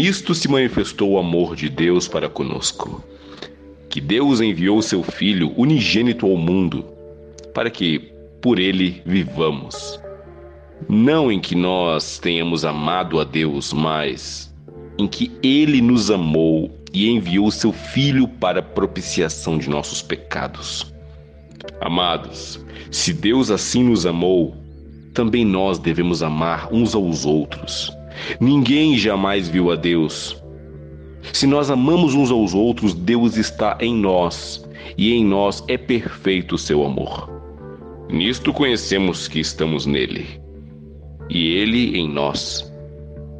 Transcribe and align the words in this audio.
nisto 0.00 0.34
se 0.34 0.48
manifestou 0.48 1.10
o 1.10 1.18
amor 1.18 1.54
de 1.54 1.68
Deus 1.68 2.08
para 2.08 2.26
conosco. 2.26 3.04
Que 3.90 4.00
Deus 4.00 4.40
enviou 4.40 4.80
seu 4.80 5.02
Filho 5.02 5.52
unigênito 5.58 6.24
ao 6.24 6.38
mundo, 6.38 6.86
para 7.52 7.68
que 7.68 8.10
por 8.40 8.58
ele 8.58 9.02
vivamos. 9.04 10.00
Não 10.88 11.30
em 11.30 11.38
que 11.38 11.54
nós 11.54 12.18
tenhamos 12.18 12.64
amado 12.64 13.20
a 13.20 13.24
Deus, 13.24 13.74
mas 13.74 14.50
em 14.98 15.06
que 15.06 15.30
ele 15.42 15.82
nos 15.82 16.10
amou 16.10 16.74
e 16.94 17.10
enviou 17.10 17.50
seu 17.50 17.70
Filho 17.70 18.26
para 18.26 18.62
propiciação 18.62 19.58
de 19.58 19.68
nossos 19.68 20.00
pecados. 20.00 20.94
Amados, 21.82 22.58
se 22.90 23.12
Deus 23.12 23.50
assim 23.50 23.84
nos 23.84 24.06
amou, 24.06 24.56
também 25.12 25.44
nós 25.44 25.78
devemos 25.78 26.22
amar 26.22 26.72
uns 26.72 26.94
aos 26.94 27.26
outros. 27.26 27.92
Ninguém 28.40 28.96
jamais 28.96 29.48
viu 29.48 29.70
a 29.70 29.76
Deus. 29.76 30.40
Se 31.32 31.46
nós 31.46 31.70
amamos 31.70 32.14
uns 32.14 32.30
aos 32.30 32.54
outros, 32.54 32.94
Deus 32.94 33.36
está 33.36 33.76
em 33.80 33.94
nós, 33.94 34.66
e 34.96 35.12
em 35.12 35.24
nós 35.24 35.62
é 35.68 35.76
perfeito 35.76 36.54
o 36.54 36.58
seu 36.58 36.84
amor. 36.84 37.28
Nisto 38.10 38.52
conhecemos 38.52 39.28
que 39.28 39.38
estamos 39.38 39.86
nele, 39.86 40.26
e 41.28 41.48
ele 41.54 41.96
em 41.96 42.08
nós, 42.08 42.70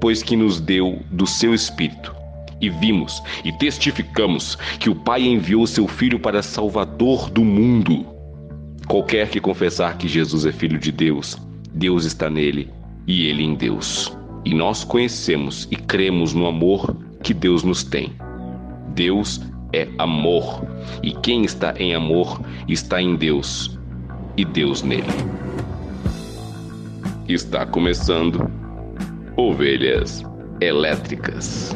pois 0.01 0.23
que 0.23 0.37
nos 0.37 0.60
deu 0.60 1.01
do 1.10 1.27
seu 1.27 1.55
Espírito. 1.55 2.15
E 2.60 2.68
vimos 2.68 3.23
e 3.43 3.52
testificamos 3.52 4.55
que 4.79 4.91
o 4.91 4.95
Pai 4.95 5.23
enviou 5.23 5.66
seu 5.66 5.88
Filho 5.88 6.21
para 6.21 6.43
Salvador 6.43 7.30
do 7.30 7.43
mundo. 7.43 8.05
Qualquer 8.87 9.30
que 9.30 9.40
confessar 9.40 9.96
que 9.96 10.07
Jesus 10.07 10.45
é 10.45 10.52
Filho 10.52 10.79
de 10.79 10.93
Deus, 10.93 11.38
Deus 11.73 12.05
está 12.05 12.29
nele 12.29 12.68
e 13.07 13.27
ele 13.27 13.43
em 13.43 13.55
Deus. 13.55 14.20
E 14.45 14.55
nós 14.55 14.85
conhecemos 14.85 15.69
e 15.71 15.77
cremos 15.77 16.33
no 16.33 16.46
amor 16.46 16.96
que 17.23 17.35
Deus 17.35 17.63
nos 17.63 17.85
tem. 17.85 18.13
Deus 18.95 19.41
é 19.73 19.88
amor, 19.99 20.65
e 21.02 21.13
quem 21.13 21.45
está 21.45 21.74
em 21.79 21.95
amor 21.95 22.41
está 22.66 23.01
em 23.01 23.15
Deus 23.15 23.79
e 24.37 24.45
Deus 24.45 24.83
nele. 24.83 25.05
Está 27.29 27.65
começando 27.65 28.51
Ovelhas 29.37 30.24
Elétricas. 30.61 31.74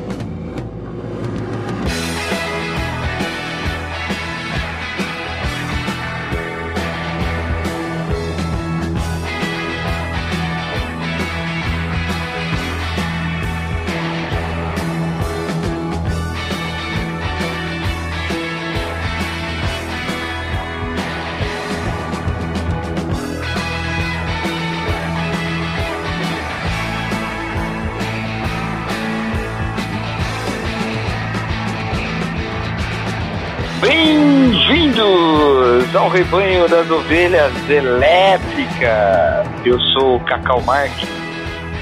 Rebanho 36.15 36.69
das 36.69 36.89
ovelhas 36.89 37.53
elétricas. 37.69 39.49
Eu 39.65 39.81
sou 39.81 40.15
o 40.15 40.21
Cacau 40.21 40.61
Marques 40.63 41.09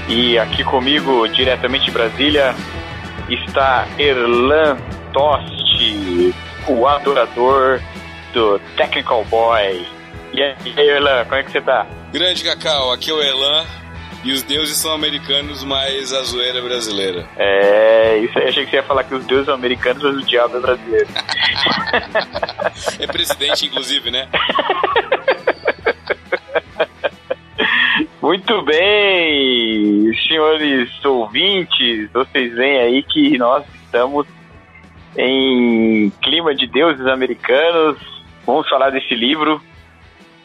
e 0.09 0.39
aqui 0.39 0.63
comigo, 0.63 1.27
diretamente 1.27 1.85
de 1.85 1.91
Brasília, 1.91 2.55
está 3.29 3.87
Erlan 3.99 4.75
Tosti, 5.13 6.33
o 6.67 6.87
adorador 6.87 7.79
do 8.33 8.57
Technical 8.75 9.23
Boy. 9.25 9.85
E 10.33 10.41
aí, 10.41 10.55
Erlan, 10.77 11.25
como 11.25 11.35
é 11.35 11.43
que 11.43 11.51
você 11.51 11.61
tá? 11.61 11.85
Grande 12.11 12.43
Cacau, 12.43 12.91
aqui 12.91 13.11
é 13.11 13.13
o 13.13 13.21
Erlan 13.21 13.82
e 14.23 14.31
os 14.31 14.41
deuses 14.41 14.77
são 14.77 14.93
americanos, 14.93 15.63
mas 15.63 16.13
a 16.13 16.23
zoeira 16.23 16.59
é 16.59 16.61
brasileira. 16.61 17.27
É, 17.35 18.19
isso 18.19 18.39
aí, 18.39 18.47
achei 18.47 18.63
que 18.63 18.71
você 18.71 18.77
ia 18.77 18.83
falar 18.83 19.03
que 19.03 19.13
os 19.13 19.25
deuses 19.25 19.45
são 19.45 19.55
americanos, 19.55 20.01
mas 20.01 20.15
o 20.15 20.21
diabo 20.25 20.57
é 20.57 20.59
brasileiro. 20.61 21.09
é 22.99 23.07
presidente, 23.07 23.65
inclusive, 23.65 24.09
né? 24.09 24.29
Muito 28.21 28.61
bem, 28.61 30.09
senhores 30.27 31.03
ouvintes, 31.03 32.09
vocês 32.13 32.55
veem 32.55 32.79
aí 32.79 33.03
que 33.03 33.37
nós 33.37 33.65
estamos 33.83 34.25
em 35.17 36.09
clima 36.21 36.55
de 36.55 36.65
deuses 36.65 37.05
americanos. 37.05 37.97
Vamos 38.45 38.69
falar 38.69 38.89
desse 38.91 39.13
livro 39.13 39.61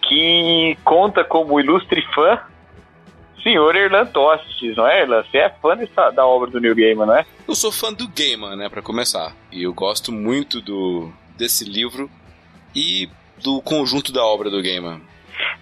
que 0.03 0.77
conta 0.85 1.23
como 1.23 1.61
ilustre 1.61 2.03
fã 2.15 2.41
senhor 3.43 3.75
Erlan 3.77 4.07
Tostes, 4.07 4.77
não 4.77 4.87
é, 4.87 5.03
Erlan? 5.03 5.23
Você 5.23 5.39
é 5.39 5.49
fã 5.49 5.77
dessa, 5.77 6.11
da 6.11 6.27
obra 6.27 6.51
do 6.51 6.61
Neil 6.61 6.75
Gaiman, 6.75 7.07
não 7.07 7.17
é? 7.17 7.27
Eu 7.47 7.55
sou 7.55 7.73
fã 7.73 7.93
do 7.93 8.09
Gaiman, 8.09 8.57
né, 8.57 8.69
para 8.69 8.83
começar. 8.83 9.35
E 9.53 9.63
eu 9.63 9.73
gosto 9.73 10.13
muito 10.13 10.61
do 10.61 11.11
desse 11.37 11.65
livro 11.65 12.11
e 12.75 13.09
do 13.43 13.63
conjunto 13.63 14.13
da 14.13 14.25
obra 14.25 14.51
do 14.51 14.63
Gaiman. 14.63 15.01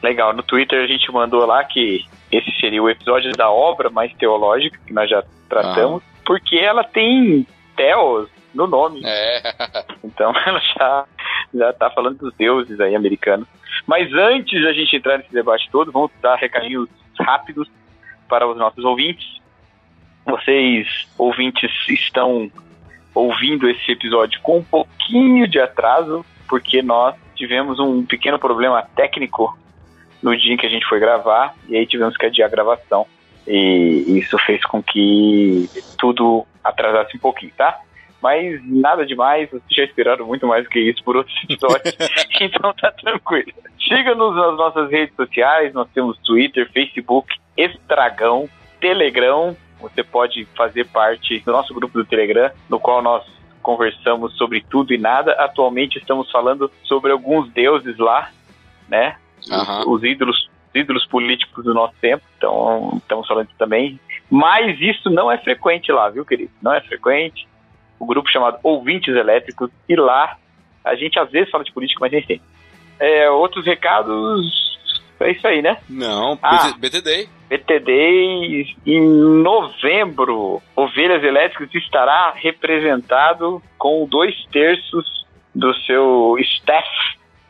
Legal, 0.02 0.32
no 0.32 0.42
Twitter 0.42 0.82
a 0.82 0.86
gente 0.86 1.10
mandou 1.12 1.44
lá 1.44 1.62
que 1.64 2.04
esse 2.32 2.50
seria 2.60 2.82
o 2.82 2.88
episódio 2.88 3.30
da 3.32 3.50
obra 3.50 3.90
mais 3.90 4.12
teológica 4.14 4.78
que 4.86 4.92
nós 4.92 5.08
já 5.08 5.22
tratamos, 5.48 6.02
ah. 6.02 6.20
porque 6.24 6.56
ela 6.56 6.82
tem 6.82 7.46
Theos 7.76 8.28
no 8.54 8.66
nome. 8.66 9.02
É. 9.04 9.42
Então 10.02 10.32
ela 10.46 10.60
já, 10.60 11.04
já 11.54 11.72
tá 11.72 11.90
falando 11.90 12.18
dos 12.18 12.34
deuses 12.34 12.80
aí 12.80 12.94
americanos. 12.94 13.46
Mas 13.86 14.12
antes 14.12 14.62
da 14.62 14.72
gente 14.72 14.96
entrar 14.96 15.18
nesse 15.18 15.32
debate 15.32 15.68
todo, 15.70 15.92
vamos 15.92 16.10
dar 16.20 16.36
recadinhos 16.36 16.88
rápidos 17.18 17.68
para 18.28 18.46
os 18.46 18.56
nossos 18.56 18.84
ouvintes. 18.84 19.40
Vocês, 20.24 20.86
ouvintes, 21.16 21.70
estão 21.88 22.50
ouvindo 23.14 23.68
esse 23.68 23.92
episódio 23.92 24.40
com 24.42 24.58
um 24.58 24.64
pouquinho 24.64 25.46
de 25.48 25.60
atraso, 25.60 26.24
porque 26.48 26.82
nós 26.82 27.14
tivemos 27.34 27.78
um 27.78 28.04
pequeno 28.04 28.38
problema 28.38 28.82
técnico 28.94 29.56
no 30.22 30.36
dia 30.36 30.52
em 30.52 30.56
que 30.56 30.66
a 30.66 30.70
gente 30.70 30.86
foi 30.86 30.98
gravar, 30.98 31.54
e 31.68 31.76
aí 31.76 31.86
tivemos 31.86 32.16
que 32.16 32.26
adiar 32.26 32.48
a 32.48 32.50
gravação. 32.50 33.06
E 33.46 34.18
isso 34.18 34.36
fez 34.38 34.64
com 34.64 34.82
que 34.82 35.68
tudo 35.98 36.44
atrasasse 36.64 37.16
um 37.16 37.20
pouquinho, 37.20 37.52
tá? 37.56 37.78
Mas 38.22 38.60
nada 38.64 39.04
demais, 39.04 39.48
vocês 39.50 39.62
já 39.70 39.84
esperaram 39.84 40.26
muito 40.26 40.46
mais 40.46 40.66
que 40.66 40.78
isso 40.78 41.02
por 41.04 41.16
outros 41.16 41.36
episódios, 41.44 41.96
então 42.40 42.72
tá 42.74 42.90
tranquilo. 42.92 43.52
Siga-nos 43.86 44.34
nas 44.34 44.56
nossas 44.56 44.90
redes 44.90 45.14
sociais, 45.14 45.72
nós 45.72 45.88
temos 45.94 46.18
Twitter, 46.18 46.70
Facebook, 46.72 47.34
Estragão, 47.56 48.48
Telegram. 48.80 49.56
Você 49.80 50.02
pode 50.02 50.44
fazer 50.56 50.86
parte 50.86 51.40
do 51.40 51.52
nosso 51.52 51.74
grupo 51.74 51.98
do 51.98 52.04
Telegram, 52.04 52.50
no 52.68 52.80
qual 52.80 53.02
nós 53.02 53.24
conversamos 53.62 54.36
sobre 54.36 54.64
tudo 54.68 54.94
e 54.94 54.98
nada. 54.98 55.32
Atualmente 55.32 55.98
estamos 55.98 56.30
falando 56.30 56.70
sobre 56.84 57.12
alguns 57.12 57.50
deuses 57.52 57.96
lá, 57.98 58.30
né? 58.88 59.16
Uhum. 59.48 59.80
Os, 59.80 59.86
os 59.86 60.04
ídolos 60.04 60.48
ídolos 60.74 61.06
políticos 61.06 61.64
do 61.64 61.72
nosso 61.72 61.94
tempo, 62.00 62.22
então 62.36 62.98
estamos 62.98 63.26
falando 63.26 63.48
também. 63.58 63.98
Mas 64.30 64.78
isso 64.80 65.08
não 65.08 65.30
é 65.30 65.38
frequente 65.38 65.90
lá, 65.90 66.10
viu, 66.10 66.24
querido? 66.24 66.50
Não 66.60 66.74
é 66.74 66.80
frequente. 66.80 67.48
O 67.98 68.06
grupo 68.06 68.30
chamado 68.30 68.58
Ouvintes 68.62 69.14
Elétricos, 69.14 69.70
e 69.88 69.96
lá 69.96 70.36
a 70.84 70.94
gente 70.94 71.18
às 71.18 71.30
vezes 71.30 71.50
fala 71.50 71.64
de 71.64 71.72
política, 71.72 71.98
mas 72.00 72.12
sempre. 72.12 72.42
É, 72.98 73.28
outros 73.30 73.66
recados. 73.66 74.76
É 75.18 75.30
isso 75.30 75.46
aí, 75.46 75.62
né? 75.62 75.78
Não, 75.88 76.38
ah, 76.42 76.74
BTD. 76.78 77.28
BTD 77.48 78.66
em 78.86 79.00
novembro, 79.42 80.62
Ovelhas 80.74 81.24
Elétricas 81.24 81.74
estará 81.74 82.32
representado 82.36 83.62
com 83.78 84.06
dois 84.06 84.34
terços 84.52 85.26
do 85.54 85.72
seu 85.80 86.36
staff 86.40 86.88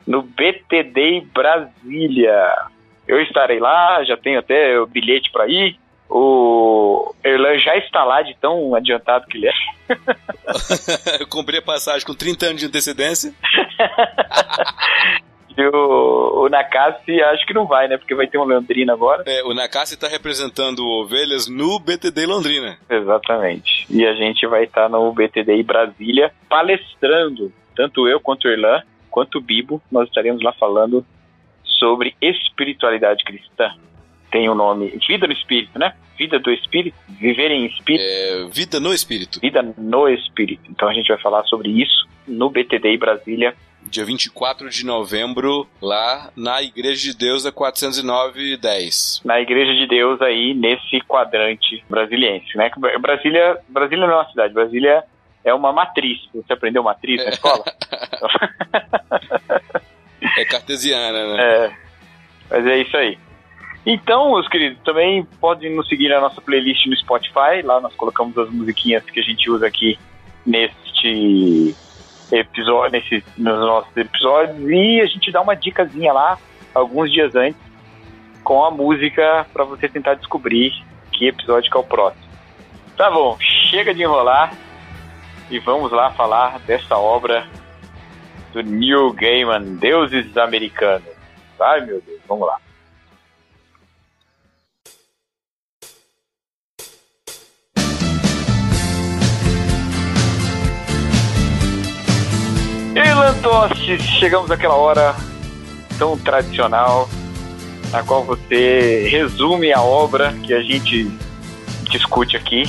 no 0.06 0.23
BTD 0.23 1.26
Brasília. 1.35 2.69
Eu 3.09 3.21
estarei 3.21 3.59
lá, 3.59 4.03
já 4.05 4.17
tenho 4.17 4.38
até 4.38 4.79
o 4.79 4.87
bilhete 4.87 5.31
para 5.32 5.49
ir. 5.49 5.76
O 6.08 7.14
Erlan 7.25 7.58
já 7.58 7.76
está 7.76 8.05
lá 8.05 8.23
de 8.23 8.35
tão 8.37 8.75
adiantado 8.75 9.26
que 9.26 9.38
ele 9.38 9.49
é. 9.49 9.53
Eu 11.20 11.26
comprei 11.26 11.58
a 11.58 11.62
passagem 11.62 12.06
com 12.06 12.14
30 12.14 12.47
anos 12.47 12.61
de 12.61 12.67
antecedência. 12.67 13.32
E 15.56 15.67
o, 15.69 16.44
o 16.44 16.49
Nakassi 16.50 17.19
acho 17.23 17.47
que 17.47 17.55
não 17.55 17.67
vai, 17.67 17.88
né? 17.88 17.97
Porque 17.97 18.14
vai 18.14 18.26
ter 18.26 18.37
um 18.37 18.44
Londrina 18.44 18.93
agora. 18.93 19.25
É, 19.26 19.43
o 19.43 19.55
Nakassi 19.55 19.94
está 19.94 20.06
representando 20.06 20.87
ovelhas 20.87 21.49
no 21.49 21.81
BTD 21.81 22.26
Londrina. 22.26 22.76
Exatamente. 22.91 23.87
E 23.88 24.05
a 24.06 24.12
gente 24.14 24.47
vai 24.47 24.64
estar 24.64 24.82
tá 24.82 24.88
no 24.91 25.11
BTD 25.12 25.62
Brasília 25.62 26.31
palestrando, 26.47 27.50
tanto 27.75 28.06
eu 28.06 28.20
quanto 28.20 28.47
o 28.47 28.50
Erlan, 28.50 28.82
quanto 29.11 29.38
o 29.38 29.41
Bibo, 29.41 29.81
nós 29.91 30.09
estaremos 30.09 30.43
lá 30.43 30.52
falando 30.52 31.05
sobre 31.64 32.14
espiritualidade 32.20 33.25
cristã. 33.25 33.70
Tem 34.31 34.49
o 34.49 34.55
nome 34.55 34.99
Vida 35.06 35.26
no 35.26 35.32
Espírito, 35.32 35.78
né? 35.78 35.94
Vida 36.19 36.38
do 36.38 36.50
Espírito, 36.50 36.96
Viver 37.08 37.50
em 37.50 37.67
Espírito. 37.67 38.05
É, 38.05 38.49
vida 38.50 38.81
no 38.81 38.93
Espírito. 38.93 39.40
Vida 39.40 39.62
no 39.76 40.08
Espírito. 40.08 40.62
Então 40.70 40.88
a 40.88 40.94
gente 40.94 41.08
vai 41.08 41.19
falar 41.19 41.44
sobre 41.44 41.70
isso 41.70 42.06
no 42.26 42.50
BTD 42.50 42.96
Brasília. 42.96 43.55
Dia 43.82 44.05
24 44.05 44.69
de 44.69 44.84
novembro, 44.84 45.67
lá 45.81 46.31
na 46.37 46.61
Igreja 46.61 47.12
de 47.12 47.17
Deus 47.17 47.44
da 47.44 47.52
409 47.52 48.56
10. 48.56 49.23
Na 49.25 49.40
Igreja 49.40 49.75
de 49.75 49.87
Deus 49.87 50.20
aí, 50.20 50.55
nesse 50.55 51.00
quadrante 51.02 51.84
brasiliense, 51.88 52.56
né? 52.56 52.70
Brasília, 53.00 53.58
Brasília 53.69 54.06
não 54.06 54.14
é 54.14 54.17
uma 54.17 54.31
cidade, 54.31 54.55
Brasília 54.55 55.05
é 55.44 55.55
uma 55.55 55.73
matriz. 55.73 56.19
Você 56.34 56.52
aprendeu 56.52 56.82
matriz 56.82 57.25
na 57.25 57.31
escola? 57.31 57.62
é 60.37 60.44
cartesiana, 60.44 61.34
né? 61.34 61.43
É. 61.43 61.73
Mas 62.50 62.67
é 62.67 62.78
isso 62.78 62.96
aí. 62.96 63.19
Então, 63.87 64.33
meus 64.33 64.49
queridos, 64.49 64.83
também 64.83 65.25
podem 65.41 65.77
nos 65.77 65.88
seguir 65.88 66.09
na 66.09 66.21
nossa 66.21 66.41
playlist 66.41 66.87
no 66.87 66.97
Spotify. 66.97 67.62
Lá 67.62 67.81
nós 67.81 67.94
colocamos 67.94 68.37
as 68.37 68.50
musiquinhas 68.50 69.05
que 69.05 69.21
a 69.21 69.23
gente 69.23 69.49
usa 69.49 69.65
aqui 69.69 69.97
neste 70.44 71.73
episódio, 72.33 72.91
nesse, 72.91 73.25
nos 73.38 73.61
nossos 73.61 73.97
episódios. 73.97 74.59
E 74.69 75.00
a 75.00 75.06
gente 75.06 75.31
dá 75.31 75.41
uma 75.41 75.55
dicasinha 75.55 76.12
lá, 76.12 76.37
alguns 76.75 77.12
dias 77.12 77.37
antes, 77.37 77.61
com 78.43 78.65
a 78.65 78.73
música 78.73 79.47
para 79.53 79.62
você 79.62 79.88
tentar 79.88 80.15
descobrir 80.15 80.73
que 81.12 81.29
episódio 81.29 81.71
que 81.71 81.77
é 81.77 81.81
o 81.81 81.85
próximo. 81.85 82.27
Tá 82.97 83.09
bom, 83.09 83.38
chega 83.71 83.94
de 83.94 84.03
enrolar 84.03 84.53
e 85.49 85.61
vamos 85.61 85.93
lá 85.93 86.11
falar 86.11 86.59
dessa 86.61 86.97
obra 86.97 87.47
do 88.53 88.62
Neil 88.65 89.12
Gaiman, 89.12 89.77
Deuses 89.77 90.37
Americanos. 90.37 91.15
Ai 91.61 91.83
meu 91.83 92.00
Deus, 92.00 92.21
vamos 92.27 92.49
lá. 92.49 92.66
E 102.97 103.15
Lantoste, 103.15 103.99
chegamos 104.19 104.51
àquela 104.51 104.75
hora 104.75 105.15
tão 105.99 106.17
tradicional 106.17 107.07
na 107.93 108.03
qual 108.03 108.25
você 108.25 109.07
resume 109.11 109.71
a 109.71 109.83
obra 109.83 110.33
que 110.43 110.55
a 110.55 110.63
gente 110.63 111.07
discute 111.91 112.39
aqui 112.39 112.63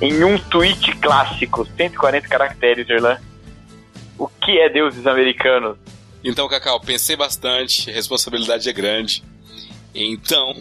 em 0.00 0.24
um 0.24 0.36
tweet 0.36 0.90
clássico, 0.96 1.64
140 1.76 2.26
caracteres, 2.26 2.90
Erlan. 2.90 3.20
O 4.18 4.26
que 4.26 4.58
é 4.58 4.68
Deuses 4.68 5.06
Americanos? 5.06 5.76
Então, 6.24 6.48
Cacau, 6.48 6.80
pensei 6.80 7.14
bastante, 7.14 7.88
responsabilidade 7.88 8.68
é 8.68 8.72
grande. 8.72 9.22
Então, 9.94 10.60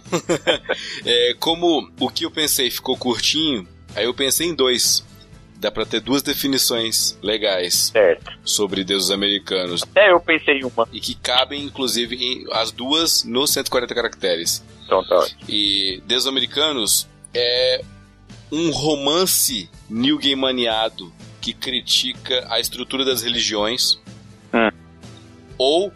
é, 1.04 1.36
como 1.40 1.90
o 2.00 2.08
que 2.08 2.24
eu 2.24 2.30
pensei 2.30 2.70
ficou 2.70 2.96
curtinho, 2.96 3.68
aí 3.96 4.06
eu 4.06 4.14
pensei 4.14 4.46
em 4.46 4.54
dois 4.54 5.04
dá 5.58 5.72
pra 5.72 5.86
ter 5.86 6.02
duas 6.02 6.22
definições 6.22 7.18
legais 7.22 7.92
certo. 7.92 8.32
sobre 8.44 8.84
deuses 8.84 9.12
americanos. 9.12 9.84
É, 9.96 10.12
eu 10.12 10.20
pensei 10.20 10.60
em 10.60 10.66
uma. 10.66 10.88
E 10.92 11.00
que 11.00 11.16
cabem, 11.16 11.64
inclusive, 11.64 12.16
em, 12.16 12.46
as 12.52 12.72
duas 12.72 13.24
nos 13.24 13.52
140 13.52 13.94
caracteres. 13.94 14.64
Então 14.86 15.04
tá. 15.04 15.26
E 15.48 16.02
deuses 16.06 16.28
americanos 16.28 17.08
é 17.34 17.84
um 18.52 18.72
romance 18.72 19.70
new 19.90 20.20
maniado 20.38 21.12
que 21.42 21.54
critica 21.54 22.46
a 22.50 22.60
estrutura 22.60 23.06
das 23.06 23.22
religiões. 23.22 24.00
Hum. 24.54 24.72
Ou 25.58 25.94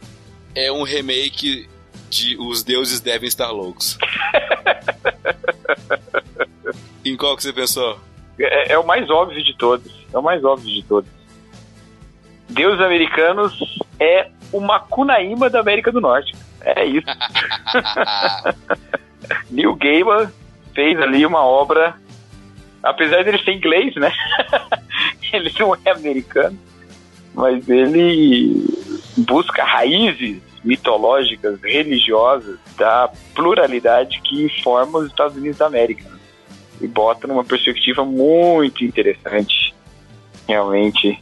é 0.56 0.72
um 0.72 0.84
remake 0.84 1.68
de 2.10 2.38
Os 2.38 2.64
Deuses 2.64 3.00
Devem 3.00 3.28
Estar 3.28 3.52
Loucos. 3.52 3.98
em 7.06 7.16
qual 7.16 7.36
que 7.36 7.44
você 7.44 7.54
pensou? 7.54 8.00
É, 8.40 8.74
é, 8.74 8.80
o 8.80 8.86
mais 8.86 9.10
óbvio 9.10 9.44
de 9.44 9.56
todos. 9.58 9.92
É 10.14 10.18
o 10.18 10.24
mais 10.24 10.44
óbvio 10.44 10.70
de 10.70 10.84
todos. 10.84 11.10
Deus 12.50 12.80
Americanos 12.82 13.80
é 14.00 14.30
o 14.52 14.60
Macunaíma 14.60 15.50
da 15.50 15.60
América 15.60 15.92
do 15.92 16.02
Norte. 16.02 16.36
É 16.62 16.86
isso. 16.86 17.08
Neil 19.52 19.76
Gaiman 19.76 20.32
fez 20.74 21.00
ali 21.00 21.26
uma 21.26 21.44
obra, 21.44 21.96
apesar 22.82 23.24
de 23.24 23.30
ele 23.30 23.44
ser 23.44 23.54
inglês, 23.54 23.96
né? 23.96 24.12
ele 25.32 25.54
não 25.60 25.76
é 25.86 25.92
americano, 25.92 26.58
mas 27.34 27.70
ele 27.70 28.66
busca 29.18 29.64
raízes 29.64 30.42
mitológicas, 30.64 31.62
religiosas 31.62 32.58
da 32.78 33.10
pluralidade 33.36 34.20
que 34.22 34.50
forma 34.62 35.00
os 35.00 35.08
Estados 35.08 35.38
Unidos 35.38 35.58
da 35.58 35.68
América 35.68 36.19
e 36.81 36.88
bota 36.88 37.28
numa 37.28 37.44
perspectiva 37.44 38.06
muito 38.06 38.84
interessante, 38.84 39.74
realmente, 40.48 41.22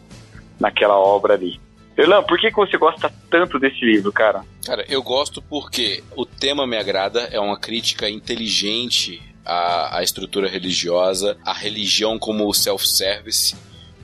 naquela 0.60 0.98
obra 0.98 1.34
ali. 1.34 1.60
Erlan, 1.98 2.22
por 2.24 2.38
que, 2.38 2.52
que 2.52 2.56
você 2.56 2.78
gosta 2.78 3.12
tanto 3.30 3.58
desse 3.58 3.84
livro, 3.84 4.12
cara? 4.12 4.44
Cara, 4.64 4.86
eu 4.88 5.02
gosto 5.02 5.42
porque 5.42 6.04
o 6.16 6.26
tema 6.26 6.68
me 6.68 6.78
agrada, 6.78 7.22
é 7.32 7.40
uma 7.40 7.58
crítica 7.58 8.08
inteligente 8.08 9.20
à, 9.44 9.98
à 9.98 10.04
estrutura 10.04 10.48
religiosa, 10.48 11.38
à 11.44 11.54
religião 11.54 12.20
como 12.20 12.54
self-service, 12.54 13.56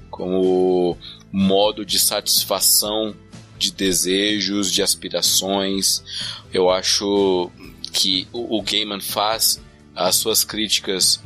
como 0.09 0.97
modo 1.31 1.85
de 1.85 1.99
satisfação 1.99 3.15
de 3.59 3.71
desejos, 3.71 4.71
de 4.71 4.81
aspirações. 4.81 6.03
Eu 6.51 6.71
acho 6.71 7.51
que 7.91 8.27
o, 8.33 8.57
o 8.57 8.61
Gaiman 8.63 9.01
faz 9.01 9.61
as 9.95 10.15
suas 10.15 10.43
críticas 10.43 11.23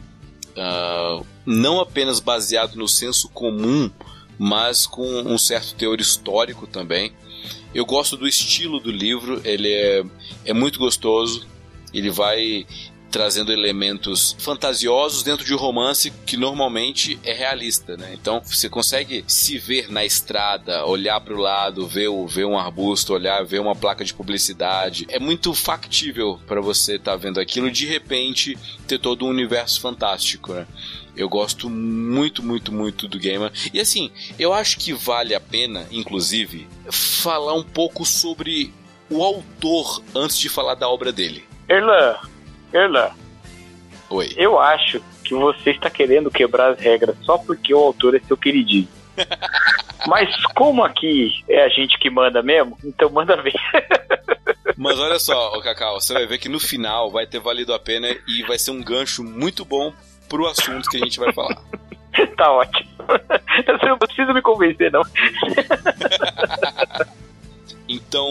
não 1.45 1.80
apenas 1.80 2.19
baseado 2.19 2.75
no 2.75 2.88
senso 2.88 3.30
comum, 3.30 3.89
mas 4.38 4.86
com 4.86 5.06
um 5.21 5.38
certo 5.38 5.75
teor 5.75 6.00
histórico 6.00 6.68
também. 6.68 7.12
Eu 7.74 7.86
gosto 7.86 8.18
do 8.18 8.27
estilo 8.27 8.80
do 8.80 8.92
livro, 8.92 9.42
ele 9.44 9.71
é, 9.71 10.04
é 10.45 10.54
muito 10.54 10.80
gostoso, 10.80 11.48
ele 11.94 12.09
vai 12.09 12.65
trazendo 13.12 13.51
elementos 13.51 14.36
fantasiosos 14.39 15.24
dentro 15.24 15.45
de 15.45 15.54
um 15.54 15.57
romance 15.57 16.12
que 16.25 16.38
normalmente 16.38 17.19
é 17.24 17.33
realista, 17.33 17.95
né? 17.98 18.12
Então 18.13 18.42
você 18.44 18.69
consegue 18.69 19.24
se 19.27 19.57
ver 19.57 19.92
na 19.92 20.06
estrada, 20.06 20.86
olhar 20.86 21.19
para 21.21 21.34
o 21.34 21.38
lado, 21.38 21.88
ver, 21.88 22.10
ver 22.27 22.46
um 22.46 22.58
arbusto, 22.58 23.13
olhar, 23.13 23.43
ver 23.46 23.60
uma 23.60 23.75
placa 23.75 24.03
de 24.03 24.13
publicidade. 24.13 25.05
É 25.10 25.20
muito 25.20 25.53
factível 25.53 26.39
para 26.48 26.62
você 26.62 26.96
estar 26.96 27.12
tá 27.12 27.17
vendo 27.17 27.39
aquilo 27.39 27.72
de 27.72 27.86
repente 27.86 28.58
ter 28.88 29.00
todo 29.00 29.25
um 29.25 29.29
universo 29.29 29.79
fantástico, 29.81 30.53
né? 30.53 30.67
Eu 31.15 31.27
gosto 31.27 31.67
muito, 31.67 32.43
muito, 32.43 32.72
muito 32.72 33.08
do 33.08 33.17
Gamer. 33.17 33.51
E 33.74 33.79
assim, 33.79 34.12
eu 34.38 34.53
acho 34.53 34.77
que 34.77 34.93
vale 34.93 35.34
a 35.34 35.39
pena, 35.39 35.88
inclusive, 35.91 36.67
falar 36.91 37.55
um 37.55 37.63
pouco 37.63 38.05
sobre 38.05 38.72
o 39.10 39.24
autor 39.24 40.03
antes 40.13 40.38
de 40.38 40.48
falar 40.48 40.75
da 40.75 40.88
obra 40.88 41.12
dele. 41.12 41.43
Erlan, 41.67 42.17
Erlan. 42.74 43.12
Oi. 44.09 44.33
Eu 44.38 44.59
acho 44.59 45.01
que 45.24 45.33
você 45.33 45.71
está 45.71 45.89
querendo 45.89 46.31
quebrar 46.31 46.71
as 46.71 46.79
regras 46.79 47.15
só 47.24 47.38
porque 47.38 47.74
o 47.74 47.79
autor 47.79 48.15
é 48.15 48.19
seu 48.19 48.38
queridinho. 48.38 48.88
Mas 50.07 50.29
como 50.53 50.83
aqui 50.83 51.43
é 51.50 51.63
a 51.63 51.69
gente 51.69 51.97
que 52.00 52.09
manda 52.09 52.41
mesmo, 52.41 52.77
então 52.83 53.09
manda 53.09 53.41
ver. 53.41 53.53
Mas 54.77 55.00
olha 55.00 55.19
só, 55.19 55.59
Cacau, 55.62 56.00
você 56.00 56.13
vai 56.13 56.25
ver 56.25 56.38
que 56.38 56.47
no 56.47 56.59
final 56.59 57.12
vai 57.12 57.25
ter 57.25 57.39
valido 57.39 57.74
a 57.74 57.79
pena 57.79 58.07
e 58.27 58.43
vai 58.43 58.57
ser 58.59 58.71
um 58.71 58.81
gancho 58.81 59.24
muito 59.24 59.65
bom 59.65 59.91
pro 60.29 60.47
assunto 60.47 60.89
que 60.89 60.97
a 60.97 61.00
gente 61.00 61.19
vai 61.19 61.33
falar. 61.33 61.57
tá 62.38 62.51
ótimo. 62.51 62.89
Você 63.65 63.86
não 63.88 63.97
precisa 63.97 64.33
me 64.33 64.41
convencer, 64.41 64.91
não. 64.91 65.01
então, 67.89 68.29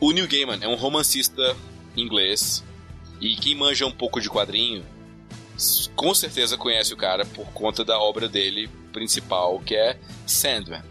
o 0.00 0.12
Neil 0.12 0.26
Gaiman 0.26 0.58
é 0.62 0.68
um 0.68 0.76
romancista 0.76 1.54
inglês 1.96 2.64
e 3.24 3.36
quem 3.36 3.54
manja 3.54 3.86
um 3.86 3.90
pouco 3.90 4.20
de 4.20 4.28
quadrinho, 4.28 4.84
com 5.96 6.14
certeza 6.14 6.58
conhece 6.58 6.92
o 6.92 6.96
cara 6.96 7.24
por 7.24 7.46
conta 7.52 7.82
da 7.82 7.98
obra 7.98 8.28
dele 8.28 8.68
principal, 8.92 9.58
que 9.60 9.74
é 9.74 9.98
Sandman. 10.26 10.82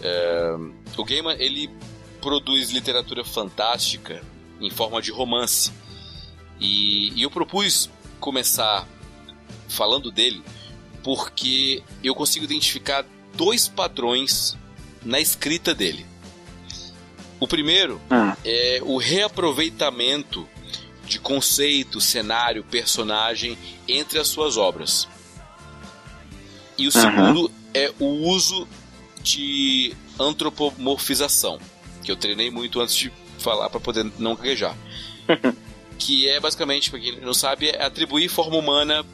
É, 0.00 0.56
o 0.96 1.04
Gaiman, 1.04 1.36
ele 1.38 1.68
produz 2.18 2.70
literatura 2.70 3.22
fantástica 3.22 4.22
em 4.58 4.70
forma 4.70 5.02
de 5.02 5.10
romance. 5.10 5.70
E, 6.58 7.12
e 7.12 7.22
eu 7.22 7.30
propus 7.30 7.90
começar 8.18 8.88
falando 9.68 10.10
dele 10.10 10.42
porque 11.02 11.82
eu 12.02 12.14
consigo 12.14 12.46
identificar 12.46 13.04
dois 13.34 13.68
padrões 13.68 14.56
na 15.04 15.20
escrita 15.20 15.74
dele. 15.74 16.06
O 17.38 17.46
primeiro 17.46 18.00
ah. 18.08 18.34
é 18.42 18.80
o 18.82 18.96
reaproveitamento 18.96 20.48
de 21.06 21.18
conceito, 21.18 22.00
cenário, 22.00 22.64
personagem 22.64 23.58
entre 23.86 24.18
as 24.18 24.28
suas 24.28 24.56
obras. 24.56 25.08
E 26.78 26.86
o 26.86 26.86
uhum. 26.86 26.90
segundo 26.90 27.50
é 27.74 27.92
o 27.98 28.06
uso 28.06 28.66
de 29.22 29.94
antropomorfização, 30.18 31.58
que 32.02 32.10
eu 32.10 32.16
treinei 32.16 32.50
muito 32.50 32.80
antes 32.80 32.94
de 32.94 33.12
falar 33.38 33.68
para 33.70 33.80
poder 33.80 34.10
não 34.18 34.34
gaguejar. 34.34 34.76
que 35.98 36.28
é 36.28 36.40
basicamente, 36.40 36.90
para 36.90 36.98
quem 36.98 37.20
não 37.20 37.34
sabe, 37.34 37.68
é 37.68 37.84
atribuir 37.84 38.28
forma 38.28 38.56
humana 38.56 39.04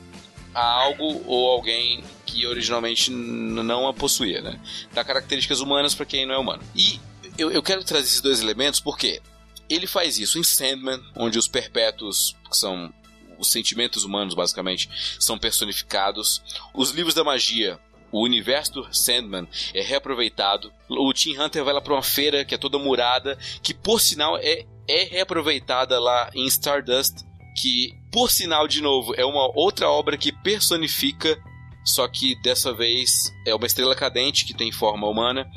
a 0.55 0.65
algo 0.65 1.23
ou 1.27 1.51
alguém 1.51 2.03
que 2.25 2.47
originalmente 2.47 3.11
não 3.11 3.87
a 3.87 3.93
possuía, 3.93 4.41
né? 4.41 4.59
Dá 4.93 5.05
características 5.05 5.61
humanas 5.61 5.95
para 5.95 6.07
quem 6.07 6.27
não 6.27 6.35
é 6.35 6.39
humano. 6.39 6.63
E 6.75 7.01
eu, 7.37 7.51
eu 7.51 7.63
quero 7.63 7.85
trazer 7.85 8.07
esses 8.07 8.21
dois 8.21 8.41
elementos 8.41 8.81
porque 8.81 9.21
ele 9.69 9.87
faz 9.87 10.19
isso 10.19 10.39
em 10.39 10.45
Sandman, 10.45 11.01
onde 11.17 11.39
os 11.39 11.49
perpétuos, 11.49 12.37
que 12.51 12.57
são 12.57 12.93
os 13.39 13.51
sentimentos 13.51 14.05
humanos, 14.05 14.35
basicamente, 14.35 14.89
são 15.21 15.39
personificados. 15.39 16.43
Os 16.75 16.91
livros 16.91 17.15
da 17.15 17.23
magia, 17.23 17.79
o 18.11 18.23
universo 18.23 18.73
do 18.73 18.95
Sandman 18.95 19.47
é 19.75 19.81
reaproveitado. 19.81 20.73
O 20.89 21.13
Tim 21.13 21.39
Hunter 21.39 21.65
vai 21.65 21.75
lá 21.75 21.81
para 21.81 21.93
uma 21.93 22.03
feira 22.03 22.45
que 22.45 22.55
é 22.55 22.59
toda 22.59 22.79
murada, 22.79 23.39
que 23.63 23.75
por 23.75 24.01
sinal 24.01 24.37
é, 24.39 24.65
é 24.89 25.05
reaproveitada 25.05 26.01
lá 26.01 26.31
em 26.35 26.47
Stardust, 26.47 27.25
que 27.61 27.93
por 28.11 28.31
sinal, 28.31 28.67
de 28.67 28.81
novo, 28.81 29.15
é 29.17 29.25
uma 29.25 29.51
outra 29.55 29.89
obra 29.91 30.17
que 30.17 30.33
personifica, 30.33 31.39
só 31.85 32.09
que 32.09 32.41
dessa 32.43 32.73
vez 32.73 33.33
é 33.47 33.55
uma 33.55 33.67
estrela 33.67 33.95
cadente 33.95 34.45
que 34.45 34.55
tem 34.55 34.73
forma 34.73 35.07
humana. 35.07 35.49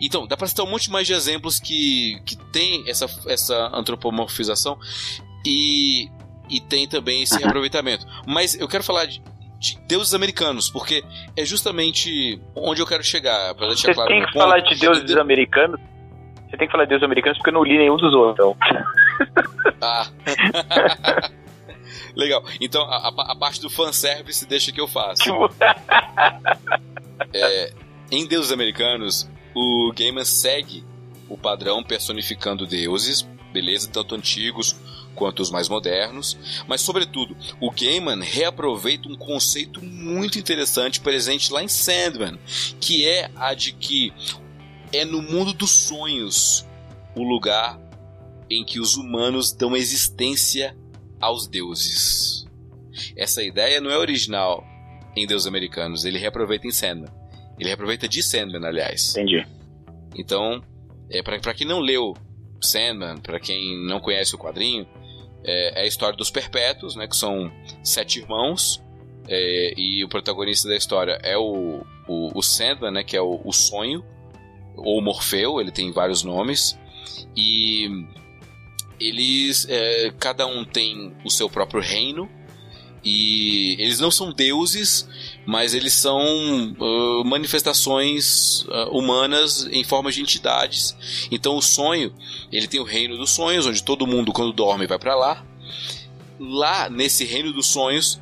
Então, 0.00 0.26
dá 0.26 0.36
para 0.36 0.46
citar 0.46 0.64
um 0.64 0.70
monte 0.70 0.90
mais 0.90 1.06
de 1.06 1.12
exemplos 1.12 1.58
que, 1.58 2.20
que 2.24 2.36
tem 2.52 2.88
essa, 2.88 3.06
essa 3.26 3.70
antropomorfização 3.72 4.78
e, 5.44 6.08
e 6.48 6.60
tem 6.60 6.86
também 6.86 7.22
esse 7.22 7.38
reaproveitamento. 7.38 8.06
Mas 8.26 8.54
eu 8.54 8.68
quero 8.68 8.84
falar 8.84 9.06
de, 9.06 9.20
de 9.58 9.78
deuses 9.86 10.14
americanos, 10.14 10.70
porque 10.70 11.02
é 11.36 11.44
justamente 11.44 12.40
onde 12.54 12.80
eu 12.80 12.86
quero 12.86 13.02
chegar. 13.02 13.54
Pra 13.54 13.68
deixar 13.68 13.88
Você 13.88 13.94
claro 13.94 14.10
tem 14.10 14.20
que 14.20 14.32
ponto. 14.32 14.42
falar 14.42 14.60
de 14.60 14.74
deuses 14.76 15.04
de... 15.04 15.18
americanos. 15.18 15.80
Você 16.48 16.56
tem 16.56 16.66
que 16.66 16.72
falar 16.72 16.84
de 16.84 16.90
deuses 16.90 17.04
americanos 17.04 17.38
porque 17.38 17.50
eu 17.50 17.54
não 17.54 17.64
li 17.64 17.76
nenhum 17.76 17.96
dos 17.96 18.14
outros. 18.14 18.34
Então. 18.34 18.56
Ah. 19.80 20.08
Legal. 22.16 22.42
Então, 22.60 22.82
a, 22.82 23.08
a, 23.08 23.36
parte 23.36 23.60
do 23.60 23.70
fanservice 23.70 24.44
deixa 24.46 24.72
que 24.72 24.80
eu 24.80 24.88
faço. 24.88 25.22
é, 27.32 27.72
em 28.10 28.26
Deuses 28.26 28.50
Americanos, 28.50 29.30
o 29.60 29.92
Gaiman 29.92 30.24
segue 30.24 30.84
o 31.28 31.36
padrão 31.36 31.82
personificando 31.82 32.64
deuses, 32.64 33.22
beleza, 33.52 33.90
tanto 33.90 34.14
antigos 34.14 34.76
quanto 35.16 35.42
os 35.42 35.50
mais 35.50 35.68
modernos, 35.68 36.38
mas 36.68 36.80
sobretudo, 36.80 37.36
o 37.60 37.72
Gaiman 37.72 38.20
reaproveita 38.20 39.08
um 39.08 39.16
conceito 39.16 39.84
muito 39.84 40.38
interessante 40.38 41.00
presente 41.00 41.52
lá 41.52 41.60
em 41.60 41.66
Sandman, 41.66 42.38
que 42.80 43.04
é 43.04 43.32
a 43.34 43.52
de 43.52 43.72
que 43.72 44.12
é 44.92 45.04
no 45.04 45.20
mundo 45.20 45.52
dos 45.52 45.70
sonhos 45.70 46.64
o 47.16 47.22
lugar 47.24 47.80
em 48.48 48.64
que 48.64 48.78
os 48.78 48.96
humanos 48.96 49.52
dão 49.52 49.76
existência 49.76 50.76
aos 51.20 51.48
deuses. 51.48 52.46
Essa 53.16 53.42
ideia 53.42 53.80
não 53.80 53.90
é 53.90 53.98
original 53.98 54.64
em 55.16 55.26
Deuses 55.26 55.48
Americanos, 55.48 56.04
ele 56.04 56.16
reaproveita 56.16 56.68
em 56.68 56.70
Sandman. 56.70 57.17
Ele 57.58 57.68
reaproveita 57.68 58.08
de 58.08 58.22
Sandman, 58.22 58.64
aliás. 58.64 59.10
Entendi. 59.10 59.46
Então, 60.16 60.62
é, 61.10 61.22
para 61.22 61.54
quem 61.54 61.66
não 61.66 61.80
leu 61.80 62.14
Sandman, 62.60 63.18
para 63.18 63.40
quem 63.40 63.84
não 63.86 64.00
conhece 64.00 64.34
o 64.34 64.38
quadrinho, 64.38 64.86
é, 65.44 65.80
é, 65.80 65.82
a 65.82 65.86
história 65.86 66.16
dos 66.16 66.30
Perpétuos, 66.30 66.96
né, 66.96 67.06
que 67.06 67.16
são 67.16 67.50
sete 67.82 68.20
irmãos, 68.20 68.82
é, 69.28 69.74
e 69.76 70.04
o 70.04 70.08
protagonista 70.08 70.68
da 70.68 70.76
história 70.76 71.18
é 71.22 71.36
o, 71.36 71.84
o, 72.06 72.38
o 72.38 72.42
Sandman, 72.42 72.92
né, 72.92 73.04
que 73.04 73.16
é 73.16 73.20
o, 73.20 73.40
o 73.44 73.52
sonho, 73.52 74.04
ou 74.76 75.00
Morfeu, 75.02 75.60
ele 75.60 75.70
tem 75.70 75.92
vários 75.92 76.22
nomes, 76.22 76.78
e 77.36 77.88
eles, 79.00 79.66
é, 79.68 80.12
cada 80.18 80.46
um 80.46 80.64
tem 80.64 81.16
o 81.24 81.30
seu 81.30 81.48
próprio 81.48 81.80
reino, 81.80 82.28
e 83.04 83.76
eles 83.78 84.00
não 84.00 84.10
são 84.10 84.32
deuses, 84.32 85.08
mas 85.46 85.74
eles 85.74 85.94
são 85.94 86.74
uh, 86.78 87.24
manifestações 87.24 88.62
uh, 88.62 88.90
humanas 88.90 89.66
em 89.70 89.84
forma 89.84 90.10
de 90.10 90.20
entidades. 90.20 90.96
Então 91.30 91.56
o 91.56 91.62
sonho, 91.62 92.12
ele 92.52 92.66
tem 92.66 92.80
o 92.80 92.84
reino 92.84 93.16
dos 93.16 93.30
sonhos, 93.30 93.66
onde 93.66 93.82
todo 93.82 94.06
mundo 94.06 94.32
quando 94.32 94.52
dorme 94.52 94.86
vai 94.86 94.98
para 94.98 95.14
lá. 95.14 95.44
Lá 96.38 96.88
nesse 96.88 97.24
reino 97.24 97.52
dos 97.52 97.66
sonhos, 97.66 98.20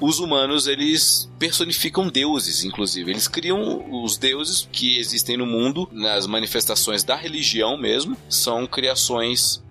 os 0.00 0.18
humanos 0.18 0.66
eles 0.66 1.30
personificam 1.38 2.08
deuses, 2.08 2.64
inclusive. 2.64 3.10
Eles 3.10 3.28
criam 3.28 3.84
os 4.02 4.16
deuses 4.16 4.68
que 4.70 4.98
existem 4.98 5.36
no 5.36 5.46
mundo, 5.46 5.88
nas 5.92 6.26
manifestações 6.26 7.04
da 7.04 7.16
religião 7.16 7.76
mesmo, 7.76 8.16
são 8.28 8.66
criações 8.66 9.62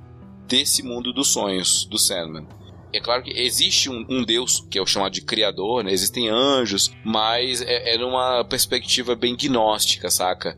desse 0.47 0.83
mundo 0.83 1.11
dos 1.11 1.29
sonhos 1.29 1.85
do 1.85 1.97
Sandman. 1.97 2.47
É 2.93 2.99
claro 2.99 3.23
que 3.23 3.31
existe 3.31 3.89
um, 3.89 4.05
um, 4.07 4.23
Deus, 4.23 4.65
que 4.69 4.77
é 4.77 4.81
o 4.81 4.85
chamado 4.85 5.11
de 5.11 5.21
Criador, 5.21 5.83
né? 5.83 5.91
Existem 5.91 6.29
anjos, 6.29 6.91
mas 7.03 7.61
é, 7.61 7.95
é 7.95 7.97
numa 7.97 8.45
perspectiva 8.45 9.15
bem 9.15 9.35
gnóstica, 9.35 10.09
saca? 10.11 10.55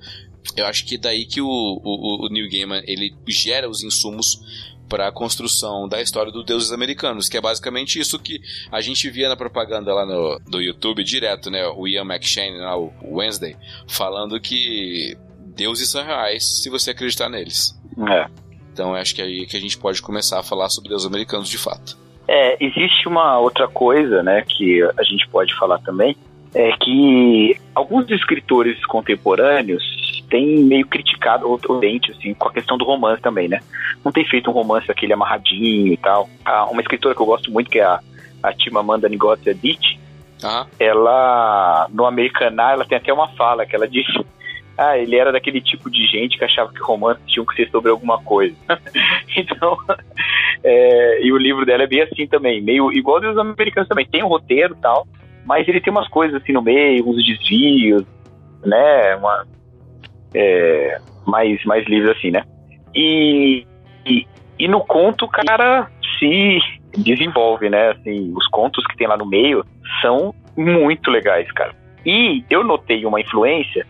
Eu 0.56 0.66
acho 0.66 0.86
que 0.86 0.96
é 0.96 0.98
daí 0.98 1.26
que 1.26 1.42
o, 1.42 1.48
o, 1.48 2.26
o 2.26 2.30
Neil 2.30 2.50
Gaiman, 2.50 2.84
ele 2.86 3.16
gera 3.28 3.70
os 3.70 3.84
insumos 3.84 4.40
para 4.88 5.08
a 5.08 5.12
construção 5.12 5.88
da 5.88 6.02
história 6.02 6.32
dos 6.32 6.46
deuses 6.46 6.72
americanos, 6.72 7.28
que 7.28 7.38
é 7.38 7.42
basicamente 7.42 8.00
isso 8.00 8.20
que 8.20 8.40
a 8.72 8.82
gente 8.82 9.10
via 9.10 9.30
na 9.30 9.36
propaganda 9.36 9.94
lá 9.94 10.06
no 10.06 10.40
do 10.48 10.62
YouTube 10.62 11.04
direto, 11.04 11.50
né? 11.50 11.66
O 11.68 11.88
Ian 11.88 12.06
McShane, 12.06 12.58
lá, 12.58 12.78
o 12.78 12.92
Wednesday, 13.04 13.56
falando 13.88 14.40
que 14.40 15.18
deuses 15.56 15.90
são 15.90 16.04
reais 16.04 16.62
se 16.62 16.70
você 16.70 16.92
acreditar 16.92 17.30
neles. 17.30 17.80
É. 18.10 18.28
Então 18.72 18.94
acho 18.94 19.16
que 19.16 19.22
é 19.22 19.26
aí 19.26 19.46
que 19.46 19.58
a 19.58 19.60
gente 19.60 19.78
pode 19.78 20.02
começar 20.02 20.40
a 20.40 20.44
falar 20.44 20.70
sobre 20.70 20.90
deuses 20.90 21.08
americanos 21.08 21.50
de 21.50 21.58
fato. 21.58 21.98
É, 22.28 22.58
existe 22.64 23.08
uma 23.08 23.40
outra 23.40 23.68
coisa, 23.68 24.24
né, 24.24 24.44
que 24.48 24.82
a 24.98 25.04
gente 25.04 25.28
pode 25.30 25.54
falar 25.56 25.80
também, 25.80 26.16
é 26.54 26.72
que 26.78 27.58
alguns 27.74 28.10
escritores 28.10 28.84
contemporâneos 28.86 29.84
têm 30.30 30.64
meio 30.64 30.88
criticado 30.88 31.52
o 31.52 31.80
dente, 31.80 32.12
assim, 32.12 32.34
com 32.34 32.48
a 32.48 32.54
questão 32.54 32.78
do 32.78 32.86
romance 32.86 33.22
também, 33.22 33.48
né? 33.48 33.60
Não 34.04 34.12
tem 34.12 34.26
feito 34.26 34.50
um 34.50 34.54
romance 34.54 34.90
aquele 34.90 35.14
amarradinho 35.14 35.94
e 35.94 35.98
tal. 35.98 36.30
Ah, 36.44 36.66
uma 36.66 36.82
escritora 36.82 37.14
que 37.14 37.22
eu 37.22 37.26
gosto 37.26 37.52
muito, 37.52 37.70
que 37.70 37.80
é 37.80 37.84
a, 37.84 38.00
a 38.42 38.54
Chimamanda 38.54 39.10
Ngozi 39.10 39.50
Adichie, 39.50 40.00
ah. 40.44 40.66
ela, 40.80 41.88
no 41.92 42.06
Americanar, 42.06 42.74
ela 42.74 42.86
tem 42.86 42.98
até 42.98 43.12
uma 43.12 43.28
fala 43.30 43.66
que 43.66 43.76
ela 43.76 43.88
disse 43.88 44.12
ah, 44.78 44.98
ele 44.98 45.16
era 45.16 45.32
daquele 45.32 45.62
tipo 45.62 45.90
de 45.90 46.06
gente 46.06 46.38
que 46.38 46.44
achava 46.44 46.72
que 46.72 46.82
romances 46.82 47.24
tinham 47.28 47.46
que 47.46 47.56
ser 47.56 47.70
sobre 47.70 47.92
alguma 47.92 48.22
coisa. 48.22 48.56
então, 49.36 49.78
é, 50.64 51.26
e 51.26 51.32
o 51.32 51.38
livro 51.38 51.66
dela 51.66 51.84
é 51.84 51.88
bem 51.88 52.02
assim 52.02 52.28
também, 52.28 52.62
meio 52.62 52.92
igual 52.92 53.22
dos 53.22 53.38
americanos 53.38 53.88
também. 53.88 54.06
Tem 54.06 54.24
um 54.24 54.28
roteiro 54.28 54.76
e 54.78 54.82
tal, 54.82 55.08
mas 55.46 55.68
ele 55.68 55.80
tem 55.80 55.92
umas 55.92 56.08
coisas 56.10 56.42
assim 56.42 56.52
no 56.52 56.62
meio, 56.62 57.08
uns 57.08 57.26
desvios, 57.26 58.04
né? 58.66 59.16
Uma, 59.16 59.46
é, 60.34 61.00
mais, 61.26 61.64
mais 61.64 61.86
livres 61.88 62.18
assim, 62.18 62.32
né? 62.32 62.44
E, 62.94 63.66
e, 64.06 64.28
e 64.60 64.68
no 64.68 64.82
conto 64.82 65.26
o 65.26 65.30
cara 65.30 65.90
se 66.20 66.60
desenvolve, 66.98 67.70
né? 67.70 67.92
Assim, 67.92 68.34
os 68.36 68.48
contos 68.48 68.86
que 68.88 68.98
tem 68.98 69.08
lá 69.08 69.16
no 69.16 69.26
meio 69.26 69.66
são 70.02 70.34
muito 70.58 71.10
legais, 71.10 71.50
cara. 71.54 71.74
E 72.06 72.44
eu 72.50 72.64
notei 72.64 73.06
uma 73.06 73.20
influência 73.20 73.86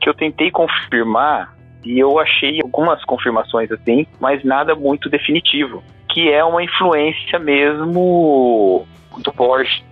que 0.00 0.08
eu 0.08 0.14
tentei 0.14 0.50
confirmar 0.50 1.56
e 1.84 1.98
eu 1.98 2.18
achei 2.18 2.60
algumas 2.62 3.02
confirmações 3.04 3.70
assim, 3.70 4.06
mas 4.20 4.44
nada 4.44 4.74
muito 4.74 5.08
definitivo, 5.08 5.82
que 6.08 6.30
é 6.30 6.44
uma 6.44 6.62
influência 6.62 7.38
mesmo 7.38 8.86
do 9.18 9.32
Borges, 9.32 9.82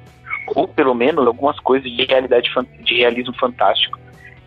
ou 0.55 0.69
pelo 0.69 0.95
menos 0.95 1.27
algumas 1.27 1.59
coisas 1.61 1.91
de 1.91 2.05
realidade 2.05 2.51
de 2.83 2.97
realismo 2.97 3.35
fantástico. 3.35 3.99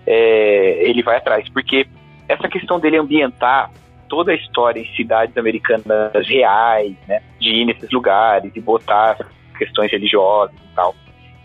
É, 0.06 0.90
ele 0.90 1.04
vai 1.04 1.18
atrás, 1.18 1.48
porque 1.50 1.88
essa 2.28 2.48
questão 2.48 2.80
dele 2.80 2.98
ambientar 2.98 3.72
toda 4.08 4.32
a 4.32 4.36
história 4.36 4.80
em 4.80 4.96
cidades 4.96 5.38
americanas 5.38 6.28
reais, 6.28 6.96
né, 7.08 7.22
de 7.40 7.50
ir 7.50 7.66
nesses 7.66 7.90
lugares 7.92 8.52
e 8.56 8.60
botar 8.60 9.18
questões 9.58 9.92
religiosas 9.92 10.56
e 10.56 10.76
tal, 10.76 10.96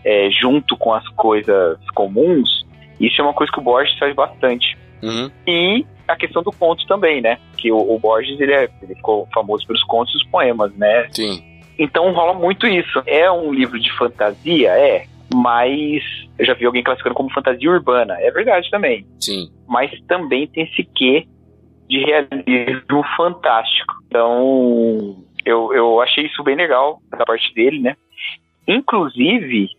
é, 0.03 0.29
junto 0.31 0.75
com 0.75 0.93
as 0.93 1.07
coisas 1.09 1.77
comuns, 1.93 2.65
isso 2.99 3.21
é 3.21 3.23
uma 3.23 3.33
coisa 3.33 3.51
que 3.51 3.59
o 3.59 3.63
Borges 3.63 3.97
faz 3.97 4.13
bastante. 4.15 4.77
Uhum. 5.01 5.29
E 5.47 5.85
a 6.07 6.15
questão 6.15 6.41
do 6.43 6.51
conto 6.51 6.85
também, 6.87 7.21
né? 7.21 7.37
Que 7.57 7.71
o, 7.71 7.77
o 7.77 7.99
Borges 7.99 8.39
ele, 8.39 8.53
é, 8.53 8.69
ele 8.81 8.95
ficou 8.95 9.27
famoso 9.33 9.65
pelos 9.65 9.83
contos 9.83 10.13
e 10.13 10.17
os 10.17 10.23
poemas, 10.25 10.73
né? 10.75 11.07
Sim. 11.11 11.43
Então 11.77 12.11
rola 12.13 12.33
muito 12.33 12.67
isso. 12.67 13.01
É 13.05 13.29
um 13.31 13.53
livro 13.53 13.79
de 13.79 13.91
fantasia? 13.97 14.69
É. 14.71 15.05
Mas 15.33 16.03
eu 16.37 16.45
já 16.45 16.53
vi 16.53 16.65
alguém 16.65 16.83
classificando 16.83 17.15
como 17.15 17.33
fantasia 17.33 17.69
urbana. 17.69 18.15
É 18.19 18.31
verdade 18.31 18.69
também. 18.69 19.05
Sim. 19.19 19.49
Mas 19.67 19.91
também 20.07 20.47
tem 20.47 20.63
esse 20.63 20.83
quê 20.83 21.27
de 21.89 21.99
realismo 21.99 23.03
fantástico. 23.17 23.93
Então, 24.07 25.17
eu, 25.45 25.73
eu 25.73 26.01
achei 26.01 26.25
isso 26.25 26.43
bem 26.43 26.55
legal 26.55 27.01
da 27.09 27.25
parte 27.25 27.53
dele, 27.53 27.79
né? 27.79 27.95
Inclusive, 28.67 29.69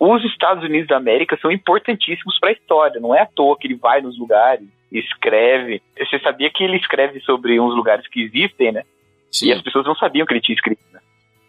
os 0.00 0.24
Estados 0.24 0.64
Unidos 0.64 0.88
da 0.88 0.96
América 0.96 1.38
são 1.42 1.52
importantíssimos 1.52 2.38
para 2.40 2.48
a 2.48 2.52
história. 2.52 2.98
Não 2.98 3.14
é 3.14 3.20
à 3.20 3.26
toa 3.26 3.58
que 3.58 3.66
ele 3.66 3.74
vai 3.74 4.00
nos 4.00 4.18
lugares, 4.18 4.66
escreve. 4.90 5.82
Você 5.98 6.18
sabia 6.20 6.50
que 6.50 6.64
ele 6.64 6.78
escreve 6.78 7.20
sobre 7.20 7.60
uns 7.60 7.76
lugares 7.76 8.08
que 8.08 8.22
existem, 8.22 8.72
né? 8.72 8.82
Sim. 9.30 9.48
E 9.48 9.52
as 9.52 9.60
pessoas 9.60 9.84
não 9.84 9.94
sabiam 9.94 10.26
que 10.26 10.32
ele 10.32 10.40
tinha 10.40 10.56
escrito, 10.56 10.82
né? 10.90 11.00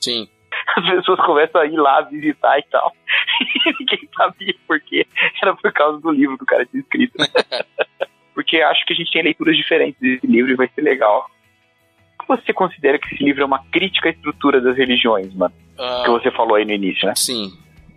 Sim. 0.01 0.27
As 0.77 0.85
pessoas 0.85 1.19
começam 1.21 1.61
a 1.61 1.65
ir 1.65 1.77
lá 1.77 2.01
visitar 2.01 2.59
e 2.59 2.63
tal. 2.63 2.91
E 3.65 3.73
ninguém 3.79 4.09
sabia 4.15 4.55
por 4.67 4.79
quê. 4.81 5.07
Era 5.41 5.55
por 5.55 5.71
causa 5.71 5.99
do 5.99 6.11
livro 6.11 6.37
que 6.37 6.43
o 6.43 6.47
cara 6.47 6.65
tinha 6.65 6.81
escrito. 6.81 7.13
Porque 8.35 8.57
acho 8.61 8.85
que 8.85 8.93
a 8.93 8.95
gente 8.95 9.11
tem 9.11 9.23
leituras 9.23 9.55
diferentes 9.55 9.99
desse 9.99 10.27
livro 10.27 10.51
e 10.51 10.55
vai 10.55 10.69
ser 10.73 10.81
legal. 10.81 11.25
Como 12.17 12.39
você 12.39 12.53
considera 12.53 12.99
que 12.99 13.13
esse 13.13 13.23
livro 13.23 13.41
é 13.41 13.45
uma 13.45 13.63
crítica 13.71 14.09
à 14.09 14.11
estrutura 14.11 14.61
das 14.61 14.77
religiões, 14.77 15.33
mano? 15.33 15.53
Uh, 15.77 16.03
que 16.03 16.09
você 16.11 16.31
falou 16.31 16.55
aí 16.55 16.65
no 16.65 16.71
início, 16.71 17.07
né? 17.07 17.15
Sim. 17.15 17.51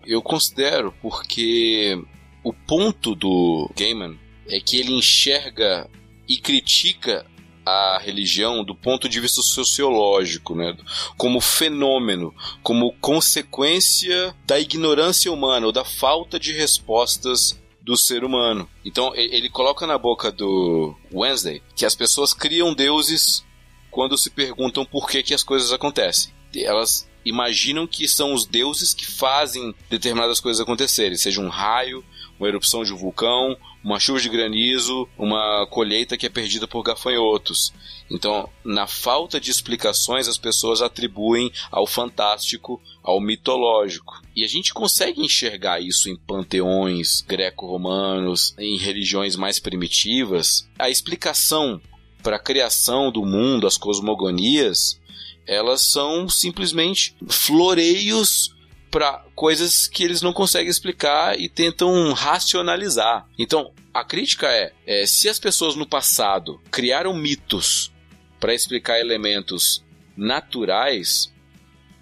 Eu 0.06 0.22
considero 0.22 0.92
porque 1.00 1.98
o 2.42 2.52
ponto 2.52 3.14
do 3.14 3.70
Gaiman 3.76 4.18
é 4.48 4.60
que 4.60 4.78
ele 4.78 4.92
enxerga 4.92 5.88
e 6.28 6.36
critica 6.36 7.26
a 7.64 7.98
religião 7.98 8.62
do 8.62 8.74
ponto 8.74 9.08
de 9.08 9.18
vista 9.20 9.40
sociológico, 9.40 10.54
né? 10.54 10.76
como 11.16 11.40
fenômeno, 11.40 12.34
como 12.62 12.92
consequência 13.00 14.34
da 14.46 14.60
ignorância 14.60 15.32
humana 15.32 15.66
ou 15.66 15.72
da 15.72 15.84
falta 15.84 16.38
de 16.38 16.52
respostas 16.52 17.58
do 17.80 17.96
ser 17.96 18.24
humano. 18.24 18.68
Então 18.84 19.14
ele 19.14 19.48
coloca 19.48 19.86
na 19.86 19.96
boca 19.96 20.30
do 20.30 20.94
Wednesday 21.12 21.62
que 21.74 21.86
as 21.86 21.94
pessoas 21.94 22.34
criam 22.34 22.74
deuses 22.74 23.44
quando 23.90 24.18
se 24.18 24.30
perguntam 24.30 24.84
por 24.84 25.08
que, 25.08 25.22
que 25.22 25.34
as 25.34 25.42
coisas 25.42 25.72
acontecem. 25.72 26.32
Elas 26.54 27.08
imaginam 27.24 27.86
que 27.86 28.06
são 28.06 28.32
os 28.32 28.44
deuses 28.44 28.92
que 28.92 29.06
fazem 29.06 29.74
determinadas 29.88 30.40
coisas 30.40 30.60
acontecerem, 30.60 31.16
seja 31.16 31.40
um 31.40 31.48
raio, 31.48 32.04
uma 32.38 32.48
erupção 32.48 32.82
de 32.82 32.92
um 32.92 32.96
vulcão, 32.96 33.56
uma 33.82 34.00
chuva 34.00 34.20
de 34.20 34.28
granizo, 34.28 35.08
uma 35.16 35.66
colheita 35.70 36.16
que 36.16 36.26
é 36.26 36.30
perdida 36.30 36.66
por 36.66 36.82
gafanhotos. 36.82 37.72
Então, 38.10 38.48
na 38.64 38.86
falta 38.86 39.40
de 39.40 39.50
explicações, 39.50 40.26
as 40.26 40.38
pessoas 40.38 40.82
atribuem 40.82 41.52
ao 41.70 41.86
fantástico, 41.86 42.80
ao 43.02 43.20
mitológico. 43.20 44.22
E 44.34 44.44
a 44.44 44.48
gente 44.48 44.74
consegue 44.74 45.20
enxergar 45.20 45.80
isso 45.80 46.08
em 46.08 46.16
panteões 46.16 47.22
greco-romanos, 47.22 48.54
em 48.58 48.78
religiões 48.78 49.36
mais 49.36 49.58
primitivas. 49.58 50.68
A 50.78 50.90
explicação 50.90 51.80
para 52.22 52.36
a 52.36 52.42
criação 52.42 53.12
do 53.12 53.24
mundo, 53.24 53.66
as 53.66 53.76
cosmogonias, 53.76 54.98
elas 55.46 55.82
são 55.82 56.28
simplesmente 56.28 57.16
floreios 57.28 58.54
para 58.90 59.24
coisas 59.34 59.88
que 59.88 60.04
eles 60.04 60.22
não 60.22 60.32
conseguem 60.32 60.70
explicar 60.70 61.38
e 61.38 61.48
tentam 61.48 62.12
racionalizar. 62.12 63.26
Então, 63.38 63.72
a 63.92 64.04
crítica 64.04 64.46
é, 64.46 64.72
é 64.86 65.06
se 65.06 65.28
as 65.28 65.38
pessoas 65.38 65.74
no 65.74 65.86
passado 65.86 66.60
criaram 66.70 67.12
mitos 67.12 67.92
para 68.38 68.54
explicar 68.54 69.00
elementos 69.00 69.84
naturais, 70.16 71.32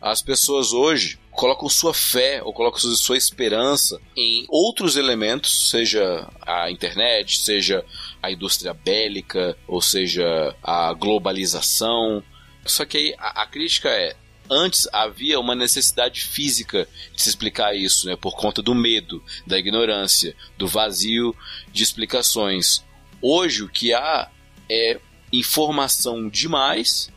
as 0.01 0.21
pessoas 0.21 0.73
hoje 0.73 1.19
colocam 1.31 1.69
sua 1.69 1.95
fé 1.95 2.43
ou 2.43 2.53
colocam 2.53 2.79
sua 2.79 3.17
esperança 3.17 3.99
em 4.17 4.45
outros 4.49 4.97
elementos, 4.97 5.71
seja 5.71 6.29
a 6.43 6.71
internet, 6.71 7.39
seja 7.39 7.85
a 8.23 8.31
indústria 8.31 8.75
bélica, 8.75 9.57
ou 9.67 9.81
seja 9.81 10.55
a 10.63 10.93
globalização. 10.93 12.23
Só 12.65 12.85
que 12.85 12.97
aí 12.97 13.15
a, 13.19 13.43
a 13.43 13.47
crítica 13.47 13.89
é 13.89 14.15
antes 14.51 14.87
havia 14.93 15.41
uma 15.41 15.55
necessidade 15.55 16.23
física 16.23 16.89
de 17.15 17.23
se 17.23 17.29
explicar 17.29 17.75
isso, 17.75 18.07
né, 18.07 18.17
por 18.17 18.37
conta 18.37 18.61
do 18.61 18.75
medo, 18.75 19.23
da 19.47 19.59
ignorância, 19.59 20.35
do 20.59 20.67
vazio 20.67 21.35
de 21.73 21.83
explicações. 21.83 22.85
Hoje 23.21 23.63
o 23.63 23.69
que 23.69 23.95
há 23.95 24.31
é 24.69 25.01
informação 25.33 26.29
demais 26.29 27.11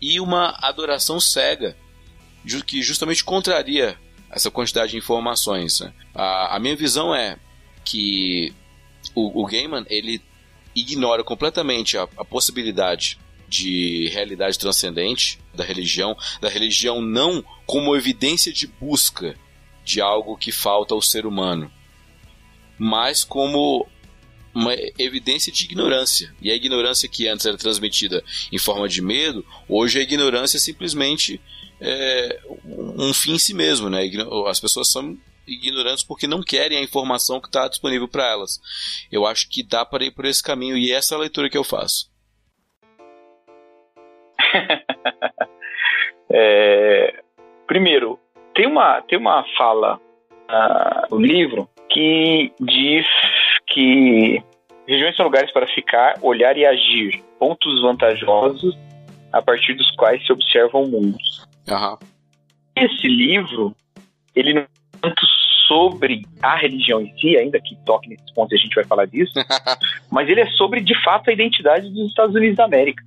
e 0.00 0.20
uma 0.20 0.56
adoração 0.60 1.20
cega, 1.20 1.76
que 2.66 2.82
justamente 2.82 3.22
contraria 3.22 3.98
essa 4.30 4.50
quantidade 4.50 4.92
de 4.92 4.98
informações. 4.98 5.80
Né? 5.80 5.92
A, 6.14 6.56
a, 6.56 6.58
minha 6.58 6.74
visão 6.74 7.14
é 7.14 7.36
que 7.84 8.54
o, 9.14 9.42
o 9.42 9.46
Gaiman 9.46 9.84
ele 9.88 10.22
ignora 10.74 11.22
completamente 11.22 11.98
a, 11.98 12.08
a 12.16 12.24
possibilidade 12.24 13.18
de 13.50 14.08
realidade 14.10 14.56
transcendente 14.56 15.40
da 15.52 15.64
religião, 15.64 16.16
da 16.40 16.48
religião 16.48 17.02
não 17.02 17.44
como 17.66 17.96
evidência 17.96 18.52
de 18.52 18.68
busca 18.68 19.36
de 19.84 20.00
algo 20.00 20.36
que 20.36 20.52
falta 20.52 20.94
ao 20.94 21.02
ser 21.02 21.26
humano, 21.26 21.70
mas 22.78 23.24
como 23.24 23.86
uma 24.54 24.72
evidência 24.98 25.52
de 25.52 25.64
ignorância. 25.64 26.34
E 26.40 26.50
a 26.50 26.54
ignorância 26.54 27.08
que 27.08 27.26
antes 27.26 27.44
era 27.44 27.56
transmitida 27.56 28.22
em 28.52 28.58
forma 28.58 28.88
de 28.88 29.02
medo, 29.02 29.44
hoje 29.68 29.98
a 29.98 30.02
ignorância 30.02 30.56
é 30.56 30.60
simplesmente 30.60 31.40
é, 31.80 32.40
um 32.64 33.12
fim 33.12 33.34
em 33.34 33.38
si 33.38 33.52
mesmo. 33.52 33.90
Né? 33.90 34.10
As 34.46 34.60
pessoas 34.60 34.90
são 34.90 35.18
ignorantes 35.46 36.04
porque 36.04 36.26
não 36.26 36.42
querem 36.42 36.78
a 36.78 36.82
informação 36.82 37.40
que 37.40 37.48
está 37.48 37.66
disponível 37.68 38.08
para 38.08 38.28
elas. 38.28 38.60
Eu 39.10 39.26
acho 39.26 39.48
que 39.48 39.62
dá 39.62 39.84
para 39.84 40.04
ir 40.04 40.12
por 40.12 40.24
esse 40.24 40.42
caminho 40.42 40.76
e 40.76 40.92
essa 40.92 41.14
é 41.14 41.16
a 41.16 41.20
leitura 41.20 41.50
que 41.50 41.58
eu 41.58 41.64
faço. 41.64 42.09
é, 46.30 47.22
primeiro, 47.66 48.18
tem 48.54 48.66
uma, 48.66 49.00
tem 49.02 49.18
uma 49.18 49.44
fala 49.56 49.96
uh, 49.96 51.14
no 51.14 51.20
livro 51.20 51.68
que 51.88 52.52
diz 52.60 53.06
que 53.66 54.42
regiões 54.86 55.16
são 55.16 55.24
lugares 55.24 55.52
para 55.52 55.66
ficar, 55.68 56.18
olhar 56.22 56.56
e 56.56 56.66
agir, 56.66 57.22
pontos 57.38 57.80
vantajosos 57.82 58.76
a 59.32 59.40
partir 59.40 59.74
dos 59.74 59.90
quais 59.96 60.24
se 60.26 60.32
observam 60.32 60.86
mundos. 60.88 61.46
Uhum. 61.68 61.96
Esse 62.76 63.06
livro, 63.06 63.74
ele 64.34 64.54
não 64.54 64.62
é 64.62 64.66
tanto 65.00 65.24
sobre 65.66 66.22
a 66.42 66.56
religião 66.56 67.00
em 67.00 67.16
si, 67.18 67.36
ainda 67.36 67.60
que 67.60 67.76
toque 67.86 68.08
nesses 68.08 68.30
pontos 68.32 68.52
e 68.52 68.56
a 68.56 68.58
gente 68.58 68.74
vai 68.74 68.84
falar 68.84 69.06
disso, 69.06 69.32
mas 70.10 70.28
ele 70.28 70.40
é 70.40 70.46
sobre, 70.50 70.80
de 70.80 71.00
fato, 71.04 71.30
a 71.30 71.32
identidade 71.32 71.88
dos 71.90 72.08
Estados 72.08 72.34
Unidos 72.34 72.56
da 72.56 72.64
América. 72.64 73.04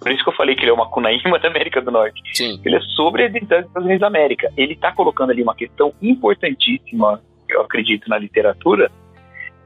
Por 0.00 0.10
isso 0.10 0.22
que 0.22 0.28
eu 0.28 0.34
falei 0.34 0.54
que 0.54 0.62
ele 0.62 0.70
é 0.70 0.74
uma 0.74 0.88
cunaíma 0.88 1.38
da 1.40 1.48
América 1.48 1.80
do 1.80 1.90
Norte. 1.90 2.20
Sim. 2.32 2.60
Ele 2.64 2.76
é 2.76 2.80
sobre 2.80 3.24
a 3.24 3.26
identidade 3.26 3.62
dos 3.62 3.70
Estados 3.70 3.86
Unidos 3.86 4.00
da 4.00 4.06
América. 4.06 4.52
Ele 4.56 4.74
está 4.74 4.92
colocando 4.92 5.30
ali 5.30 5.42
uma 5.42 5.54
questão 5.54 5.92
importantíssima, 6.00 7.20
eu 7.48 7.62
acredito, 7.62 8.08
na 8.08 8.18
literatura, 8.18 8.90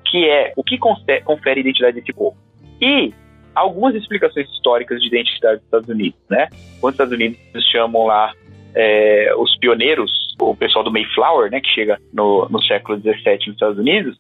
que 0.07 0.29
é 0.29 0.53
o 0.57 0.65
que 0.65 0.79
confere 0.79 1.61
identidade 1.61 2.01
desse 2.01 2.13
povo. 2.13 2.37
E 2.81 3.13
algumas 3.55 3.95
explicações 3.95 4.49
históricas 4.51 5.01
de 5.01 5.09
identidade 5.09 5.57
dos 5.57 5.65
Estados 5.65 5.89
Unidos, 5.89 6.21
né? 6.29 6.49
Quando 6.81 6.93
os 6.93 6.95
Estados 6.95 7.13
Unidos 7.13 7.71
chamam 7.71 8.07
lá 8.07 8.33
é, 8.75 9.35
os 9.37 9.57
pioneiros, 9.59 10.11
o 10.41 10.55
pessoal 10.55 10.85
do 10.85 10.93
Mayflower, 10.93 11.51
né, 11.51 11.61
que 11.61 11.69
chega 11.69 11.99
no, 12.13 12.49
no 12.49 12.63
século 12.63 12.99
XVII 12.99 13.15
nos 13.47 13.55
Estados 13.55 13.79
Unidos, 13.79 14.17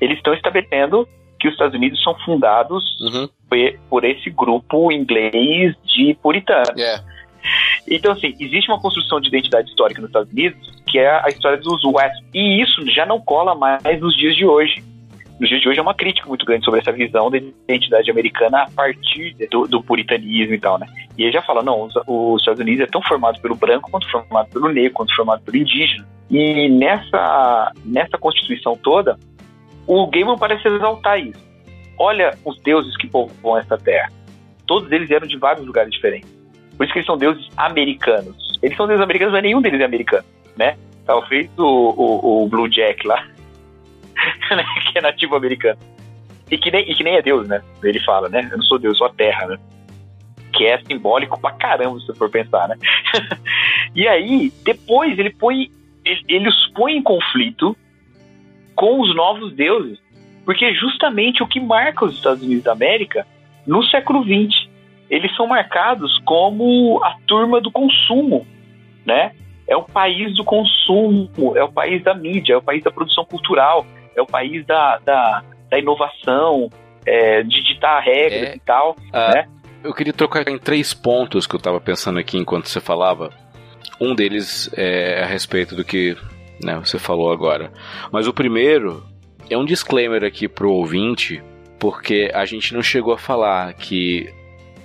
eles 0.00 0.16
estão 0.16 0.34
estabelecendo 0.34 1.08
que 1.42 1.48
os 1.48 1.54
Estados 1.54 1.74
Unidos 1.74 2.00
são 2.02 2.14
fundados 2.20 2.84
uhum. 3.00 3.28
por 3.90 4.04
esse 4.04 4.30
grupo 4.30 4.92
inglês 4.92 5.74
de 5.84 6.16
puritanos. 6.22 6.70
Yeah. 6.78 7.04
Então, 7.90 8.12
assim, 8.12 8.32
existe 8.38 8.70
uma 8.70 8.80
construção 8.80 9.20
de 9.20 9.26
identidade 9.26 9.68
histórica 9.68 10.00
nos 10.00 10.08
Estados 10.08 10.32
Unidos 10.32 10.72
que 10.92 10.98
é 10.98 11.08
a 11.08 11.28
história 11.28 11.56
dos 11.56 11.82
West. 11.84 12.22
E 12.34 12.60
isso 12.60 12.86
já 12.90 13.06
não 13.06 13.18
cola 13.18 13.54
mais 13.54 13.98
nos 13.98 14.14
dias 14.14 14.36
de 14.36 14.44
hoje. 14.44 14.84
Nos 15.40 15.48
dias 15.48 15.62
de 15.62 15.68
hoje 15.70 15.78
é 15.78 15.82
uma 15.82 15.94
crítica 15.94 16.28
muito 16.28 16.44
grande 16.44 16.66
sobre 16.66 16.80
essa 16.80 16.92
visão 16.92 17.30
da 17.30 17.38
identidade 17.38 18.10
americana 18.10 18.64
a 18.64 18.70
partir 18.70 19.34
do, 19.50 19.66
do 19.66 19.82
puritanismo 19.82 20.54
e 20.54 20.60
tal, 20.60 20.78
né? 20.78 20.86
E 21.16 21.22
ele 21.22 21.32
já 21.32 21.40
fala, 21.40 21.62
não, 21.62 21.82
os, 21.82 21.94
os, 22.06 22.42
Estados 22.42 22.60
Unidos 22.60 22.86
é 22.86 22.86
tão 22.86 23.00
formado 23.02 23.40
pelo 23.40 23.56
branco 23.56 23.90
quanto 23.90 24.08
formado 24.10 24.50
pelo 24.50 24.68
negro, 24.68 24.92
quanto 24.92 25.16
formado 25.16 25.42
pelo 25.42 25.56
indígena. 25.56 26.06
E 26.30 26.68
nessa, 26.68 27.72
nessa 27.84 28.18
constituição 28.18 28.76
toda, 28.76 29.18
o 29.86 30.06
Gaiman 30.06 30.38
parece 30.38 30.66
exaltar 30.68 31.18
isso. 31.20 31.42
Olha 31.98 32.36
os 32.44 32.60
deuses 32.62 32.96
que 32.96 33.08
povoam 33.08 33.58
essa 33.58 33.76
terra. 33.78 34.10
Todos 34.66 34.90
eles 34.90 35.10
eram 35.10 35.26
de 35.26 35.36
vários 35.36 35.66
lugares 35.66 35.92
diferentes. 35.92 36.30
Por 36.76 36.84
isso 36.84 36.92
que 36.92 36.98
eles 37.00 37.06
são 37.06 37.18
deuses 37.18 37.48
americanos. 37.56 38.58
Eles 38.62 38.76
são 38.76 38.86
deuses 38.86 39.02
americanos, 39.02 39.32
mas 39.32 39.42
nenhum 39.42 39.60
deles 39.60 39.80
é 39.80 39.84
americano, 39.84 40.24
né? 40.56 40.76
Talvez 41.04 41.50
o, 41.58 41.62
o, 41.64 42.44
o 42.44 42.48
Blue 42.48 42.68
Jack 42.68 43.06
lá, 43.06 43.24
né? 44.50 44.64
que 44.90 44.98
é 44.98 45.02
nativo 45.02 45.36
americano. 45.36 45.78
E 46.50 46.58
que, 46.58 46.70
nem, 46.70 46.90
e 46.90 46.94
que 46.94 47.02
nem 47.02 47.16
é 47.16 47.22
Deus, 47.22 47.48
né? 47.48 47.62
Ele 47.82 47.98
fala, 48.00 48.28
né? 48.28 48.48
Eu 48.50 48.58
não 48.58 48.64
sou 48.64 48.78
Deus, 48.78 48.98
sou 48.98 49.06
a 49.06 49.12
terra, 49.12 49.46
né? 49.46 49.58
Que 50.52 50.66
é 50.66 50.78
simbólico 50.84 51.40
pra 51.40 51.52
caramba, 51.52 51.98
se 52.00 52.14
for 52.14 52.30
pensar, 52.30 52.68
né? 52.68 52.76
e 53.94 54.06
aí, 54.06 54.52
depois 54.64 55.18
ele 55.18 55.30
põe. 55.30 55.70
Ele 56.04 56.48
os 56.48 56.72
põe 56.74 56.96
em 56.96 57.02
conflito 57.02 57.76
com 58.82 59.00
os 59.00 59.14
novos 59.14 59.54
deuses. 59.54 59.96
Porque 60.44 60.64
é 60.64 60.74
justamente 60.74 61.40
o 61.40 61.46
que 61.46 61.60
marca 61.60 62.04
os 62.04 62.16
Estados 62.16 62.42
Unidos 62.42 62.64
da 62.64 62.72
América 62.72 63.24
no 63.64 63.80
século 63.84 64.24
XX. 64.24 64.68
Eles 65.08 65.32
são 65.36 65.46
marcados 65.46 66.18
como 66.24 67.00
a 67.04 67.14
turma 67.28 67.60
do 67.60 67.70
consumo, 67.70 68.44
né? 69.06 69.36
É 69.68 69.76
o 69.76 69.84
país 69.84 70.34
do 70.34 70.42
consumo, 70.42 71.30
é 71.54 71.62
o 71.62 71.70
país 71.70 72.02
da 72.02 72.12
mídia, 72.12 72.54
é 72.54 72.56
o 72.56 72.62
país 72.62 72.82
da 72.82 72.90
produção 72.90 73.24
cultural, 73.24 73.86
é 74.16 74.20
o 74.20 74.26
país 74.26 74.66
da, 74.66 74.98
da, 74.98 75.44
da 75.70 75.78
inovação, 75.78 76.68
é, 77.06 77.44
de 77.44 77.62
ditar 77.62 78.02
regras 78.02 78.50
é, 78.50 78.56
e 78.56 78.58
tal, 78.58 78.96
uh, 78.98 79.32
né? 79.32 79.46
Eu 79.84 79.94
queria 79.94 80.12
trocar 80.12 80.48
em 80.48 80.58
três 80.58 80.92
pontos 80.92 81.46
que 81.46 81.54
eu 81.54 81.58
estava 81.58 81.80
pensando 81.80 82.18
aqui 82.18 82.36
enquanto 82.36 82.68
você 82.68 82.80
falava. 82.80 83.30
Um 84.00 84.12
deles 84.12 84.68
é 84.76 85.22
a 85.22 85.26
respeito 85.26 85.76
do 85.76 85.84
que 85.84 86.16
né, 86.62 86.80
você 86.82 86.98
falou 86.98 87.32
agora. 87.32 87.72
Mas 88.10 88.26
o 88.26 88.32
primeiro 88.32 89.02
é 89.50 89.56
um 89.56 89.64
disclaimer 89.64 90.24
aqui 90.24 90.48
pro 90.48 90.70
ouvinte, 90.70 91.42
porque 91.78 92.30
a 92.32 92.44
gente 92.44 92.74
não 92.74 92.82
chegou 92.82 93.12
a 93.14 93.18
falar 93.18 93.72
que 93.74 94.32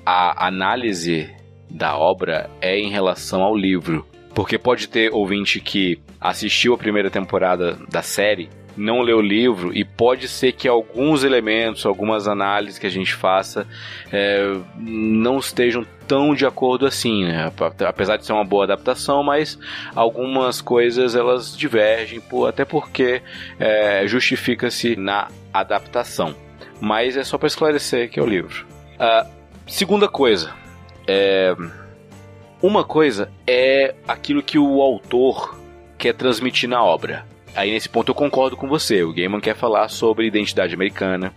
a 0.06 0.48
análise 0.48 1.30
da 1.70 1.98
obra 1.98 2.50
é 2.62 2.80
em 2.80 2.90
relação 2.90 3.42
ao 3.42 3.56
livro. 3.56 4.06
Porque 4.34 4.58
pode 4.58 4.88
ter 4.88 5.12
ouvinte 5.14 5.60
que 5.60 6.00
assistiu 6.22 6.74
a 6.74 6.78
primeira 6.78 7.10
temporada 7.10 7.78
da 7.90 8.02
série 8.02 8.50
não 8.78 9.02
leu 9.02 9.18
o 9.18 9.22
livro 9.22 9.76
e 9.76 9.84
pode 9.84 10.28
ser 10.28 10.52
que 10.52 10.68
alguns 10.68 11.24
elementos, 11.24 11.86
algumas 11.86 12.28
análises 12.28 12.78
que 12.78 12.86
a 12.86 12.92
gente 12.92 13.14
faça 13.14 13.68
é, 14.12 14.56
não 14.78 15.40
estejam 15.40 15.86
tão 16.08 16.34
de 16.34 16.46
acordo 16.46 16.86
assim, 16.86 17.26
né? 17.26 17.52
apesar 17.88 18.18
de 18.18 18.26
ser 18.26 18.34
uma 18.34 18.46
boa 18.46 18.64
adaptação, 18.64 19.24
mas 19.24 19.60
algumas 19.94 20.62
coisas 20.62 21.16
elas 21.16 21.56
divergem, 21.58 22.22
até 22.48 22.64
porque 22.64 23.22
é, 23.60 24.08
justifica-se 24.08 24.96
na 24.96 25.28
adaptação. 25.54 26.34
Mas 26.80 27.18
é 27.18 27.24
só 27.24 27.38
para 27.38 27.48
esclarecer 27.48 28.10
que 28.10 28.20
é 28.20 28.24
o 28.24 28.26
livro. 28.26 28.66
Uh, 28.96 29.28
segunda 29.68 30.08
coisa, 30.08 30.54
é, 31.08 31.56
uma 32.62 32.84
coisa 32.84 33.32
é 33.46 33.96
aquilo 34.08 34.42
que 34.42 34.58
o 34.58 34.82
autor 34.82 35.60
quer 35.98 36.14
transmitir 36.14 36.70
na 36.70 36.84
obra 36.84 37.26
aí 37.58 37.72
nesse 37.72 37.90
ponto 37.90 38.12
eu 38.12 38.16
concordo 38.16 38.56
com 38.56 38.68
você. 38.68 39.04
O 39.04 39.12
Gaiman 39.12 39.42
quer 39.42 39.56
falar 39.56 39.90
sobre 39.90 40.28
identidade 40.28 40.76
americana, 40.76 41.34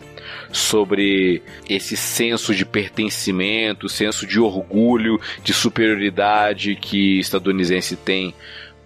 sobre 0.53 1.43
esse 1.69 1.97
senso 1.97 2.55
de 2.55 2.67
pertencimento, 2.67 3.89
senso 3.89 4.27
de 4.27 4.39
orgulho, 4.39 5.19
de 5.43 5.55
superioridade 5.55 6.77
que 6.77 7.19
estadunidense 7.19 7.97
tem 7.97 8.35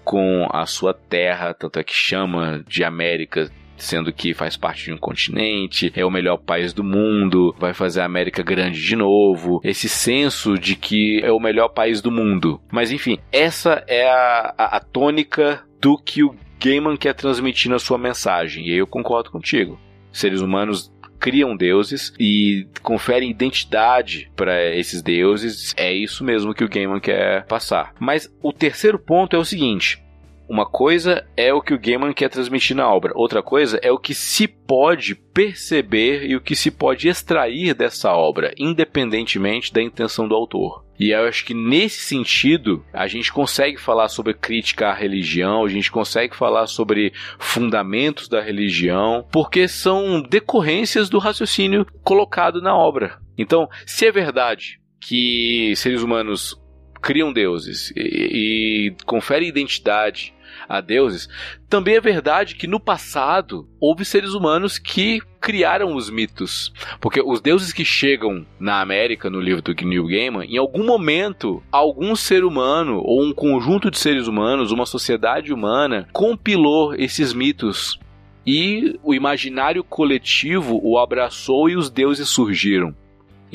com 0.05 0.47
a 0.53 0.65
sua 0.65 0.95
terra, 0.95 1.53
tanto 1.53 1.79
é 1.79 1.85
que 1.85 1.95
chama 1.95 2.63
de 2.69 2.85
América 2.85 3.51
sendo 3.77 4.13
que 4.13 4.33
faz 4.33 4.57
parte 4.57 4.85
de 4.85 4.93
um 4.93 4.97
continente, 4.97 5.93
é 5.97 6.05
o 6.05 6.11
melhor 6.11 6.39
país 6.39 6.73
do 6.73 6.85
mundo, 6.85 7.55
vai 7.59 7.75
fazer 7.75 8.01
a 8.01 8.05
América 8.05 8.43
grande 8.43 8.81
de 8.81 8.95
novo, 8.95 9.61
esse 9.65 9.89
senso 9.89 10.57
de 10.57 10.77
que 10.77 11.21
é 11.23 11.33
o 11.33 11.41
melhor 11.41 11.69
país 11.69 12.01
do 12.01 12.11
mundo. 12.11 12.61
Mas 12.71 12.93
enfim, 12.93 13.19
essa 13.33 13.85
é 13.89 14.09
a, 14.09 14.55
a, 14.57 14.77
a 14.77 14.81
tônica 14.81 15.63
do 15.81 15.99
que 15.99 16.23
o 16.23 16.35
Gaiman 16.65 16.97
quer 16.97 17.13
transmitir 17.13 17.71
na 17.71 17.79
sua 17.79 17.99
mensagem, 17.99 18.67
e 18.67 18.75
eu 18.75 18.87
concordo 18.87 19.31
contigo. 19.31 19.79
Seres 20.11 20.41
humanos 20.41 20.91
criam 21.21 21.55
deuses 21.55 22.15
e 22.19 22.67
conferem 22.83 23.31
identidade 23.31 24.33
para 24.35 24.75
esses 24.75 25.03
deuses. 25.03 25.75
É 25.77 25.93
isso 25.93 26.25
mesmo 26.25 26.55
que 26.55 26.65
o 26.65 26.69
Gaiman 26.69 27.01
quer 27.01 27.45
passar. 27.47 27.93
Mas 28.01 28.35
o 28.43 28.51
terceiro 28.51 28.99
ponto 28.99 29.37
é 29.37 29.39
o 29.39 29.45
seguinte: 29.45 30.03
uma 30.49 30.65
coisa 30.65 31.27
é 31.37 31.53
o 31.53 31.61
que 31.61 31.75
o 31.75 31.79
Gaiman 31.79 32.15
quer 32.15 32.31
transmitir 32.31 32.75
na 32.75 32.89
obra, 32.89 33.13
outra 33.15 33.43
coisa 33.43 33.79
é 33.83 33.91
o 33.93 33.99
que 33.99 34.15
se 34.15 34.49
pode 34.49 35.15
perceber 35.15 36.27
e 36.27 36.35
o 36.35 36.41
que 36.41 36.57
se 36.57 36.71
pode 36.71 37.09
extrair 37.09 37.75
dessa 37.75 38.13
obra, 38.13 38.55
independentemente 38.57 39.73
da 39.73 39.83
intenção 39.83 40.27
do 40.27 40.35
autor. 40.35 40.84
E 40.99 41.11
eu 41.11 41.27
acho 41.27 41.45
que 41.45 41.55
nesse 41.55 42.01
sentido 42.01 42.85
a 42.93 43.07
gente 43.07 43.33
consegue 43.33 43.79
falar 43.79 44.09
sobre 44.09 44.35
crítica 44.35 44.89
à 44.89 44.95
religião, 44.95 45.65
a 45.65 45.69
gente 45.69 45.91
consegue 45.91 46.37
falar 46.37 46.67
sobre 46.67 47.13
fundamentos 47.39 48.29
da 48.29 48.41
religião, 48.41 49.27
porque 49.33 49.67
são 49.67 50.23
decorrências 50.23 51.09
do 51.09 51.19
raciocínio 51.19 51.87
colocado 52.03 52.63
na 52.63 52.77
obra. 52.77 53.19
Então, 53.37 53.69
se 53.85 54.07
é 54.07 54.13
verdade 54.13 54.81
que 55.01 55.75
seres 55.77 56.03
humanos 56.03 56.59
criam 57.03 57.33
deuses 57.33 57.93
e, 57.95 58.01
e 58.01 58.97
conferem 59.05 59.49
identidade 59.49 60.33
a 60.69 60.81
deuses, 60.81 61.29
também 61.69 61.97
é 61.97 62.01
verdade 62.01 62.55
que 62.55 62.67
no 62.67 62.81
passado 62.81 63.69
houve 63.81 64.05
seres 64.05 64.35
humanos 64.35 64.79
que 64.79 65.21
criaram 65.41 65.95
os 65.95 66.09
mitos. 66.09 66.73
Porque 67.01 67.21
os 67.21 67.41
deuses 67.41 67.73
que 67.73 67.85
chegam 67.85 68.47
na 68.59 68.81
América, 68.81 69.29
no 69.29 69.41
livro 69.41 69.63
do 69.63 69.75
Neil 69.75 70.07
Gaiman, 70.07 70.45
em 70.45 70.57
algum 70.57 70.85
momento, 70.85 71.63
algum 71.71 72.17
ser 72.17 72.45
humano, 72.45 73.01
ou 73.05 73.23
um 73.23 73.33
conjunto 73.33 73.91
de 73.91 73.99
seres 73.99 74.27
humanos, 74.27 74.73
uma 74.73 74.87
sociedade 74.87 75.53
humana, 75.53 76.09
compilou 76.13 76.95
esses 76.95 77.33
mitos. 77.33 77.99
E 78.47 78.99
o 79.03 79.15
imaginário 79.15 79.83
coletivo 79.83 80.79
o 80.83 80.99
abraçou 80.99 81.69
e 81.69 81.77
os 81.77 81.91
deuses 81.91 82.29
surgiram. 82.29 82.95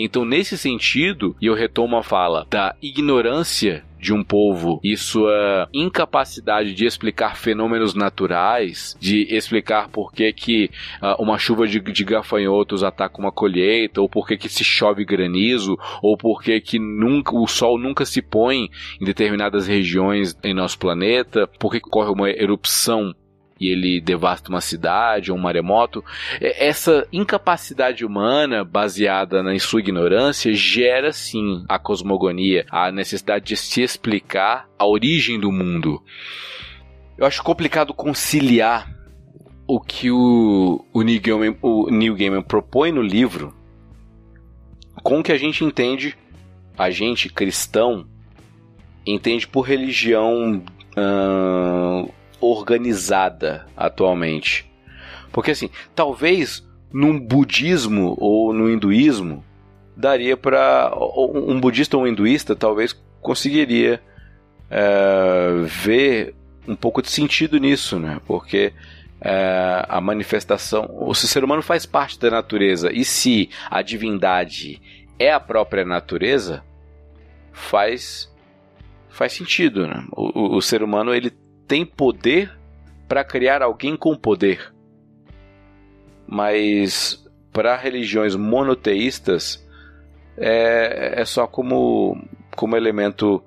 Então, 0.01 0.23
nesse 0.23 0.57
sentido, 0.57 1.35
e 1.41 1.47
eu 1.47 1.53
retomo 1.53 1.97
a 1.97 2.03
fala 2.03 2.47
da 2.49 2.73
ignorância 2.81 3.83
de 3.99 4.13
um 4.13 4.23
povo 4.23 4.79
e 4.81 4.95
sua 4.95 5.67
incapacidade 5.73 6.73
de 6.73 6.85
explicar 6.85 7.35
fenômenos 7.35 7.93
naturais, 7.93 8.95
de 8.97 9.27
explicar 9.29 9.89
por 9.89 10.13
que, 10.13 10.31
que 10.31 10.71
uh, 11.01 11.21
uma 11.21 11.37
chuva 11.37 11.67
de, 11.67 11.81
de, 11.81 12.03
gafanhotos 12.05 12.81
ataca 12.81 13.19
uma 13.19 13.29
colheita, 13.29 13.99
ou 13.99 14.07
por 14.07 14.25
que, 14.25 14.37
que 14.37 14.47
se 14.47 14.63
chove 14.63 15.03
granizo, 15.03 15.77
ou 16.01 16.15
por 16.15 16.41
que, 16.41 16.61
que 16.61 16.79
nunca, 16.79 17.35
o 17.35 17.45
sol 17.45 17.77
nunca 17.77 18.05
se 18.05 18.21
põe 18.21 18.69
em 19.01 19.05
determinadas 19.05 19.67
regiões 19.67 20.33
em 20.41 20.53
nosso 20.53 20.79
planeta, 20.79 21.45
por 21.59 21.71
que, 21.71 21.79
ocorre 21.79 22.09
uma 22.09 22.29
erupção 22.29 23.13
e 23.59 23.67
ele 23.67 23.99
devasta 23.99 24.49
uma 24.49 24.61
cidade 24.61 25.31
ou 25.31 25.37
um 25.37 25.41
maremoto. 25.41 26.03
É, 26.39 26.67
essa 26.67 27.07
incapacidade 27.11 28.05
humana, 28.05 28.63
baseada 28.63 29.43
na 29.43 29.57
sua 29.59 29.81
ignorância, 29.81 30.53
gera 30.53 31.11
sim 31.11 31.65
a 31.67 31.77
cosmogonia, 31.77 32.65
a 32.71 32.91
necessidade 32.91 33.45
de 33.45 33.57
se 33.57 33.81
explicar 33.81 34.67
a 34.77 34.85
origem 34.85 35.39
do 35.39 35.51
mundo. 35.51 36.01
Eu 37.17 37.25
acho 37.25 37.43
complicado 37.43 37.93
conciliar 37.93 38.89
o 39.67 39.79
que 39.79 40.09
o, 40.09 40.83
o, 40.93 41.01
Neil, 41.03 41.21
Gaiman, 41.21 41.57
o 41.61 41.91
Neil 41.91 42.15
Gaiman 42.15 42.41
propõe 42.41 42.91
no 42.91 43.01
livro 43.01 43.53
com 45.03 45.19
o 45.19 45.23
que 45.23 45.31
a 45.31 45.37
gente 45.37 45.63
entende, 45.63 46.17
a 46.77 46.89
gente 46.89 47.29
cristão, 47.29 48.07
entende 49.05 49.47
por 49.47 49.61
religião 49.61 50.63
organizada 52.41 53.65
atualmente. 53.75 54.69
Porque 55.31 55.51
assim, 55.51 55.69
talvez 55.95 56.67
num 56.91 57.19
budismo 57.19 58.15
ou 58.19 58.53
no 58.53 58.69
hinduísmo 58.69 59.43
daria 59.95 60.35
para 60.35 60.91
um 60.97 61.59
budista 61.59 61.97
ou 61.97 62.03
um 62.03 62.07
hinduísta 62.07 62.55
talvez 62.55 62.93
conseguiria 63.21 64.01
é, 64.69 65.49
ver 65.65 66.35
um 66.67 66.75
pouco 66.75 67.01
de 67.01 67.09
sentido 67.09 67.57
nisso, 67.57 67.99
né? 67.99 68.19
Porque 68.25 68.73
é, 69.21 69.85
a 69.87 69.99
manifestação, 69.99 70.89
o 70.91 71.13
ser 71.13 71.43
humano 71.43 71.61
faz 71.61 71.85
parte 71.85 72.19
da 72.19 72.29
natureza 72.29 72.91
e 72.93 73.03
se 73.03 73.49
a 73.69 73.81
divindade 73.81 74.81
é 75.17 75.31
a 75.31 75.39
própria 75.39 75.83
natureza, 75.83 76.63
faz 77.51 78.31
faz 79.09 79.33
sentido, 79.33 79.85
né? 79.85 80.05
O, 80.11 80.39
o, 80.39 80.57
o 80.57 80.61
ser 80.61 80.81
humano 80.81 81.13
ele 81.13 81.33
tem 81.69 81.85
poder 81.85 82.51
para 83.07 83.23
criar 83.23 83.61
alguém 83.61 83.95
com 83.95 84.17
poder. 84.17 84.73
Mas 86.27 87.23
para 87.53 87.77
religiões 87.77 88.35
monoteístas 88.35 89.63
é, 90.35 91.21
é 91.21 91.25
só 91.25 91.45
como, 91.45 92.19
como 92.55 92.75
elemento 92.75 93.43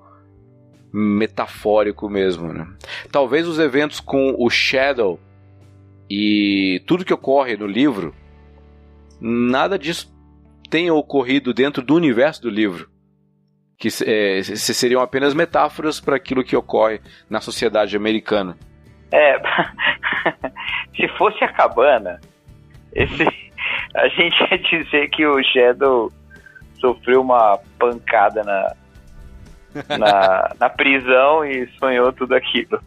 metafórico 0.91 2.09
mesmo. 2.09 2.53
Né? 2.53 2.65
Talvez 3.11 3.45
os 3.45 3.59
eventos 3.59 3.99
com 3.99 4.33
o 4.39 4.49
Shadow 4.49 5.19
e 6.09 6.81
tudo 6.87 7.03
que 7.03 7.13
ocorre 7.13 7.57
no 7.57 7.67
livro, 7.67 8.15
nada 9.19 9.77
disso 9.77 10.13
tenha 10.69 10.93
ocorrido 10.93 11.53
dentro 11.53 11.83
do 11.83 11.93
universo 11.93 12.41
do 12.41 12.49
livro 12.49 12.92
que 13.83 13.89
é, 14.09 14.41
seriam 14.41 15.01
apenas 15.01 15.33
metáforas 15.33 15.99
para 15.99 16.15
aquilo 16.15 16.41
que 16.41 16.55
ocorre 16.55 17.01
na 17.29 17.41
sociedade 17.41 17.97
americana. 17.97 18.57
É, 19.11 19.37
se 20.95 21.05
fosse 21.17 21.43
a 21.43 21.51
cabana, 21.51 22.21
esse, 22.93 23.27
a 23.93 24.07
gente 24.07 24.35
ia 24.39 24.57
dizer 24.57 25.09
que 25.09 25.25
o 25.25 25.43
Shadow 25.43 26.09
sofreu 26.79 27.19
uma 27.19 27.59
pancada 27.77 28.41
na, 28.43 28.73
na, 29.97 30.55
na 30.57 30.69
prisão 30.69 31.43
e 31.43 31.67
sonhou 31.77 32.13
tudo 32.13 32.35
aquilo. 32.35 32.79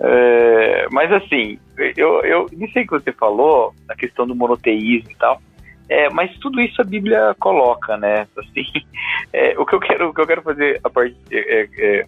é, 0.00 0.86
mas 0.92 1.10
assim, 1.14 1.58
eu, 1.96 2.20
eu 2.26 2.46
não 2.52 2.68
sei 2.72 2.82
o 2.82 2.86
que 2.86 2.92
você 2.92 3.12
falou, 3.12 3.74
na 3.88 3.94
questão 3.94 4.26
do 4.26 4.34
monoteísmo 4.34 5.10
e 5.10 5.16
tal, 5.16 5.40
é, 5.88 6.10
mas 6.10 6.36
tudo 6.38 6.60
isso 6.60 6.80
a 6.80 6.84
Bíblia 6.84 7.34
coloca, 7.38 7.96
né? 7.96 8.26
Assim, 8.36 8.66
é, 9.32 9.58
o 9.58 9.64
que 9.64 9.74
eu 9.74 9.80
quero, 9.80 10.10
o 10.10 10.14
que 10.14 10.20
eu 10.20 10.26
quero 10.26 10.42
fazer 10.42 10.80
a 10.84 10.90
part, 10.90 11.14
é, 11.30 11.36
é, 11.38 11.68
é, 11.78 12.06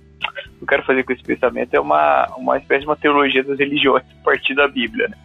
eu 0.61 0.67
quero 0.67 0.85
fazer 0.85 1.03
com 1.03 1.13
esse 1.13 1.23
pensamento 1.23 1.75
é 1.75 1.81
uma, 1.81 2.27
uma 2.37 2.59
espécie 2.59 2.81
de 2.81 2.87
uma 2.87 2.97
teologia 2.97 3.43
das 3.43 3.59
religiões 3.59 4.05
a 4.21 4.25
partir 4.25 4.55
da 4.55 4.69
Bíblia, 4.69 5.09
né? 5.09 5.17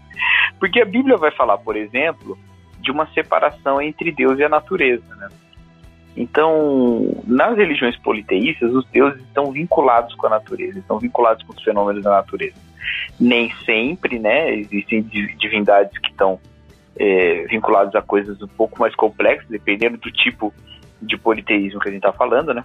Porque 0.59 0.81
a 0.81 0.85
Bíblia 0.85 1.17
vai 1.17 1.31
falar, 1.31 1.57
por 1.57 1.75
exemplo, 1.75 2.37
de 2.79 2.91
uma 2.91 3.05
separação 3.07 3.81
entre 3.81 4.11
Deus 4.11 4.39
e 4.39 4.43
a 4.43 4.49
natureza, 4.49 5.15
né? 5.15 5.27
Então, 6.15 7.21
nas 7.27 7.57
religiões 7.57 7.97
politeístas, 7.97 8.73
os 8.73 8.87
deuses 8.87 9.21
estão 9.21 9.51
vinculados 9.51 10.15
com 10.15 10.27
a 10.27 10.29
natureza, 10.29 10.79
estão 10.79 10.97
vinculados 10.97 11.43
com 11.43 11.51
os 11.51 11.61
fenômenos 11.61 12.03
da 12.03 12.11
natureza. 12.11 12.55
Nem 13.19 13.53
sempre, 13.65 14.17
né? 14.17 14.55
Existem 14.55 15.01
divindades 15.37 15.97
que 15.97 16.09
estão 16.09 16.39
é, 16.97 17.45
vinculadas 17.49 17.93
a 17.95 18.01
coisas 18.01 18.41
um 18.41 18.47
pouco 18.47 18.79
mais 18.79 18.95
complexas, 18.95 19.47
dependendo 19.49 19.97
do 19.97 20.11
tipo 20.11 20.53
de 21.01 21.17
politeísmo 21.17 21.79
que 21.79 21.89
a 21.89 21.91
gente 21.91 22.05
está 22.05 22.13
falando, 22.13 22.53
né? 22.53 22.63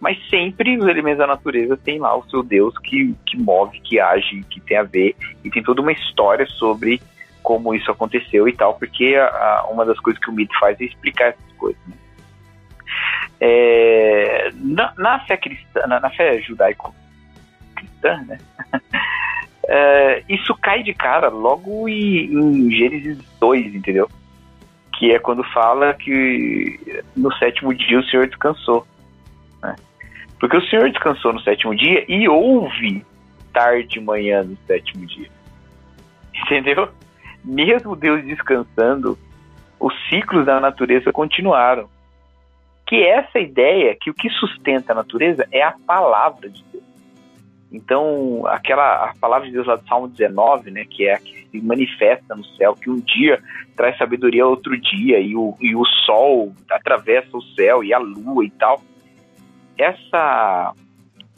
Mas 0.00 0.18
sempre 0.28 0.76
os 0.76 0.86
elementos 0.86 1.18
da 1.18 1.26
natureza 1.26 1.76
têm 1.76 1.98
lá 1.98 2.16
o 2.16 2.28
seu 2.28 2.42
Deus 2.42 2.76
que, 2.78 3.14
que 3.24 3.36
move, 3.38 3.80
que 3.80 4.00
age, 4.00 4.42
que 4.50 4.60
tem 4.60 4.76
a 4.76 4.82
ver, 4.82 5.14
e 5.44 5.50
tem 5.50 5.62
toda 5.62 5.80
uma 5.80 5.92
história 5.92 6.46
sobre 6.46 7.00
como 7.42 7.74
isso 7.74 7.90
aconteceu 7.90 8.48
e 8.48 8.52
tal, 8.52 8.74
porque 8.74 9.16
a, 9.16 9.26
a, 9.26 9.68
uma 9.70 9.84
das 9.84 9.98
coisas 9.98 10.22
que 10.22 10.30
o 10.30 10.32
mito 10.32 10.56
faz 10.58 10.80
é 10.80 10.84
explicar 10.84 11.28
essas 11.30 11.52
coisas. 11.56 11.80
Né? 11.86 11.96
É, 13.40 14.50
na, 14.54 14.92
na, 14.96 15.18
fé 15.20 15.36
cristã, 15.36 15.86
na, 15.86 15.98
na 15.98 16.10
fé 16.10 16.40
judaico-cristã, 16.40 18.22
né? 18.26 18.38
é, 19.68 20.22
isso 20.28 20.54
cai 20.56 20.82
de 20.82 20.92
cara 20.92 21.28
logo 21.28 21.88
em, 21.88 22.24
em 22.24 22.70
Gênesis 22.70 23.18
2, 23.40 23.74
entendeu? 23.74 24.08
Que 24.94 25.12
é 25.12 25.18
quando 25.18 25.44
fala 25.44 25.94
que 25.94 27.02
no 27.16 27.32
sétimo 27.34 27.74
dia 27.74 27.98
o 27.98 28.04
Senhor 28.04 28.26
descansou. 28.26 28.86
Né? 29.62 29.76
Porque 30.38 30.56
o 30.56 30.68
Senhor 30.68 30.90
descansou 30.90 31.32
no 31.32 31.40
sétimo 31.40 31.74
dia 31.74 32.04
e 32.08 32.28
houve 32.28 33.04
tarde 33.52 33.98
e 33.98 34.02
manhã 34.02 34.42
no 34.42 34.56
sétimo 34.66 35.06
dia. 35.06 35.28
Entendeu? 36.34 36.88
Mesmo 37.44 37.96
Deus 37.96 38.24
descansando, 38.24 39.18
os 39.78 39.92
ciclos 40.08 40.46
da 40.46 40.60
natureza 40.60 41.12
continuaram. 41.12 41.88
Que 42.86 43.02
essa 43.02 43.38
ideia 43.38 43.96
que 43.98 44.10
o 44.10 44.14
que 44.14 44.28
sustenta 44.30 44.92
a 44.92 44.96
natureza 44.96 45.46
é 45.50 45.62
a 45.62 45.74
palavra 45.86 46.48
de 46.48 46.62
Deus. 46.64 46.71
Então, 47.72 48.46
aquela 48.46 49.06
a 49.06 49.14
palavra 49.18 49.46
de 49.46 49.54
Deus 49.54 49.66
lá 49.66 49.76
do 49.76 49.88
Salmo 49.88 50.08
19, 50.08 50.70
né, 50.70 50.84
que 50.84 51.06
é 51.06 51.14
a 51.14 51.18
que 51.18 51.48
se 51.50 51.60
manifesta 51.60 52.34
no 52.34 52.44
céu, 52.44 52.74
que 52.74 52.90
um 52.90 53.00
dia 53.00 53.42
traz 53.74 53.96
sabedoria 53.96 54.46
outro 54.46 54.78
dia, 54.78 55.18
e 55.18 55.34
o, 55.34 55.56
e 55.60 55.74
o 55.74 55.84
sol 56.04 56.52
atravessa 56.70 57.34
o 57.34 57.42
céu, 57.54 57.82
e 57.82 57.94
a 57.94 57.98
lua 57.98 58.44
e 58.44 58.50
tal. 58.50 58.82
Essa, 59.78 60.74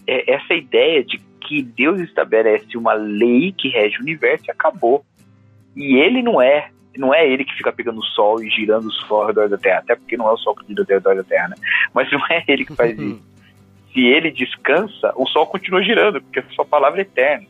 é, 0.07 0.35
essa 0.35 0.55
ideia 0.55 1.05
de 1.05 1.19
que 1.41 1.63
Deus 1.63 2.01
estabelece 2.01 2.77
uma 2.77 2.95
lei 2.95 3.53
que 3.53 3.69
rege 3.69 3.99
o 3.99 4.03
universo 4.03 4.47
e 4.49 4.51
acabou. 4.51 5.05
E 5.77 5.97
ele 5.99 6.23
não 6.23 6.41
é 6.43 6.71
não 6.97 7.13
é 7.13 7.29
ele 7.29 7.45
que 7.45 7.57
fica 7.57 7.73
pegando 7.73 7.99
o 7.99 8.05
sol 8.05 8.41
e 8.41 8.49
girando 8.49 8.87
o 8.87 8.93
sol 8.93 9.23
ao 9.23 9.27
redor 9.27 9.49
da 9.49 9.59
Terra, 9.59 9.81
até 9.81 9.97
porque 9.97 10.17
não 10.17 10.29
é 10.29 10.33
o 10.33 10.37
sol 10.37 10.55
que 10.55 10.65
gira 10.69 10.83
ao 10.83 10.87
redor 10.87 11.17
da 11.17 11.25
Terra, 11.25 11.49
né? 11.49 11.57
Mas 11.93 12.11
não 12.13 12.21
é 12.31 12.45
ele 12.47 12.65
que 12.65 12.73
faz 12.73 12.97
isso. 12.99 13.34
Se 13.95 14.01
ele 14.01 14.31
descansa, 14.31 15.15
o 15.17 15.25
sol 15.27 15.47
continua 15.47 15.81
girando, 15.83 16.21
porque 16.21 16.41
a 16.41 16.55
sua 16.55 16.65
palavra 16.65 17.01
é 17.01 17.03
eterna. 17.03 17.47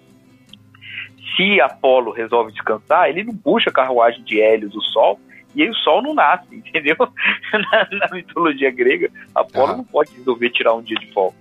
Se 1.35 1.61
Apolo 1.61 2.12
resolve 2.12 2.52
descansar, 2.52 3.09
ele 3.09 3.24
não 3.24 3.35
puxa 3.35 3.70
a 3.70 3.72
carruagem 3.72 4.22
de 4.22 4.40
Hélio 4.40 4.68
do 4.68 4.80
sol 4.83 5.18
e 5.54 5.62
aí 5.62 5.70
o 5.70 5.74
sol 5.74 6.02
não 6.02 6.14
nasce, 6.14 6.46
entendeu? 6.54 6.96
na, 6.98 7.88
na, 7.90 8.14
mitologia 8.14 8.70
grega, 8.70 9.11
Apolo 9.35 9.72
ah. 9.72 9.76
não 9.78 9.85
pode 9.85 10.14
resolver 10.16 10.50
tirar 10.50 10.74
um 10.74 10.83
dia 10.83 10.98
de 10.98 11.11
folga. 11.12 11.37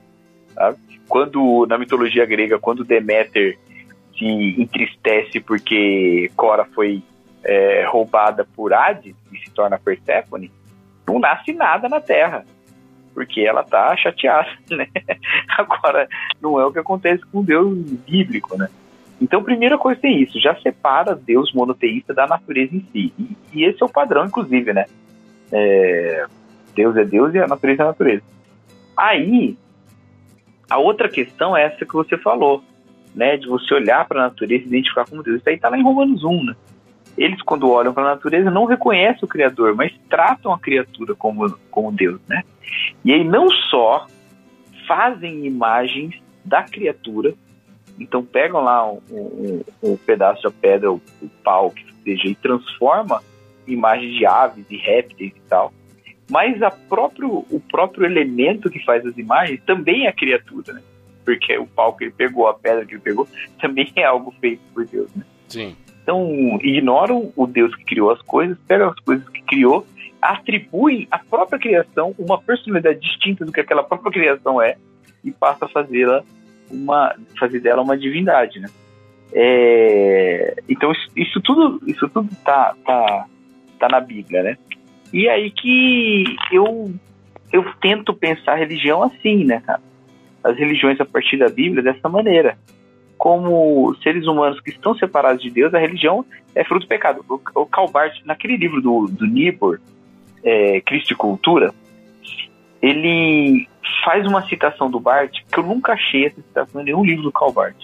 Sabe? 0.53 0.77
Quando, 1.07 1.65
na 1.67 1.77
mitologia 1.77 2.25
grega, 2.25 2.57
quando 2.57 2.85
Deméter 2.85 3.57
se 4.17 4.25
entristece 4.61 5.39
porque 5.39 6.31
Cora 6.35 6.63
foi 6.65 7.03
é, 7.43 7.85
roubada 7.87 8.47
por 8.55 8.73
Hades 8.73 9.15
e 9.31 9.37
se 9.39 9.51
torna 9.51 9.79
Perséfone, 9.79 10.51
não 11.07 11.19
nasce 11.19 11.51
nada 11.51 11.89
na 11.89 11.99
Terra, 11.99 12.45
porque 13.13 13.41
ela 13.41 13.63
tá 13.63 13.95
chateada, 13.95 14.49
né? 14.69 14.87
Agora, 15.57 16.07
não 16.41 16.59
é 16.59 16.65
o 16.65 16.71
que 16.71 16.79
acontece 16.79 17.23
com 17.31 17.43
Deus 17.43 17.77
bíblico, 18.05 18.57
né? 18.57 18.69
Então, 19.21 19.43
primeira 19.43 19.77
coisa 19.77 20.01
tem 20.01 20.21
isso, 20.21 20.39
já 20.39 20.55
separa 20.55 21.15
Deus 21.15 21.53
monoteísta 21.53 22.13
da 22.13 22.27
natureza 22.27 22.75
em 22.75 22.85
si. 22.91 23.13
E, 23.17 23.37
e 23.53 23.63
esse 23.63 23.81
é 23.81 23.85
o 23.85 23.89
padrão, 23.89 24.25
inclusive, 24.25 24.73
né? 24.73 24.85
É, 25.51 26.25
Deus 26.75 26.97
é 26.97 27.05
Deus 27.05 27.33
e 27.33 27.39
a 27.39 27.47
natureza 27.47 27.83
é 27.83 27.85
a 27.85 27.87
natureza. 27.87 28.23
Aí, 28.97 29.57
a 30.69 30.77
outra 30.77 31.07
questão 31.07 31.55
é 31.55 31.63
essa 31.63 31.85
que 31.85 31.93
você 31.93 32.17
falou, 32.17 32.63
né? 33.15 33.37
De 33.37 33.47
você 33.47 33.73
olhar 33.73 34.05
para 34.07 34.21
a 34.21 34.27
natureza 34.27 34.63
e 34.65 34.67
identificar 34.67 35.05
como 35.07 35.23
Deus. 35.23 35.39
Isso 35.39 35.49
aí 35.49 35.57
tá 35.57 35.69
lá 35.69 35.77
em 35.77 35.83
Romanos 35.83 36.23
1, 36.23 36.43
né? 36.43 36.55
Eles, 37.17 37.41
quando 37.41 37.69
olham 37.69 37.93
para 37.93 38.03
a 38.03 38.15
natureza, 38.15 38.49
não 38.49 38.65
reconhecem 38.65 39.23
o 39.23 39.27
Criador, 39.27 39.75
mas 39.75 39.93
tratam 40.09 40.51
a 40.51 40.59
criatura 40.59 41.13
como, 41.15 41.49
como 41.69 41.91
Deus, 41.91 42.19
né? 42.27 42.43
E 43.05 43.13
aí 43.13 43.23
não 43.23 43.49
só 43.49 44.07
fazem 44.87 45.45
imagens 45.45 46.15
da 46.43 46.63
criatura, 46.63 47.33
então 47.99 48.23
pegam 48.23 48.61
lá 48.61 48.91
um, 48.91 48.99
um, 49.11 49.63
um 49.83 49.97
pedaço 49.97 50.43
da 50.43 50.51
pedra, 50.51 50.91
o, 50.91 51.01
o, 51.21 51.29
pau 51.43 51.69
que 51.69 51.85
seja, 52.03 52.27
e 52.27 52.35
transforma 52.35 53.21
imagens 53.67 54.13
de 54.15 54.25
aves 54.25 54.65
e 54.69 54.77
répteis 54.77 55.33
e 55.35 55.41
tal. 55.47 55.71
Mas 56.29 56.61
a 56.63 56.71
próprio, 56.71 57.45
o 57.49 57.61
próprio 57.69 58.05
elemento 58.05 58.69
que 58.69 58.83
faz 58.83 59.05
as 59.05 59.17
imagens 59.17 59.61
também 59.65 60.05
é 60.05 60.09
a 60.09 60.13
criatura, 60.13 60.73
né? 60.73 60.81
Porque 61.23 61.57
o 61.57 61.67
pau 61.67 61.93
que 61.95 62.05
ele 62.05 62.11
pegou, 62.11 62.47
a 62.47 62.53
pedra 62.53 62.85
que 62.85 62.95
ele 62.95 63.01
pegou, 63.01 63.27
também 63.61 63.91
é 63.95 64.03
algo 64.03 64.33
feito 64.41 64.61
por 64.73 64.85
Deus, 64.85 65.13
né? 65.15 65.23
Sim. 65.47 65.75
Então, 66.03 66.59
ignoram 66.61 67.31
o 67.35 67.47
Deus 67.47 67.73
que 67.75 67.85
criou 67.85 68.11
as 68.11 68.21
coisas, 68.21 68.57
pegam 68.67 68.89
as 68.89 68.99
coisas 68.99 69.27
que 69.29 69.41
criou, 69.43 69.87
atribuem 70.21 71.07
à 71.09 71.17
própria 71.17 71.57
criação 71.57 72.13
uma 72.19 72.39
personalidade 72.41 72.99
distinta 72.99 73.45
do 73.45 73.51
que 73.51 73.61
aquela 73.61 73.83
própria 73.83 74.11
criação 74.11 74.61
é 74.61 74.75
e 75.23 75.31
passa 75.31 75.65
a 75.65 75.69
fazê-la 75.69 76.21
uma 76.69 77.15
fazer 77.39 77.59
dela 77.59 77.81
uma 77.81 77.97
divindade, 77.97 78.59
né? 78.59 78.67
É, 79.33 80.55
então 80.69 80.91
isso, 80.91 81.07
isso, 81.15 81.41
tudo 81.41 81.81
isso 81.87 82.07
tudo 82.09 82.29
tá, 82.43 82.75
tá 82.85 83.25
tá 83.79 83.87
na 83.89 83.99
Bíblia, 83.99 84.43
né? 84.43 84.57
E 85.11 85.27
aí 85.29 85.51
que 85.51 86.23
eu 86.51 86.93
eu 87.51 87.65
tento 87.81 88.13
pensar 88.13 88.53
a 88.53 88.57
religião 88.57 89.03
assim, 89.03 89.43
né, 89.45 89.61
cara? 89.65 89.81
As 90.43 90.57
religiões 90.57 90.99
a 90.99 91.05
partir 91.05 91.37
da 91.37 91.47
Bíblia 91.47 91.81
dessa 91.81 92.09
maneira 92.09 92.57
como 93.23 93.95
seres 94.03 94.27
humanos 94.27 94.59
que 94.59 94.69
estão 94.69 94.93
separados 94.93 95.41
de 95.41 95.49
Deus, 95.49 95.73
a 95.73 95.79
religião 95.79 96.25
é 96.53 96.61
fruto 96.65 96.85
do 96.85 96.89
pecado. 96.89 97.23
O, 97.29 97.39
o 97.61 97.65
Calbart, 97.65 98.19
naquele 98.25 98.57
livro 98.57 98.81
do, 98.81 99.07
do 99.07 99.25
Niebuhr, 99.25 99.79
é, 100.43 100.81
Cristo 100.81 101.13
e 101.13 101.15
Cultura, 101.15 101.73
ele 102.81 103.65
faz 104.03 104.27
uma 104.27 104.45
citação 104.45 104.91
do 104.91 104.99
Bart 104.99 105.39
que 105.49 105.57
eu 105.57 105.63
nunca 105.63 105.93
achei 105.93 106.25
essa 106.25 106.41
citação 106.41 106.81
em 106.81 106.83
nenhum 106.83 107.05
livro 107.05 107.23
do 107.23 107.31
Calbart. 107.31 107.77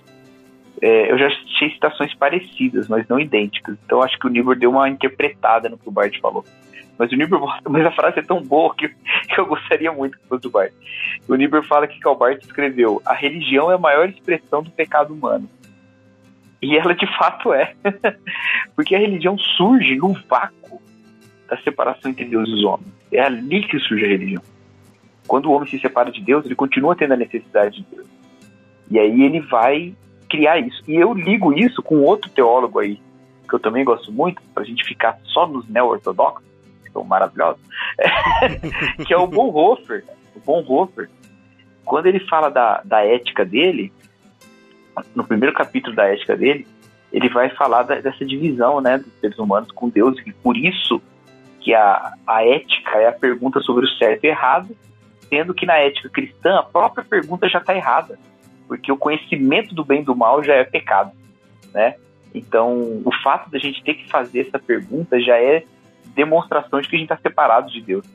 É, 0.82 1.12
eu 1.12 1.18
já 1.18 1.28
achei 1.28 1.72
citações 1.72 2.14
parecidas, 2.14 2.88
mas 2.88 3.08
não 3.08 3.20
idênticas. 3.20 3.78
Então 3.86 4.02
acho 4.02 4.18
que 4.18 4.28
o 4.28 4.30
Niebuhr 4.30 4.58
deu 4.58 4.72
uma 4.72 4.90
interpretada 4.90 5.68
no 5.68 5.78
que 5.78 5.88
o 5.88 5.92
Bart 5.92 6.18
falou. 6.20 6.46
Mas 6.98 7.12
o 7.12 7.16
Niebuhr, 7.16 7.42
mas 7.68 7.86
a 7.86 7.92
frase 7.92 8.20
é 8.20 8.22
tão 8.22 8.42
boa 8.42 8.74
que, 8.76 8.88
que 8.90 8.96
eu 9.40 9.46
gostaria 9.46 9.92
muito 9.92 10.18
que 10.18 10.28
fosse 10.28 10.44
do 10.44 10.50
Bart. 10.50 10.72
O 11.28 11.36
Niebuhr 11.36 11.64
fala 11.64 11.88
que 11.88 12.00
Calbart 12.00 12.42
escreveu: 12.42 13.02
a 13.06 13.14
religião 13.14 13.72
é 13.72 13.76
a 13.76 13.80
maior 13.80 14.08
expressão 14.10 14.64
do 14.64 14.72
pecado 14.72 15.14
humano. 15.14 15.50
E 16.62 16.78
ela 16.78 16.94
de 16.94 17.08
fato 17.18 17.54
é. 17.54 17.74
Porque 18.76 18.96
a 18.96 19.00
religião 19.00 19.38
surge 19.38 19.96
no 19.96 20.14
vácuo 20.30 20.82
da 21.50 21.58
separação 21.58 22.12
entre 22.12 22.26
Deus 22.26 22.48
e 22.50 22.54
os 22.54 22.64
homens. 22.64 22.92
É 23.12 23.22
ali 23.22 23.66
que 23.66 23.80
surge 23.80 24.06
a 24.06 24.10
religião. 24.10 24.44
Quando 25.28 25.46
o 25.46 25.52
homem 25.52 25.70
se 25.70 25.80
separa 25.80 26.12
de 26.12 26.22
Deus, 26.22 26.46
ele 26.46 26.56
continua 26.56 26.96
tendo 26.96 27.14
a 27.14 27.18
necessidade 27.18 27.78
de 27.78 27.96
Deus. 27.96 28.08
E 28.92 29.00
aí 29.00 29.24
ele 29.24 29.40
vai 29.42 29.94
criar 30.30 30.60
isso. 30.60 30.82
E 30.88 30.96
eu 30.96 31.14
ligo 31.14 31.52
isso 31.54 31.82
com 31.82 32.02
outro 32.02 32.30
teólogo 32.30 32.80
aí, 32.80 33.02
que 33.48 33.56
eu 33.56 33.60
também 33.60 33.84
gosto 33.84 34.12
muito, 34.12 34.42
para 34.54 34.64
a 34.64 34.66
gente 34.66 34.86
ficar 34.86 35.18
só 35.26 35.48
nos 35.48 35.68
neo-ortodoxos, 35.68 36.44
que 36.86 36.92
são 36.92 37.04
maravilhosos, 37.04 37.62
que 39.06 39.14
é 39.14 39.18
o 39.18 39.28
Bonhoeffer. 39.28 40.06
O 40.36 40.40
Bonhoeffer, 40.40 41.10
quando 41.84 42.06
ele 42.06 42.20
fala 42.28 42.50
da, 42.50 42.82
da 42.86 43.04
ética 43.04 43.44
dele, 43.44 43.92
no 45.16 45.24
primeiro 45.24 45.56
capítulo 45.56 45.96
da 45.96 46.06
ética 46.06 46.38
dele, 46.38 46.68
ele 47.12 47.30
vai 47.30 47.50
falar 47.50 47.84
da, 47.84 47.96
dessa 47.96 48.24
divisão 48.24 48.80
né, 48.80 49.00
dos 49.00 49.12
seres 49.20 49.38
humanos 49.40 49.72
com 49.72 49.90
Deus, 49.90 50.16
e 50.26 50.32
por 50.32 50.56
isso 50.56 51.02
que 51.60 51.74
a, 51.74 52.14
a 52.26 52.46
ética 52.46 52.98
é 53.00 53.08
a 53.08 53.12
pergunta 53.12 53.60
sobre 53.62 53.86
o 53.86 53.90
certo 53.90 54.24
e 54.24 54.28
errado, 54.28 54.76
sendo 55.28 55.54
que 55.54 55.66
na 55.66 55.78
ética 55.78 56.10
cristã 56.10 56.60
a 56.60 56.64
própria 56.64 57.04
pergunta 57.04 57.48
já 57.50 57.60
está 57.60 57.76
errada, 57.76 58.18
porque 58.70 58.92
o 58.92 58.98
conhecimento 58.98 59.74
do 59.74 59.84
bem 59.84 60.02
e 60.02 60.06
do 60.06 60.16
mal 60.16 60.44
já 60.44 60.54
é 60.54 60.64
pecado, 60.64 61.12
né? 61.74 61.96
Então, 62.34 63.02
o 63.04 63.12
fato 63.24 63.50
da 63.50 63.58
gente 63.58 63.84
ter 63.84 63.96
que 63.96 64.08
fazer 64.08 64.42
essa 64.42 64.60
pergunta 64.60 65.20
já 65.20 65.36
é 65.38 65.64
demonstração 66.14 66.80
de 66.80 66.88
que 66.88 66.96
a 66.96 67.00
gente 67.00 67.12
está 67.12 67.18
separado 67.18 67.72
de 67.72 67.82
Deus. 67.82 68.06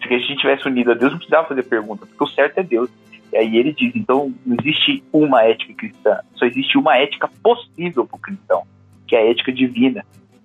Se 0.00 0.14
a 0.14 0.18
gente 0.18 0.36
tivesse 0.36 0.66
unido 0.66 0.92
a 0.92 0.94
Deus, 0.94 1.12
não 1.12 1.18
precisava 1.18 1.46
fazer 1.46 1.64
pergunta, 1.64 2.06
porque 2.06 2.24
o 2.24 2.26
certo 2.28 2.58
é 2.58 2.62
Deus. 2.62 2.88
E 3.30 3.36
aí 3.36 3.58
ele 3.58 3.74
diz, 3.74 3.94
então 3.94 4.32
não 4.46 4.56
existe 4.58 5.04
uma 5.12 5.42
ética 5.42 5.74
cristã, 5.74 6.20
só 6.34 6.46
existe 6.46 6.78
uma 6.78 6.96
ética 6.96 7.28
possível 7.42 8.06
para 8.06 8.16
o 8.16 8.20
cristão, 8.20 8.62
que 9.06 9.14
é 9.14 9.18
a 9.18 9.30
ética 9.30 9.52
divina. 9.52 10.04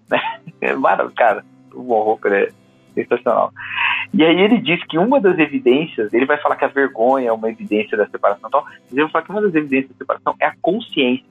Né? 0.10 0.20
É 0.60 0.74
maravilhoso, 0.74 1.16
cara, 1.16 1.46
o 1.74 1.84
Bonhoeffer 1.84 2.34
é 2.34 2.62
sensacional. 2.94 3.52
E 4.14 4.24
aí 4.24 4.40
ele 4.40 4.60
diz 4.60 4.84
que 4.86 4.98
uma 4.98 5.20
das 5.20 5.38
evidências, 5.40 6.14
ele 6.14 6.26
vai 6.26 6.38
falar 6.38 6.56
que 6.56 6.66
a 6.66 6.70
vergonha 6.70 7.30
é 7.30 7.32
uma 7.32 7.50
evidência 7.50 7.98
da 7.98 8.08
separação, 8.08 8.50
tal, 8.50 8.64
mas 8.66 8.92
ele 8.92 9.02
vai 9.04 9.12
falar 9.12 9.26
que 9.26 9.32
uma 9.32 9.42
das 9.42 9.56
evidências 9.56 9.92
da 9.92 9.98
separação 9.98 10.36
é 10.40 10.46
a 10.46 10.56
consciência. 10.62 11.26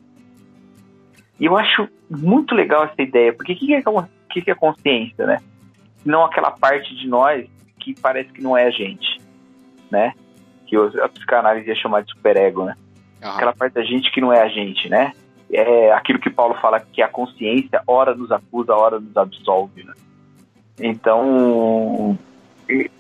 E 1.39 1.45
eu 1.45 1.57
acho 1.57 1.89
muito 2.11 2.55
legal 2.55 2.85
essa 2.85 3.01
ideia, 3.03 3.33
porque 3.33 3.53
o 3.53 3.57
que, 3.57 3.75
é, 3.75 3.83
que, 4.31 4.43
que 4.43 4.51
é 4.51 4.55
consciência, 4.55 5.27
né? 5.27 5.39
Não 6.05 6.25
aquela 6.25 6.51
parte 6.51 6.95
de 6.95 7.09
nós 7.09 7.49
que 7.79 7.99
parece 8.01 8.33
que 8.33 8.43
não 8.43 8.57
é 8.57 8.67
a 8.67 8.71
gente, 8.71 9.21
né? 9.91 10.15
Que 10.67 10.77
a 10.77 11.09
psicanálise 11.09 11.69
ia 11.69 11.75
chamar 11.75 12.03
de 12.03 12.13
superego, 12.13 12.65
né? 12.65 12.77
Uhum. 13.23 13.31
Aquela 13.31 13.53
parte 13.53 13.75
da 13.75 13.83
gente 13.83 14.11
que 14.11 14.21
não 14.21 14.33
é 14.33 14.43
a 14.43 14.49
gente, 14.49 14.89
né? 14.89 15.13
É 15.53 15.93
aquilo 15.93 16.19
que 16.19 16.31
Paulo 16.31 16.55
fala 16.55 16.81
que 16.81 17.03
a 17.03 17.09
consciência 17.09 17.83
ora 17.87 18.15
nos 18.15 18.33
acusa, 18.33 18.75
ora 18.75 18.99
nos 18.99 19.17
absolve, 19.17 19.85
né? 19.85 19.93
Então, 20.81 22.19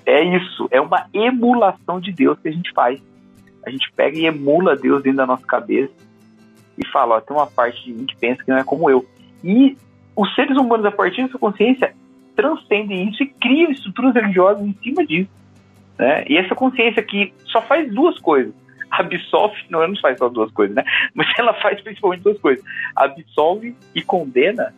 é 0.07 0.23
isso, 0.25 0.69
é 0.71 0.81
uma 0.81 1.07
emulação 1.13 2.01
de 2.01 2.13
Deus 2.13 2.39
que 2.41 2.49
a 2.49 2.53
gente 2.53 2.73
faz. 2.73 3.01
A 3.65 3.71
gente 3.71 3.91
pega 3.93 4.19
e 4.19 4.27
emula 4.27 4.77
Deus 4.77 5.03
dentro 5.03 5.19
da 5.19 5.27
nossa 5.27 5.47
cabeça 5.47 5.93
e 6.77 6.87
fala, 6.89 7.17
ó, 7.17 7.21
tem 7.21 7.37
uma 7.37 7.47
parte 7.47 7.85
de 7.85 7.93
mim 7.93 8.07
que 8.07 8.17
pensa 8.17 8.43
que 8.43 8.51
não 8.51 8.59
é 8.59 8.65
como 8.65 8.91
eu. 8.91 9.07
E 9.45 9.77
os 10.17 10.35
seres 10.35 10.57
humanos, 10.57 10.85
a 10.87 10.91
partir 10.91 11.23
da 11.23 11.29
sua 11.29 11.41
consciência, 11.41 11.95
transcendem 12.35 13.09
isso 13.09 13.23
e 13.23 13.27
criam 13.27 13.71
estruturas 13.71 14.15
religiosas 14.15 14.67
em 14.67 14.75
cima 14.83 15.07
disso. 15.07 15.31
Né? 15.99 16.25
E 16.29 16.37
essa 16.37 16.55
consciência 16.55 17.03
que 17.03 17.33
só 17.47 17.63
faz 17.63 17.93
duas 17.93 18.19
coisas. 18.19 18.53
Absolve, 18.91 19.57
não, 19.71 19.79
ela 19.81 19.89
não 19.89 20.01
faz 20.01 20.19
só 20.19 20.29
duas 20.29 20.51
coisas, 20.53 20.77
né? 20.77 20.85
Mas 21.15 21.27
ela 21.39 21.55
faz 21.55 21.81
principalmente 21.81 22.23
duas 22.23 22.39
coisas. 22.39 22.63
Absolve 22.95 23.75
e 23.95 24.03
condena, 24.03 24.75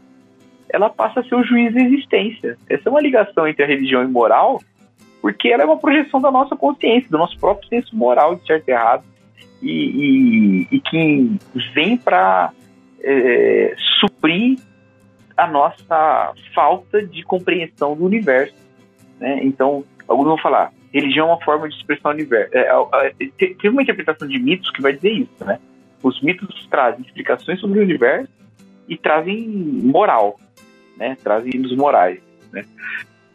ela 0.69 0.91
passa 0.91 1.21
a 1.21 1.25
ser 1.25 1.35
o 1.35 1.45
juiz 1.45 1.73
da 1.75 1.81
existência. 1.81 2.57
Essa 2.69 2.89
é 2.89 2.91
uma 2.91 3.01
ligação 3.01 3.47
entre 3.47 3.65
a 3.65 3.67
religião 3.67 4.03
e 4.03 4.09
moral 4.09 4.61
porque 5.25 5.49
ela 5.49 5.63
é 5.63 5.67
uma 5.67 5.79
projeção 5.79 6.21
da 6.21 6.31
nossa 6.31 6.55
consciência, 6.55 7.09
do 7.09 7.17
nosso 7.17 7.39
próprio 7.39 7.67
senso 7.71 7.97
moral 7.97 8.37
de 8.37 8.47
certo 8.47 8.69
e 8.69 8.73
errado, 8.73 9.05
e, 9.63 9.71
e, 9.73 10.69
e 10.71 10.81
que 10.81 11.39
vem 11.75 11.97
para 11.97 12.53
é, 13.03 13.75
suprir 14.01 14.59
a 15.35 15.47
nossa 15.47 16.35
falta 16.55 17.03
de 17.03 17.23
compreensão 17.23 17.97
do 17.97 18.05
universo. 18.05 18.55
Né? 19.19 19.41
Então, 19.43 19.83
alguns 20.07 20.27
vão 20.27 20.37
falar, 20.37 20.71
religião 20.93 21.31
é 21.31 21.33
uma 21.33 21.43
forma 21.43 21.71
de 21.71 21.75
expressão 21.75 22.11
universo. 22.11 22.55
É, 22.55 22.69
é, 22.69 23.15
é 23.19 23.55
tem 23.55 23.71
uma 23.71 23.81
interpretação 23.81 24.29
de 24.29 24.39
mitos 24.39 24.71
que 24.73 24.83
vai 24.83 24.93
dizer 24.93 25.11
isso, 25.11 25.43
né? 25.43 25.59
Os 26.03 26.21
mitos 26.21 26.67
trazem 26.67 27.01
explicações 27.01 27.59
sobre 27.61 27.79
o 27.79 27.83
universo 27.83 28.31
e 28.87 28.99
trazem 28.99 29.49
moral, 29.49 30.39
né? 30.97 31.17
Trazem 31.23 31.53
nos 31.61 31.75
morais, 31.77 32.21
né? 32.53 32.65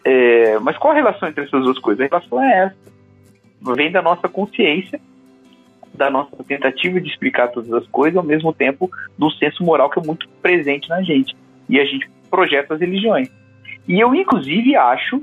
É, 0.04 0.58
mas 0.60 0.78
qual 0.78 0.94
a 0.94 0.96
relação 0.96 1.28
entre 1.28 1.44
essas 1.44 1.64
duas 1.64 1.78
coisas? 1.80 2.06
A 2.06 2.08
relação 2.08 2.42
é 2.42 2.66
essa. 2.66 2.76
Vem 3.76 3.92
da 3.92 4.02
nossa 4.02 4.30
consciência, 4.30 5.00
da 5.94 6.10
nossa 6.10 6.44
tentativa 6.44 7.02
de 7.02 7.10
explicar 7.10 7.50
todas 7.50 7.72
as 7.74 7.86
coisas, 7.88 8.18
ao 8.18 8.24
mesmo 8.24 8.54
tempo 8.54 8.90
do 9.18 9.30
senso 9.32 9.64
moral 9.64 9.90
que 9.90 10.00
é 10.00 10.04
muito 10.04 10.28
presente 10.42 10.88
na 10.88 11.02
gente. 11.02 11.36
E 11.68 11.80
a 11.80 11.86
gente 11.86 12.10
projeta 12.30 12.74
as 12.74 12.80
religiões. 12.80 13.30
E 13.88 14.00
eu, 14.00 14.14
inclusive, 14.16 14.76
acho 14.76 15.22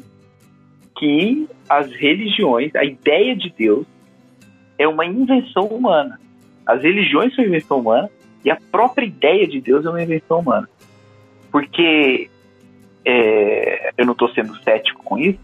que 0.99 1.49
as 1.69 1.91
religiões, 1.93 2.75
a 2.75 2.85
ideia 2.85 3.35
de 3.35 3.53
Deus, 3.57 3.87
é 4.79 4.87
uma 4.87 5.07
invenção 5.07 5.67
humana. 5.67 6.21
As 6.67 6.83
religiões 6.83 7.35
são 7.35 7.45
invenção 7.45 7.79
humana 7.79 8.11
e 8.45 8.51
a 8.51 8.59
própria 8.71 9.07
ideia 9.07 9.47
de 9.47 9.61
Deus 9.61 9.85
é 9.87 9.91
uma 9.91 10.03
invenção 10.03 10.41
humana. 10.41 10.69
Porque 11.57 12.29
é, 13.03 13.91
eu 13.97 14.05
não 14.05 14.13
estou 14.13 14.29
sendo 14.35 14.55
cético 14.63 15.03
com 15.03 15.19
isso, 15.19 15.39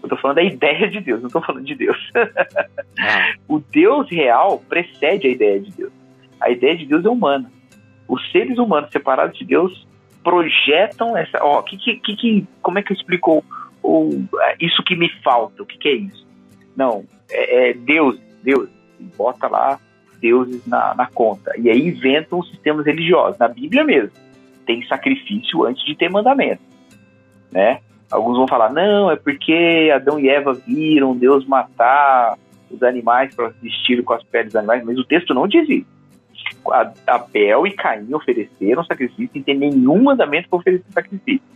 eu 0.00 0.06
estou 0.06 0.16
falando 0.16 0.36
da 0.36 0.44
ideia 0.44 0.88
de 0.88 1.00
Deus, 1.00 1.18
não 1.20 1.26
estou 1.26 1.42
falando 1.42 1.64
de 1.64 1.74
Deus. 1.74 1.98
Ah. 3.00 3.34
o 3.48 3.58
Deus 3.58 4.08
real 4.08 4.62
precede 4.68 5.26
a 5.26 5.30
ideia 5.30 5.58
de 5.58 5.72
Deus. 5.72 5.92
A 6.40 6.50
ideia 6.50 6.76
de 6.76 6.86
Deus 6.86 7.04
é 7.04 7.08
humana. 7.08 7.50
Os 8.06 8.30
seres 8.30 8.58
humanos 8.58 8.92
separados 8.92 9.36
de 9.36 9.44
Deus 9.44 9.88
projetam 10.22 11.16
essa. 11.16 11.42
Ó, 11.42 11.60
que, 11.62 11.76
que, 11.76 11.98
que, 11.98 12.46
como 12.62 12.78
é 12.78 12.82
que 12.84 12.92
eu 12.92 12.96
explico 12.96 13.44
o, 13.82 14.24
isso 14.60 14.84
que 14.84 14.94
me 14.94 15.10
falta? 15.24 15.64
O 15.64 15.66
que, 15.66 15.78
que 15.78 15.88
é 15.88 15.94
isso? 15.94 16.24
Não, 16.76 17.04
é, 17.28 17.70
é 17.70 17.72
Deus, 17.72 18.20
Deus. 18.40 18.68
Bota 19.16 19.48
lá 19.48 19.80
deuses 20.20 20.64
na, 20.64 20.94
na 20.94 21.06
conta. 21.06 21.52
E 21.58 21.68
aí 21.68 21.88
inventam 21.88 22.38
os 22.38 22.48
sistemas 22.50 22.86
religiosos. 22.86 23.36
Na 23.40 23.48
Bíblia 23.48 23.82
mesmo. 23.82 24.25
Tem 24.66 24.84
sacrifício 24.86 25.64
antes 25.64 25.84
de 25.84 25.94
ter 25.94 26.10
mandamento 26.10 26.60
né? 27.56 27.80
Alguns 28.10 28.36
vão 28.36 28.46
falar, 28.46 28.72
não, 28.72 29.10
é 29.10 29.16
porque 29.16 29.90
Adão 29.92 30.20
e 30.20 30.28
Eva 30.28 30.52
viram 30.52 31.16
Deus 31.16 31.46
matar 31.46 32.38
os 32.70 32.82
animais 32.82 33.34
para 33.34 33.48
vestir 33.62 34.02
com 34.04 34.12
as 34.12 34.22
peles 34.24 34.48
dos 34.52 34.56
animais, 34.56 34.84
mas 34.84 34.98
o 34.98 35.04
texto 35.04 35.34
não 35.34 35.48
diz 35.48 35.68
isso. 35.68 35.86
Abel 37.06 37.66
e 37.66 37.72
Caim 37.72 38.12
ofereceram 38.12 38.84
sacrifício 38.84 39.30
sem 39.32 39.42
ter 39.42 39.54
nenhum 39.54 40.02
mandamento 40.04 40.48
para 40.48 40.58
oferecer 40.58 40.84
sacrifício, 40.90 41.46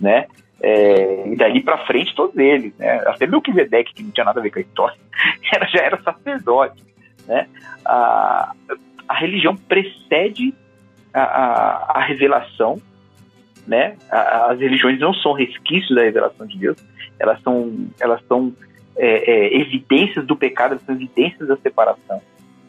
né? 0.00 0.26
É, 0.62 1.28
e 1.28 1.34
dali 1.34 1.60
para 1.60 1.84
frente 1.86 2.14
todos 2.14 2.36
eles, 2.38 2.72
né? 2.78 3.02
Até 3.06 3.26
Melquisedeque, 3.26 3.92
que 3.92 4.02
não 4.02 4.12
tinha 4.12 4.24
nada 4.24 4.38
a 4.38 4.42
ver 4.42 4.50
com 4.50 4.60
a 4.60 4.62
história, 4.62 4.96
era, 5.52 5.66
já 5.66 5.82
era 5.82 6.02
sacerdote, 6.02 6.82
né? 7.26 7.48
A, 7.84 8.54
a 9.08 9.14
religião 9.14 9.56
precede 9.56 10.54
a, 11.12 11.22
a, 11.22 11.98
a 11.98 12.04
revelação 12.04 12.80
né? 13.66 13.96
As 14.10 14.58
religiões 14.58 14.98
não 14.98 15.14
são 15.14 15.32
resquícios 15.32 15.94
da 15.94 16.02
revelação 16.02 16.46
de 16.46 16.58
Deus, 16.58 16.76
elas 17.18 17.40
são, 17.42 17.86
elas 18.00 18.20
são 18.26 18.52
é, 18.96 19.30
é, 19.30 19.60
evidências 19.60 20.26
do 20.26 20.36
pecado, 20.36 20.72
elas 20.72 20.84
são 20.84 20.94
evidências 20.94 21.48
da 21.48 21.56
separação. 21.56 22.20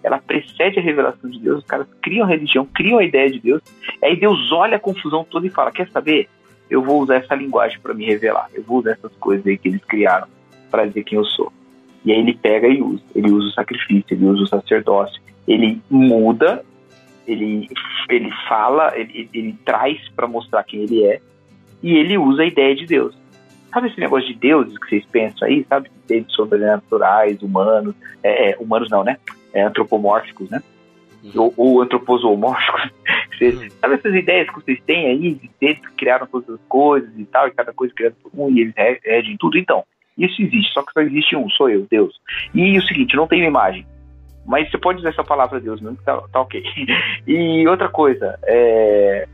Ela 0.04 0.20
precede 0.20 0.80
a 0.80 0.82
revelação 0.82 1.30
de 1.30 1.40
Deus, 1.40 1.60
os 1.60 1.66
caras 1.66 1.88
criam 2.02 2.26
a 2.26 2.30
religião, 2.30 2.66
criam 2.66 3.00
a 3.00 3.04
ideia 3.04 3.30
de 3.30 3.40
Deus, 3.40 3.62
aí 4.04 4.16
Deus 4.16 4.52
olha 4.52 4.76
a 4.76 4.80
confusão 4.80 5.24
toda 5.24 5.48
e 5.48 5.50
fala: 5.50 5.72
Quer 5.72 5.90
saber? 5.90 6.28
Eu 6.70 6.82
vou 6.82 7.02
usar 7.02 7.16
essa 7.16 7.36
linguagem 7.36 7.80
para 7.80 7.94
me 7.94 8.06
revelar, 8.06 8.50
eu 8.54 8.64
vou 8.64 8.80
usar 8.80 8.92
essas 8.92 9.12
coisas 9.18 9.46
aí 9.46 9.58
que 9.58 9.68
eles 9.68 9.84
criaram 9.84 10.28
para 10.70 10.86
dizer 10.86 11.04
quem 11.04 11.18
eu 11.18 11.26
sou. 11.26 11.52
E 12.06 12.12
aí 12.12 12.20
ele 12.20 12.34
pega 12.34 12.68
e 12.68 12.82
usa. 12.82 13.04
Ele 13.16 13.32
usa 13.32 13.48
o 13.48 13.52
sacrifício, 13.52 14.06
ele 14.12 14.26
usa 14.26 14.44
o 14.44 14.48
sacerdócio, 14.48 15.22
ele 15.48 15.82
muda 15.90 16.66
ele, 17.28 17.68
ele 18.10 18.30
fala, 18.48 18.92
ele, 18.98 19.30
ele 19.34 19.54
traz 19.66 19.98
para 20.10 20.28
mostrar 20.28 20.64
quem 20.64 20.82
ele 20.82 21.04
é, 21.06 21.22
e 21.82 21.96
ele 21.96 22.18
usa 22.18 22.44
a 22.44 22.48
ideia 22.48 22.76
de 22.76 22.86
Deus. 22.86 23.16
Sabe 23.74 23.88
esse 23.88 24.00
negócio 24.00 24.28
de 24.28 24.36
deuses 24.36 24.78
que 24.78 24.90
vocês 24.90 25.06
pensam 25.06 25.48
aí, 25.48 25.66
sabe? 25.68 25.90
Deuses 26.08 26.32
sobrenaturais, 26.34 27.42
humanos, 27.42 27.96
é, 28.22 28.52
é, 28.52 28.58
humanos 28.60 28.90
não, 28.90 29.04
né? 29.04 29.18
É, 29.52 29.64
antropomórficos, 29.64 30.50
né? 30.50 30.62
Uhum. 31.24 31.32
Ou, 31.36 31.54
ou 31.58 31.82
antropozoomórficos. 31.82 32.92
uhum. 33.42 33.70
Sabe 33.82 33.94
essas 33.96 34.14
ideias 34.14 34.48
que 34.50 34.56
vocês 34.56 34.80
têm 34.86 35.08
aí, 35.08 35.34
de 35.34 35.50
seres 35.60 35.80
que 35.80 35.96
criaram 35.96 36.28
todas 36.28 36.50
as 36.50 36.62
coisas 36.68 37.10
e 37.18 37.26
tal, 37.26 37.48
e 37.48 37.52
cada 37.52 37.74
coisa 37.74 37.94
criada 37.94 38.16
por 38.22 38.32
um, 38.34 38.52
e 38.52 38.62
eles 38.62 38.74
regem 39.04 39.38
tudo? 39.38 39.58
Então, 39.58 39.84
isso 40.18 40.42
existe, 40.42 40.72
só 40.72 40.84
que 40.84 40.94
só 40.94 41.02
existe 41.02 41.36
um, 41.36 41.50
sou 41.50 41.70
eu, 41.70 41.88
Deus. 41.90 42.14
E 42.54 42.78
o 42.78 42.84
seguinte, 42.84 43.16
não 43.16 43.28
tenho 43.28 43.46
imagem. 43.46 43.86
Mas 44.46 44.70
você 44.70 44.78
pode 44.78 45.00
usar 45.00 45.10
essa 45.10 45.24
palavra 45.24 45.60
Deus 45.60 45.80
mesmo, 45.80 45.98
tá, 46.04 46.22
tá 46.32 46.42
ok. 46.42 46.64
E 47.28 47.68
outra 47.68 47.90
coisa, 47.90 48.38
é, 48.44 49.28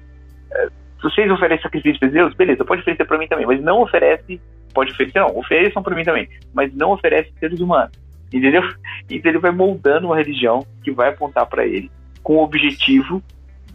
é 0.51 0.69
se 0.99 1.03
vocês 1.03 1.31
oferecem 1.31 1.63
sacrifício 1.63 1.99
para 1.99 2.09
Deus, 2.09 2.33
beleza, 2.35 2.65
pode 2.65 2.81
oferecer 2.81 3.05
para 3.05 3.17
mim 3.17 3.27
também, 3.27 3.45
mas 3.45 3.61
não 3.61 3.81
oferece, 3.81 4.39
pode 4.73 4.91
oferecer, 4.91 5.19
não, 5.19 5.37
ofereçam 5.37 5.81
para 5.81 5.95
mim 5.95 6.03
também, 6.03 6.27
mas 6.53 6.73
não 6.75 6.91
oferece 6.91 7.31
seres 7.39 7.59
humanos, 7.59 7.91
entendeu? 8.31 8.61
Então 9.09 9.31
ele 9.31 9.39
vai 9.39 9.51
moldando 9.51 10.07
uma 10.07 10.17
religião 10.17 10.63
que 10.83 10.91
vai 10.91 11.09
apontar 11.09 11.47
para 11.47 11.65
ele 11.65 11.89
com 12.21 12.35
o 12.35 12.43
objetivo 12.43 13.23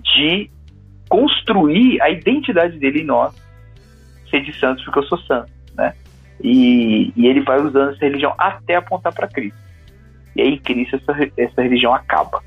de 0.00 0.48
construir 1.08 2.00
a 2.00 2.10
identidade 2.10 2.78
dele 2.78 3.00
em 3.00 3.04
nós, 3.04 3.34
ser 4.30 4.42
de 4.42 4.52
santos 4.58 4.84
porque 4.84 5.00
eu 5.00 5.04
sou 5.04 5.18
santo, 5.18 5.50
né? 5.74 5.92
E, 6.40 7.12
e 7.16 7.26
ele 7.26 7.40
vai 7.40 7.60
usando 7.60 7.90
essa 7.90 8.04
religião 8.04 8.34
até 8.38 8.76
apontar 8.76 9.12
para 9.12 9.26
Cristo. 9.26 9.63
E 10.36 10.42
aí 10.42 10.58
Cristo, 10.58 10.96
essa, 10.96 11.30
essa 11.36 11.62
religião 11.62 11.94
acaba. 11.94 12.42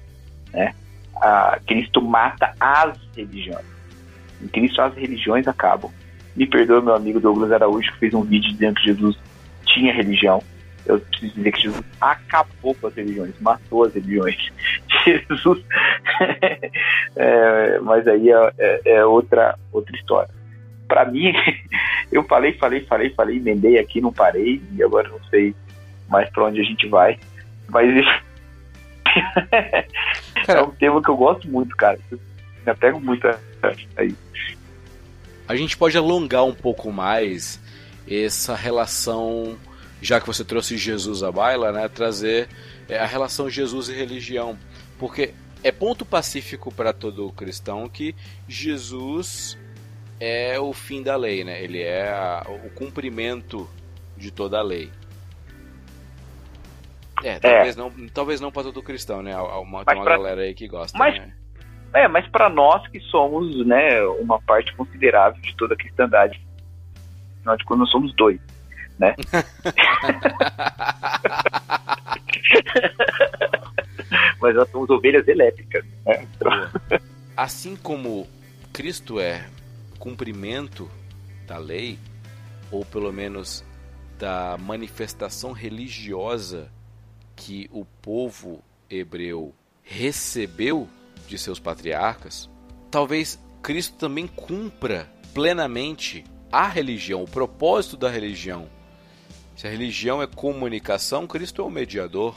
Né? 0.52 0.74
A, 1.22 1.60
Cristo 1.66 2.02
mata 2.02 2.54
as 2.60 2.98
religiões. 3.16 3.66
Em 4.42 4.48
Cristo 4.48 4.82
as 4.82 4.96
religiões 4.96 5.48
acabam. 5.48 5.92
Me 6.36 6.46
perdoa 6.46 6.82
meu 6.82 6.96
amigo 6.96 7.20
Douglas 7.20 7.52
Araújo 7.52 7.92
que 7.94 8.00
fez 8.00 8.14
um 8.14 8.22
vídeo 8.22 8.52
dizendo 8.52 8.76
que 8.76 8.86
Jesus 8.86 9.18
tinha 9.66 9.94
religião. 9.94 10.42
Eu 10.86 11.00
preciso 11.00 11.34
dizer 11.36 11.52
que 11.52 11.62
Jesus 11.64 11.84
acabou 12.00 12.74
com 12.76 12.88
as 12.88 12.96
religiões, 12.96 13.34
matou 13.42 13.84
as 13.84 13.94
religiões. 13.94 14.38
Jesus. 15.04 15.64
é, 17.16 17.80
mas 17.80 18.08
aí 18.08 18.30
é, 18.30 18.54
é, 18.58 18.82
é, 18.86 19.06
outra, 19.06 19.58
outra 19.72 19.96
história. 19.96 20.30
Para 20.88 21.06
mim, 21.06 21.34
eu 22.12 22.24
falei, 22.24 22.54
falei, 22.54 22.86
falei, 22.86 23.10
falei, 23.10 23.38
emendei 23.38 23.78
aqui, 23.78 24.00
não 24.00 24.14
parei, 24.14 24.62
e 24.74 24.84
agora 24.84 25.10
não 25.10 25.20
sei 25.30 25.54
mais 26.08 26.30
para 26.30 26.46
onde 26.46 26.62
a 26.62 26.64
gente 26.64 26.88
vai. 26.88 27.20
Mas 27.70 28.06
é 30.48 30.62
um 30.62 30.72
tema 30.72 31.02
que 31.02 31.10
eu 31.10 31.18
gosto 31.18 31.48
muito, 31.48 31.76
cara. 31.76 32.00
Me 32.12 32.72
apego 32.72 33.00
muito 33.00 33.28
aí. 33.96 34.16
A 35.48 35.56
gente 35.56 35.78
pode 35.78 35.98
alongar 35.98 36.46
um 36.46 36.54
pouco 36.54 36.92
mais 36.92 37.62
essa 38.08 38.56
relação 38.56 39.58
já 40.02 40.20
que 40.20 40.28
você 40.28 40.44
trouxe 40.44 40.78
Jesus 40.78 41.24
à 41.24 41.32
baila, 41.32 41.72
né, 41.72 41.88
trazer 41.88 42.48
é, 42.88 43.00
a 43.00 43.06
relação 43.06 43.50
Jesus 43.50 43.90
e 43.90 43.94
religião, 43.94 44.58
porque 45.00 45.34
é 45.64 45.72
ponto 45.72 46.06
pacífico 46.06 46.72
para 46.72 46.94
todo 46.94 47.32
cristão 47.32 47.90
que 47.90 48.16
Jesus 48.48 49.58
é 50.20 50.60
o 50.60 50.74
fim 50.74 51.02
da 51.02 51.16
lei, 51.16 51.44
né? 51.44 51.64
Ele 51.64 51.82
é 51.82 52.10
a, 52.10 52.46
o 52.66 52.70
cumprimento 52.70 53.70
de 54.16 54.32
toda 54.32 54.58
a 54.58 54.64
lei. 54.64 54.92
É, 57.24 57.40
talvez 57.40 57.76
é. 57.76 57.80
não, 57.80 57.92
talvez 58.14 58.42
não 58.42 58.52
para 58.52 58.64
todo 58.64 58.84
cristão, 58.84 59.22
né? 59.22 59.36
Uma, 59.38 59.86
tem 59.86 59.98
uma 59.98 60.04
pra, 60.04 60.18
galera 60.18 60.42
aí 60.42 60.54
que 60.54 60.68
gosta. 60.68 60.98
Mas, 60.98 61.18
né? 61.18 61.34
É, 61.94 62.08
mas 62.08 62.28
para 62.28 62.50
nós 62.50 62.86
que 62.90 63.00
somos, 63.00 63.66
né, 63.66 64.02
uma 64.20 64.42
parte 64.42 64.76
considerável 64.76 65.42
de 65.42 65.56
toda 65.56 65.74
a 65.74 65.78
cristandade, 65.78 66.40
afinal 67.40 67.58
de 67.58 67.64
contas 67.64 67.80
nós 67.80 67.92
somos 67.92 68.14
dois, 68.16 68.40
né? 69.00 69.16
mas 74.40 74.56
nós 74.56 74.70
somos 74.70 74.90
ovelhas 74.90 75.28
elétricas. 75.28 75.84
Né? 76.06 76.28
Assim 77.36 77.76
como 77.76 78.28
Cristo 78.74 79.20
é 79.20 79.46
cumprimento 79.98 80.90
da 81.48 81.58
lei, 81.58 81.98
ou 82.72 82.86
pelo 82.86 83.12
menos 83.12 83.66
da 84.20 84.56
manifestação 84.60 85.52
religiosa 85.52 86.72
que 87.38 87.70
o 87.72 87.86
povo 88.02 88.62
hebreu 88.90 89.54
recebeu 89.84 90.90
de 91.28 91.38
seus 91.38 91.60
patriarcas, 91.60 92.50
talvez 92.92 93.40
Cristo 93.62 93.96
também 93.98 94.28
cumpra 94.28 95.08
plenamente 95.34 96.26
a 96.52 96.68
religião, 96.68 97.24
o 97.24 97.30
propósito 97.30 97.96
da 97.96 98.10
religião. 98.10 98.68
Se 99.56 99.68
a 99.68 99.70
religião 99.70 100.22
é 100.22 100.28
comunicação, 100.28 101.28
Cristo 101.28 101.62
é 101.62 101.66
o 101.66 101.70
mediador. 101.70 102.36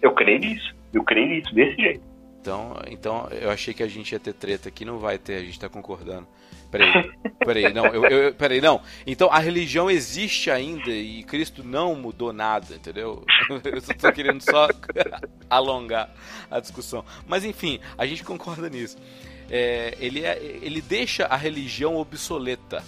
Eu 0.00 0.12
creio 0.14 0.40
nisso. 0.40 0.74
Eu 0.92 1.04
creio 1.04 1.28
nisso 1.28 1.54
desse 1.54 1.80
jeito. 1.80 2.02
Então, 2.40 2.76
então 2.90 3.28
eu 3.30 3.50
achei 3.50 3.72
que 3.72 3.82
a 3.82 3.88
gente 3.88 4.12
ia 4.12 4.18
ter 4.18 4.32
treta 4.32 4.68
aqui, 4.68 4.84
não 4.84 4.98
vai 4.98 5.18
ter, 5.18 5.36
a 5.36 5.40
gente 5.40 5.52
está 5.52 5.68
concordando. 5.68 6.26
Peraí, 6.72 7.12
peraí, 7.44 7.72
não, 7.74 7.86
eu, 7.88 8.04
eu, 8.06 8.34
peraí, 8.34 8.60
não. 8.60 8.80
Então 9.06 9.28
a 9.30 9.38
religião 9.38 9.90
existe 9.90 10.50
ainda 10.50 10.90
e 10.90 11.22
Cristo 11.22 11.62
não 11.62 11.94
mudou 11.94 12.32
nada, 12.32 12.74
entendeu? 12.74 13.24
Eu 13.62 13.76
estou 13.76 14.10
querendo 14.10 14.40
só 14.40 14.68
alongar 15.50 16.10
a 16.50 16.58
discussão. 16.58 17.04
Mas 17.26 17.44
enfim, 17.44 17.78
a 17.98 18.06
gente 18.06 18.24
concorda 18.24 18.70
nisso. 18.70 18.96
É, 19.50 19.94
ele, 20.00 20.24
é, 20.24 20.38
ele 20.62 20.80
deixa 20.80 21.26
a 21.26 21.36
religião 21.36 21.96
obsoleta. 21.96 22.82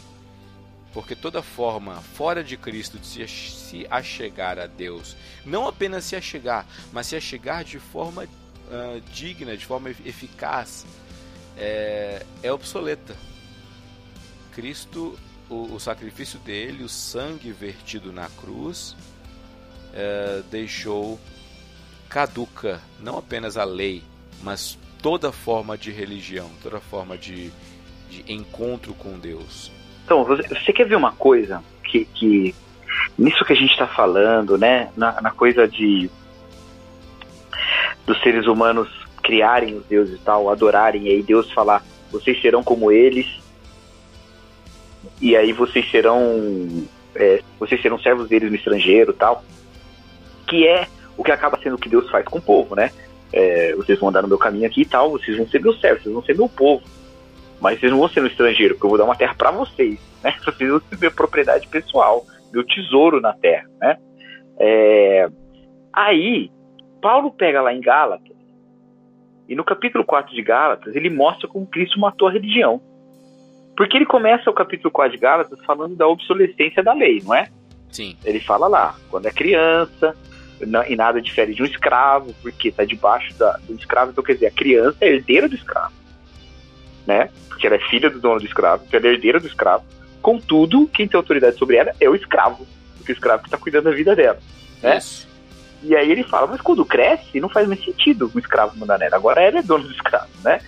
Porque 0.95 1.16
toda 1.16 1.43
forma 1.43 1.97
fora 1.97 2.43
de 2.43 2.57
Cristo 2.57 2.99
de 2.99 3.07
se, 3.07 3.26
se 3.26 3.87
achegar 3.91 4.61
a 4.61 4.66
Deus, 4.66 5.16
não 5.45 5.66
apenas 5.66 6.05
se 6.05 6.14
achegar, 6.14 6.64
mas 6.93 7.09
se 7.09 7.16
achegar 7.16 7.64
de 7.64 7.80
forma 7.80 8.22
uh, 8.22 9.01
digna, 9.12 9.57
de 9.57 9.66
forma 9.66 9.91
eficaz, 9.91 10.87
é, 11.59 12.24
é 12.45 12.53
obsoleta 12.53 13.12
Cristo, 14.55 15.19
o, 15.49 15.75
o 15.75 15.81
sacrifício 15.81 16.39
dele, 16.39 16.85
o 16.85 16.89
sangue 16.89 17.51
vertido 17.53 18.13
na 18.13 18.29
cruz, 18.29 18.97
é, 19.93 20.43
deixou 20.51 21.19
caduca 22.09 22.81
não 23.01 23.19
apenas 23.19 23.57
a 23.57 23.65
lei, 23.65 24.03
mas 24.43 24.79
toda 25.03 25.33
forma 25.33 25.77
de 25.77 25.91
religião, 25.91 26.49
toda 26.63 26.81
forma 26.81 27.19
de, 27.19 27.51
de 28.09 28.33
encontro 28.33 28.95
com 28.95 29.19
Deus. 29.19 29.73
Então, 30.05 30.25
você, 30.25 30.43
você, 30.43 30.73
quer 30.73 30.87
ver 30.87 30.97
uma 30.97 31.13
coisa 31.13 31.63
que, 31.83 32.05
que 32.05 32.55
nisso 33.19 33.45
que 33.45 33.53
a 33.53 33.57
gente 33.57 33.73
está 33.73 33.87
falando, 33.87 34.57
né, 34.57 34.91
na, 34.97 35.21
na, 35.21 35.31
coisa 35.31 35.67
de 35.67 36.11
dos 38.07 38.21
seres 38.23 38.47
humanos 38.47 38.89
criarem 39.23 39.75
os 39.77 39.85
deuses 39.87 40.17
e 40.17 40.23
tal, 40.23 40.51
adorarem, 40.51 41.05
e 41.05 41.09
aí 41.09 41.23
Deus 41.23 41.51
falar, 41.51 41.83
vocês 42.13 42.41
serão 42.41 42.63
como 42.63 42.93
eles, 42.93 43.27
e 45.21 45.37
aí 45.37 45.53
vocês 45.53 45.89
serão 45.91 46.87
é, 47.15 47.41
vocês 47.59 47.81
serão 47.81 47.99
servos 47.99 48.29
deles 48.29 48.51
no 48.51 48.57
estrangeiro 48.57 49.13
tal 49.13 49.45
que 50.47 50.67
é 50.67 50.87
o 51.17 51.23
que 51.23 51.33
acaba 51.33 51.59
sendo 51.63 51.77
o 51.77 51.79
que 51.79 51.89
Deus 51.89 52.11
faz 52.11 52.25
com 52.25 52.39
o 52.39 52.43
povo 52.43 52.75
né? 52.75 52.91
É, 53.33 53.75
vocês 53.75 53.99
vão 53.99 54.09
andar 54.09 54.23
no 54.23 54.29
meu 54.29 54.39
caminho 54.39 54.67
aqui 54.67 54.83
e 54.83 54.87
tal 54.87 55.11
vocês 55.11 55.37
vão 55.37 55.47
ser 55.49 55.61
meus 55.61 55.81
servos 55.81 56.03
vocês 56.03 56.15
vão 56.15 56.25
ser 56.25 56.37
meu 56.37 56.49
povo 56.49 56.83
mas 57.61 57.79
vocês 57.79 57.91
não 57.91 57.99
vão 57.99 58.09
ser 58.09 58.21
no 58.21 58.27
estrangeiro 58.27 58.75
porque 58.75 58.87
eu 58.87 58.91
vou 58.91 58.99
dar 58.99 59.05
uma 59.05 59.17
terra 59.17 59.35
para 59.35 59.51
vocês 59.51 59.99
né? 60.23 60.35
Vocês 60.45 60.71
vão 60.71 60.81
ser 60.81 60.99
minha 60.99 61.11
propriedade 61.11 61.69
pessoal 61.69 62.25
meu 62.53 62.65
tesouro 62.65 63.21
na 63.21 63.33
terra 63.33 63.69
né? 63.81 63.97
É, 64.59 65.29
aí 65.93 66.51
Paulo 67.01 67.31
pega 67.33 67.61
lá 67.61 67.73
em 67.73 67.81
Gálatas 67.81 68.35
e 69.49 69.55
no 69.55 69.65
capítulo 69.65 70.05
4 70.05 70.35
de 70.35 70.43
Gálatas 70.43 70.97
ele 70.97 71.11
mostra 71.11 71.49
como 71.49 71.67
Cristo 71.67 72.01
matou 72.01 72.29
a 72.29 72.33
religião 72.33 72.81
porque 73.77 73.97
ele 73.97 74.07
começa 74.07 74.49
o 74.51 74.55
capítulo 74.55 74.91
4 74.91 75.12
de 75.12 75.18
Gálatas 75.18 75.59
falando 75.64 75.97
da 75.97 76.07
obsolescência 76.07 76.83
da 76.83 76.93
lei, 76.93 77.22
não 77.25 77.35
é? 77.35 77.49
Sim. 77.91 78.16
Ele 78.25 78.41
fala 78.41 78.66
lá, 78.66 78.95
quando 79.11 79.27
é 79.27 79.31
criança, 79.31 80.16
e 80.89 80.97
nada 80.97 81.20
difere 81.20 81.55
de 81.55 81.62
um 81.62 81.66
escravo, 81.66 82.35
porque 82.43 82.68
está 82.68 82.85
debaixo 82.85 83.35
da, 83.35 83.59
do 83.68 83.75
escravo, 83.75 84.12
então 84.12 84.25
quer 84.25 84.35
dizer, 84.35 84.47
a 84.47 84.51
criança 84.51 84.99
é 85.01 85.09
herdeira 85.09 85.49
do 85.49 85.55
escravo, 85.55 85.93
né? 87.07 87.31
Porque 87.49 87.66
ela 87.66 87.77
é 87.77 87.91
filha 87.91 88.11
do 88.11 88.20
dono 88.20 88.41
do 88.41 88.47
escravo, 88.47 88.85
então 88.87 88.99
ela 88.99 89.09
é 89.09 89.12
herdeira 89.12 89.41
do 89.41 89.47
escravo. 89.47 89.85
Contudo, 90.22 90.89
quem 90.89 91.07
tem 91.07 91.18
autoridade 91.18 91.57
sobre 91.57 91.77
ela 91.77 91.93
é 92.01 92.09
o 92.09 92.14
escravo, 92.14 92.66
porque 92.97 93.12
o 93.12 93.14
escravo 93.14 93.45
está 93.45 93.59
cuidando 93.59 93.85
da 93.85 93.91
vida 93.91 94.14
dela, 94.16 94.39
né? 94.83 94.99
Isso. 94.99 95.35
E 95.83 95.95
aí 95.95 96.11
ele 96.11 96.25
fala, 96.25 96.47
mas 96.47 96.62
quando 96.62 96.85
cresce, 96.85 97.41
não 97.41 97.49
faz 97.49 97.68
mais 97.68 97.85
sentido 97.85 98.31
o 98.35 98.39
escravo 98.39 98.77
mandar 98.79 98.99
nela. 98.99 99.16
Agora 99.16 99.43
ela 99.43 99.59
é 99.59 99.62
dono 99.62 99.85
do 99.85 99.93
escravo, 99.93 100.31
né? 100.43 100.59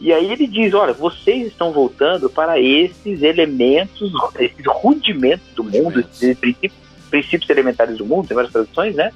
E 0.00 0.12
aí 0.12 0.30
ele 0.30 0.46
diz: 0.46 0.74
olha, 0.74 0.92
vocês 0.92 1.46
estão 1.46 1.72
voltando 1.72 2.28
para 2.28 2.58
esses 2.58 3.22
elementos, 3.22 4.12
esses 4.38 4.64
rudimentos 4.66 5.46
do 5.54 5.64
mundo, 5.64 6.00
esses 6.00 6.38
princípios, 6.38 6.72
princípios 7.10 7.50
elementares 7.50 7.98
do 7.98 8.04
mundo, 8.04 8.26
tem 8.26 8.34
várias 8.34 8.52
traduções, 8.52 8.94
né? 8.94 9.12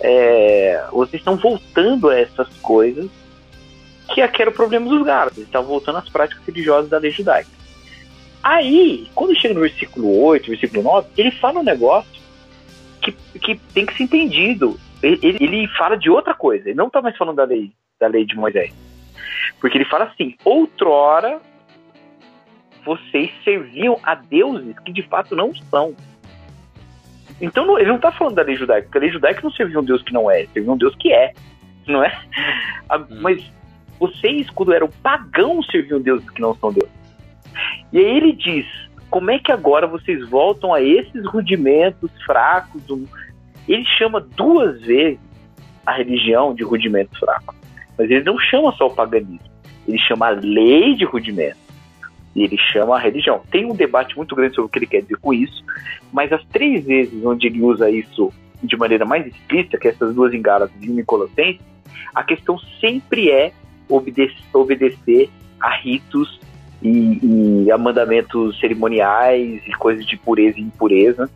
É, 0.00 0.86
vocês 0.92 1.20
estão 1.20 1.36
voltando 1.36 2.10
a 2.10 2.18
essas 2.18 2.48
coisas 2.58 3.08
que 4.12 4.20
era 4.20 4.50
o 4.50 4.54
problema 4.54 4.88
dos 4.88 5.02
Gálatas, 5.02 5.38
eles 5.38 5.48
estavam 5.48 5.68
voltando 5.68 5.98
às 5.98 6.08
práticas 6.08 6.44
religiosas 6.46 6.90
da 6.90 6.98
lei 6.98 7.10
judaica. 7.10 7.50
Aí, 8.42 9.08
quando 9.14 9.34
chega 9.34 9.54
no 9.54 9.60
versículo 9.60 10.20
8, 10.22 10.50
versículo 10.50 10.82
9, 10.82 11.08
ele 11.16 11.30
fala 11.30 11.60
um 11.60 11.64
negócio 11.64 12.20
que, 13.00 13.12
que 13.40 13.56
tem 13.72 13.86
que 13.86 13.96
ser 13.96 14.02
entendido. 14.04 14.78
Ele, 15.02 15.18
ele 15.40 15.68
fala 15.68 15.96
de 15.96 16.10
outra 16.10 16.34
coisa, 16.34 16.68
ele 16.68 16.76
não 16.76 16.88
está 16.88 17.00
mais 17.00 17.16
falando 17.16 17.36
da 17.36 17.44
lei, 17.44 17.72
da 17.98 18.06
lei 18.06 18.26
de 18.26 18.36
Moisés 18.36 18.72
porque 19.60 19.78
ele 19.78 19.84
fala 19.84 20.04
assim: 20.04 20.36
outrora 20.44 21.40
vocês 22.84 23.30
serviam 23.42 23.98
a 24.02 24.14
deuses 24.14 24.78
que 24.80 24.92
de 24.92 25.02
fato 25.02 25.34
não 25.34 25.54
são. 25.54 25.94
Então 27.40 27.78
ele 27.78 27.88
não 27.88 27.96
está 27.96 28.12
falando 28.12 28.34
da 28.34 28.42
lei 28.42 28.56
judaica, 28.56 28.84
porque 28.84 28.98
a 28.98 29.00
lei 29.00 29.10
judaica 29.10 29.40
não 29.42 29.50
servia 29.50 29.80
um 29.80 29.84
Deus 29.84 30.02
que 30.02 30.12
não 30.12 30.30
é, 30.30 30.46
servia 30.46 30.70
um 30.70 30.76
Deus 30.76 30.94
que 30.96 31.12
é, 31.12 31.32
não 31.86 32.04
é? 32.04 32.12
Hum. 32.94 33.22
Mas 33.22 33.42
vocês, 33.98 34.48
quando 34.50 34.72
eram 34.72 34.88
pagãos, 35.02 35.66
serviam 35.66 36.00
deuses 36.00 36.28
que 36.30 36.40
não 36.40 36.54
são 36.54 36.72
deuses. 36.72 36.92
E 37.92 37.98
aí 37.98 38.16
ele 38.18 38.32
diz: 38.32 38.66
como 39.10 39.30
é 39.30 39.38
que 39.38 39.50
agora 39.50 39.86
vocês 39.86 40.28
voltam 40.28 40.74
a 40.74 40.82
esses 40.82 41.24
rudimentos 41.26 42.10
fracos? 42.24 42.82
Ele 43.66 43.84
chama 43.96 44.20
duas 44.20 44.80
vezes 44.82 45.18
a 45.86 45.92
religião 45.92 46.54
de 46.54 46.62
rudimentos 46.62 47.18
fracos. 47.18 47.63
Mas 47.98 48.10
ele 48.10 48.24
não 48.24 48.38
chama 48.38 48.72
só 48.72 48.86
o 48.86 48.94
paganismo, 48.94 49.40
ele 49.86 49.98
chama 49.98 50.28
a 50.28 50.30
lei 50.30 50.94
de 50.94 51.04
rudimento. 51.04 51.64
E 52.34 52.42
ele 52.42 52.58
chama 52.58 52.96
a 52.96 52.98
religião. 52.98 53.42
Tem 53.50 53.64
um 53.64 53.76
debate 53.76 54.16
muito 54.16 54.34
grande 54.34 54.56
sobre 54.56 54.66
o 54.66 54.68
que 54.68 54.78
ele 54.80 54.86
quer 54.86 55.02
dizer 55.02 55.16
com 55.18 55.32
isso, 55.32 55.64
mas 56.12 56.32
as 56.32 56.44
três 56.46 56.84
vezes 56.84 57.24
onde 57.24 57.46
ele 57.46 57.62
usa 57.62 57.88
isso 57.88 58.32
de 58.62 58.76
maneira 58.76 59.04
mais 59.04 59.26
explícita, 59.26 59.78
que 59.78 59.88
é 59.88 59.90
essas 59.90 60.14
duas 60.14 60.32
em 60.32 60.42
Gálatas 60.42 60.76
e 60.82 60.90
em 60.90 61.04
Colossenses, 61.04 61.60
a 62.14 62.22
questão 62.22 62.58
sempre 62.80 63.30
é 63.30 63.52
obedecer, 63.88 64.36
obedecer 64.52 65.28
a 65.60 65.76
ritos 65.76 66.40
e, 66.82 67.64
e, 67.64 67.70
a 67.70 67.78
mandamentos 67.78 68.58
cerimoniais 68.60 69.62
e 69.66 69.72
coisas 69.72 70.06
de 70.06 70.16
pureza 70.16 70.58
e 70.58 70.62
impureza, 70.62 71.30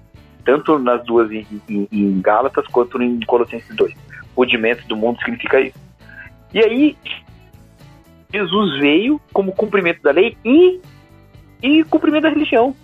tanto 0.44 0.78
nas 0.78 1.04
duas 1.04 1.30
em, 1.30 1.46
em, 1.68 1.88
em 1.90 2.20
Gálatas 2.20 2.66
quanto 2.68 3.00
em 3.02 3.20
Colossenses 3.20 3.74
2. 3.74 3.94
Rudimento 4.36 4.86
do 4.86 4.96
mundo 4.96 5.18
significa 5.18 5.60
isso. 5.60 5.87
E 6.52 6.58
aí, 6.60 6.96
Jesus 8.32 8.78
veio 8.78 9.20
como 9.32 9.52
cumprimento 9.52 10.02
da 10.02 10.10
lei 10.10 10.36
e, 10.44 10.80
e 11.62 11.84
cumprimento 11.84 12.22
da 12.22 12.30
religião. 12.30 12.74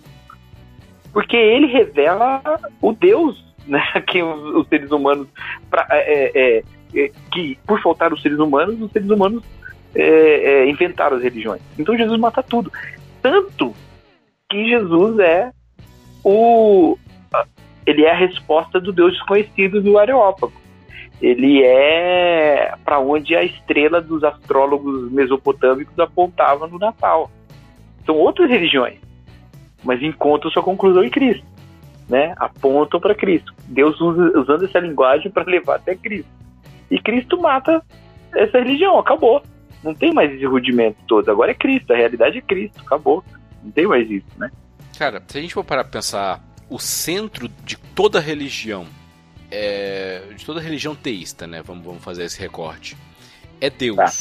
Porque 1.11 1.37
ele 1.37 1.67
revela 1.67 2.41
o 2.81 2.91
Deus 2.91 3.43
né, 3.67 3.81
que 4.07 4.21
os, 4.21 4.55
os 4.55 4.67
seres 4.67 4.91
humanos. 4.91 5.27
Pra, 5.69 5.87
é, 5.91 6.31
é, 6.33 6.63
é, 6.95 7.11
que 7.31 7.57
por 7.65 7.81
faltar 7.81 8.13
os 8.13 8.21
seres 8.21 8.39
humanos, 8.39 8.79
os 8.81 8.91
seres 8.91 9.09
humanos 9.09 9.43
é, 9.93 10.03
é, 10.03 10.69
inventaram 10.69 11.17
as 11.17 11.23
religiões. 11.23 11.61
Então 11.77 11.97
Jesus 11.97 12.19
mata 12.19 12.43
tudo. 12.43 12.71
Tanto 13.21 13.73
que 14.49 14.69
Jesus 14.69 15.19
é 15.19 15.51
o, 16.23 16.97
ele 17.85 18.03
é 18.03 18.11
a 18.11 18.17
resposta 18.17 18.79
do 18.79 18.91
Deus 18.91 19.13
desconhecido 19.13 19.81
do 19.81 19.97
Areópago. 19.97 20.53
Ele 21.21 21.63
é 21.63 22.75
para 22.83 22.99
onde 22.99 23.35
a 23.35 23.43
estrela 23.43 24.01
dos 24.01 24.23
astrólogos 24.23 25.11
mesopotâmicos 25.11 25.97
apontava 25.97 26.67
no 26.67 26.77
Natal. 26.77 27.31
São 28.05 28.15
outras 28.15 28.49
religiões, 28.49 28.99
mas 29.83 30.01
encontram 30.01 30.51
sua 30.51 30.61
conclusão 30.61 31.03
em 31.03 31.09
Cristo, 31.09 31.45
né? 32.09 32.33
Apontam 32.37 32.99
para 32.99 33.15
Cristo. 33.15 33.53
Deus 33.67 33.99
usa, 33.99 34.39
usando 34.39 34.65
essa 34.65 34.79
linguagem 34.79 35.31
para 35.31 35.49
levar 35.49 35.77
até 35.77 35.95
Cristo. 35.95 36.29
E 36.91 36.99
Cristo 36.99 37.41
mata 37.41 37.81
essa 38.35 38.59
religião, 38.59 38.99
acabou. 38.99 39.41
Não 39.83 39.93
tem 39.93 40.13
mais 40.13 40.31
esse 40.31 40.45
rudimento 40.45 40.97
todo. 41.07 41.29
Agora 41.29 41.51
é 41.51 41.55
Cristo, 41.55 41.93
a 41.93 41.95
realidade 41.95 42.37
é 42.37 42.41
Cristo, 42.41 42.81
acabou. 42.81 43.23
Não 43.63 43.71
tem 43.71 43.87
mais 43.87 44.09
isso, 44.09 44.27
né? 44.37 44.51
Cara, 44.97 45.21
se 45.27 45.37
a 45.37 45.41
gente 45.41 45.53
for 45.53 45.63
parar 45.63 45.83
pra 45.83 45.93
pensar, 45.93 46.43
o 46.69 46.79
centro 46.79 47.49
de 47.63 47.77
toda 47.77 48.19
religião, 48.19 48.85
é, 49.55 50.33
de 50.35 50.45
toda 50.45 50.59
religião 50.59 50.93
teísta, 50.93 51.47
né? 51.47 51.61
Vamos, 51.61 51.85
vamos 51.85 52.03
fazer 52.03 52.25
esse 52.25 52.39
recorte. 52.39 52.97
É 53.61 53.69
Deus. 53.69 53.95
Tá. 53.95 54.13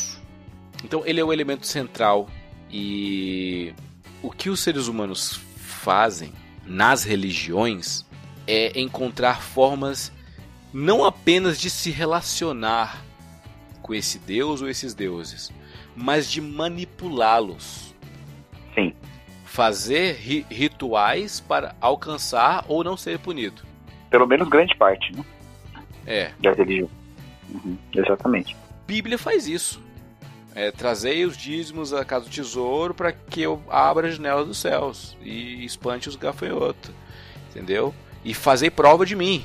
Então 0.85 1.03
ele 1.05 1.20
é 1.20 1.24
o 1.24 1.32
elemento 1.32 1.66
central 1.66 2.28
e 2.70 3.74
o 4.22 4.30
que 4.30 4.49
os 4.49 4.61
seres 4.61 4.87
humanos 4.87 5.41
fazem 5.57 6.32
nas 6.64 7.03
religiões 7.03 8.05
é 8.47 8.78
encontrar 8.78 9.43
formas 9.43 10.12
não 10.72 11.05
apenas 11.05 11.59
de 11.59 11.68
se 11.68 11.91
relacionar 11.91 13.05
com 13.82 13.95
esse 13.95 14.18
deus 14.18 14.62
ou 14.62 14.68
esses 14.68 14.95
deuses, 14.95 15.53
mas 15.97 16.30
de 16.30 16.41
manipulá-los. 16.41 17.95
Sim. 18.74 18.95
Fazer 19.45 20.16
ri 20.16 20.47
rituais 20.51 21.41
para 21.41 21.74
alcançar 21.80 22.64
ou 22.68 22.82
não 22.82 22.97
ser 22.97 23.18
punido. 23.18 23.62
Pelo 24.14 24.28
menos 24.28 24.48
grande 24.48 24.76
parte, 24.76 25.12
né? 25.12 25.24
É. 26.06 26.30
Da 26.38 26.52
religião. 26.52 26.88
Uhum, 27.50 27.76
exatamente. 27.92 28.56
Bíblia 28.86 29.18
faz 29.18 29.48
isso. 29.48 29.82
É, 30.54 30.70
trazei 30.70 31.24
os 31.24 31.36
dízimos 31.36 31.92
à 31.92 32.04
casa 32.04 32.26
do 32.26 32.30
tesouro 32.30 32.94
para 32.94 33.10
que 33.10 33.42
eu 33.42 33.60
abra 33.68 34.06
a 34.06 34.10
janela 34.12 34.44
dos 34.44 34.58
céus 34.58 35.16
e 35.20 35.64
espante 35.64 36.08
os 36.08 36.14
gafanhotos, 36.14 36.92
entendeu? 37.50 37.92
E 38.24 38.32
fazer 38.32 38.70
prova 38.70 39.04
de 39.04 39.16
mim. 39.16 39.44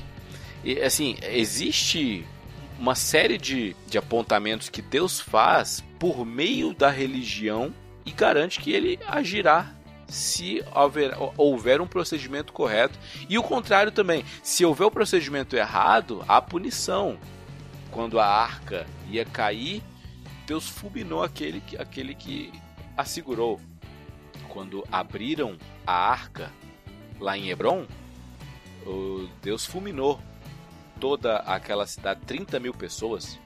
E, 0.63 0.79
assim, 0.81 1.17
existe 1.23 2.23
uma 2.77 2.93
série 2.93 3.39
de, 3.39 3.75
de 3.87 3.97
apontamentos 3.97 4.69
que 4.69 4.83
Deus 4.83 5.19
faz 5.19 5.83
por 5.97 6.23
meio 6.23 6.75
da 6.75 6.91
religião 6.91 7.73
e 8.05 8.11
garante 8.11 8.59
que 8.59 8.71
ele 8.71 8.99
agirá 9.07 9.73
se 10.09 10.63
houver, 10.73 11.15
houver 11.37 11.81
um 11.81 11.87
procedimento 11.87 12.51
correto. 12.51 12.97
E 13.27 13.37
o 13.37 13.43
contrário 13.43 13.91
também, 13.91 14.25
se 14.43 14.65
houver 14.65 14.85
o 14.85 14.87
um 14.87 14.91
procedimento 14.91 15.55
errado, 15.55 16.23
há 16.27 16.41
punição. 16.41 17.17
Quando 17.91 18.19
a 18.19 18.25
arca 18.25 18.85
ia 19.09 19.25
cair, 19.25 19.81
Deus 20.45 20.67
fulminou 20.67 21.23
aquele, 21.23 21.61
aquele 21.77 22.13
que 22.13 22.51
a 22.97 23.05
segurou. 23.05 23.59
Quando 24.47 24.83
abriram 24.91 25.57
a 25.85 25.93
arca 25.93 26.51
lá 27.19 27.37
em 27.37 27.49
Hebron, 27.49 27.85
Deus 29.41 29.65
fulminou 29.65 30.19
toda 30.99 31.37
aquela 31.37 31.85
cidade, 31.85 32.21
30 32.25 32.59
mil 32.59 32.73
pessoas. 32.73 33.39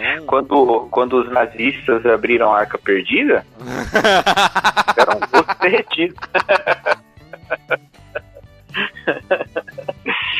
Então... 0.00 0.26
Quando, 0.26 0.88
quando 0.90 1.20
os 1.20 1.30
nazistas 1.30 2.04
abriram 2.06 2.52
a 2.52 2.60
arca 2.60 2.78
perdida, 2.78 3.44
era 4.96 5.16
um 5.16 5.20
gosto 5.20 5.60
derretido. 5.60 6.14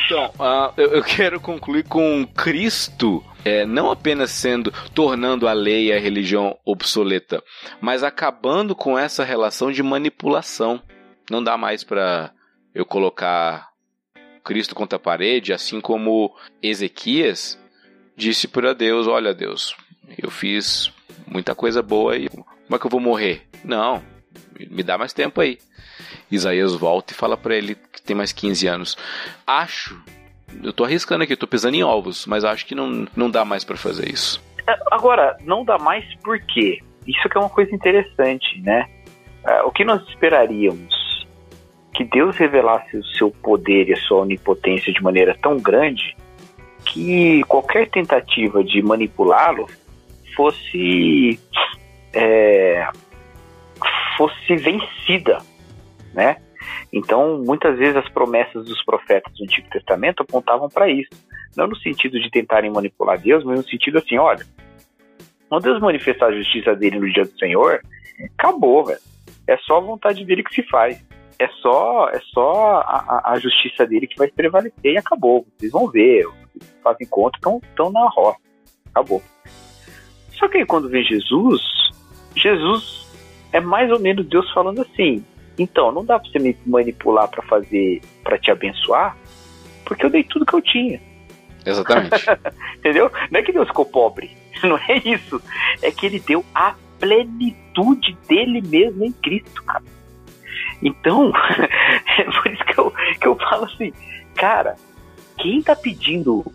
Então, 0.05 0.25
uh, 0.39 0.73
eu, 0.77 0.91
eu, 0.91 1.03
quero 1.03 1.39
concluir 1.39 1.83
com 1.83 2.27
Cristo 2.27 3.23
é, 3.43 3.65
não 3.65 3.89
apenas 3.89 4.31
sendo 4.31 4.71
tornando 4.93 5.47
a 5.47 5.53
lei 5.53 5.87
e 5.87 5.93
a 5.93 5.99
religião 5.99 6.57
obsoleta, 6.65 7.41
mas 7.79 8.03
acabando 8.03 8.75
com 8.75 8.97
essa 8.97 9.23
relação 9.23 9.71
de 9.71 9.81
manipulação. 9.81 10.81
Não 11.29 11.43
dá 11.43 11.57
mais 11.57 11.83
para 11.83 12.31
eu 12.73 12.85
colocar 12.85 13.69
Cristo 14.43 14.75
contra 14.75 14.97
a 14.97 14.99
parede, 14.99 15.53
assim 15.53 15.81
como 15.81 16.35
Ezequias 16.61 17.59
disse 18.15 18.47
para 18.47 18.73
Deus: 18.73 19.07
Olha, 19.07 19.33
Deus, 19.33 19.75
eu 20.21 20.29
fiz 20.29 20.91
muita 21.27 21.55
coisa 21.55 21.81
boa 21.81 22.15
e 22.15 22.29
como 22.29 22.75
é 22.75 22.79
que 22.79 22.85
eu 22.85 22.91
vou 22.91 22.99
morrer? 22.99 23.43
Não, 23.63 24.01
me 24.69 24.83
dá 24.83 24.97
mais 24.97 25.13
tempo 25.13 25.41
aí. 25.41 25.57
Isaías 26.31 26.73
volta 26.73 27.13
e 27.13 27.15
fala 27.15 27.37
para 27.37 27.55
ele 27.55 27.75
que 27.75 28.01
tem 28.01 28.15
mais 28.15 28.31
15 28.31 28.67
anos. 28.67 28.97
Acho, 29.45 30.01
eu 30.63 30.73
tô 30.73 30.83
arriscando 30.83 31.23
aqui, 31.23 31.35
tô 31.35 31.47
pisando 31.47 31.75
em 31.75 31.83
ovos, 31.83 32.25
mas 32.25 32.43
acho 32.43 32.65
que 32.65 32.75
não, 32.75 33.07
não 33.15 33.29
dá 33.29 33.45
mais 33.45 33.63
para 33.63 33.77
fazer 33.77 34.09
isso. 34.09 34.43
É, 34.67 34.75
agora, 34.91 35.37
não 35.41 35.63
dá 35.63 35.77
mais 35.77 36.03
por 36.23 36.39
quê? 36.39 36.81
Isso 37.05 37.29
que 37.29 37.37
é 37.37 37.39
uma 37.39 37.49
coisa 37.49 37.73
interessante, 37.73 38.59
né? 38.61 38.89
É, 39.45 39.61
o 39.61 39.71
que 39.71 39.85
nós 39.85 40.01
esperaríamos? 40.09 41.05
que 41.95 42.03
Deus 42.03 42.35
revelasse 42.35 42.97
o 42.97 43.05
seu 43.05 43.31
poder 43.31 43.87
e 43.87 43.93
a 43.93 43.97
sua 43.97 44.21
onipotência 44.21 44.91
de 44.91 45.01
maneira 45.01 45.35
tão 45.41 45.57
grande 45.57 46.15
que 46.85 47.43
qualquer 47.43 47.89
tentativa 47.89 48.63
de 48.63 48.81
manipulá-lo 48.81 49.67
fosse 50.35 51.39
é, 52.13 52.87
fosse 54.17 54.55
vencida, 54.55 55.39
né? 56.13 56.37
Então, 56.91 57.43
muitas 57.45 57.77
vezes 57.77 57.97
as 57.97 58.09
promessas 58.09 58.65
dos 58.65 58.83
profetas 58.83 59.33
do 59.33 59.43
Antigo 59.43 59.69
Testamento 59.69 60.21
apontavam 60.21 60.69
para 60.69 60.89
isso, 60.89 61.09
não 61.55 61.67
no 61.67 61.75
sentido 61.77 62.19
de 62.19 62.29
tentarem 62.29 62.71
manipular 62.71 63.19
Deus, 63.19 63.43
mas 63.43 63.57
no 63.57 63.67
sentido 63.67 63.97
assim, 63.97 64.17
olha, 64.17 64.45
quando 65.49 65.63
Deus 65.63 65.81
manifestar 65.81 66.27
a 66.27 66.35
justiça 66.35 66.75
dele 66.75 66.99
no 66.99 67.11
dia 67.11 67.23
do 67.23 67.37
Senhor, 67.37 67.81
acabou, 68.37 68.85
velho. 68.85 68.99
É 69.47 69.57
só 69.57 69.77
a 69.77 69.81
vontade 69.81 70.25
dele 70.25 70.43
que 70.43 70.55
se 70.55 70.63
faz 70.63 71.03
é 71.39 71.47
só 71.61 72.09
é 72.09 72.19
só 72.33 72.81
a, 72.85 73.31
a, 73.33 73.39
justiça 73.39 73.85
dele 73.85 74.07
que 74.07 74.17
vai 74.17 74.27
prevalecer 74.29 74.93
e 74.93 74.97
acabou. 74.97 75.45
Vocês 75.57 75.71
vão 75.71 75.87
ver, 75.89 76.25
fazem 76.83 77.07
conta, 77.07 77.37
estão 77.37 77.91
na 77.91 78.07
roça. 78.09 78.39
Acabou. 78.91 79.21
Só 80.33 80.47
que 80.47 80.57
aí, 80.57 80.65
quando 80.65 80.89
vem 80.89 81.03
Jesus, 81.03 81.61
Jesus 82.35 83.05
é 83.51 83.59
mais 83.59 83.91
ou 83.91 83.99
menos 83.99 84.27
Deus 84.27 84.51
falando 84.53 84.81
assim: 84.81 85.23
então, 85.57 85.91
não 85.91 86.03
dá 86.03 86.19
para 86.19 86.29
você 86.29 86.39
me 86.39 86.57
manipular 86.65 87.29
para 87.29 87.41
fazer, 87.43 88.01
para 88.23 88.37
te 88.37 88.51
abençoar, 88.51 89.17
porque 89.85 90.05
eu 90.05 90.09
dei 90.09 90.23
tudo 90.23 90.45
que 90.45 90.53
eu 90.53 90.61
tinha. 90.61 91.01
Exatamente. 91.65 92.25
Entendeu? 92.77 93.11
Não 93.31 93.39
é 93.39 93.43
que 93.43 93.51
Deus 93.51 93.67
ficou 93.67 93.85
pobre, 93.85 94.31
não 94.63 94.77
é 94.77 95.01
isso. 95.05 95.41
É 95.81 95.91
que 95.91 96.05
ele 96.05 96.19
deu 96.19 96.43
a 96.53 96.75
plenitude 96.99 98.17
dele 98.27 98.61
mesmo 98.61 99.05
em 99.05 99.11
Cristo, 99.11 99.63
cara. 99.63 99.83
Então, 100.81 101.31
é 102.19 102.23
por 102.23 102.51
isso 102.51 102.65
que 102.65 102.79
eu, 102.79 102.93
que 103.19 103.27
eu 103.27 103.35
falo 103.37 103.65
assim, 103.65 103.93
cara, 104.35 104.75
quem 105.37 105.61
tá 105.61 105.75
pedindo, 105.75 106.45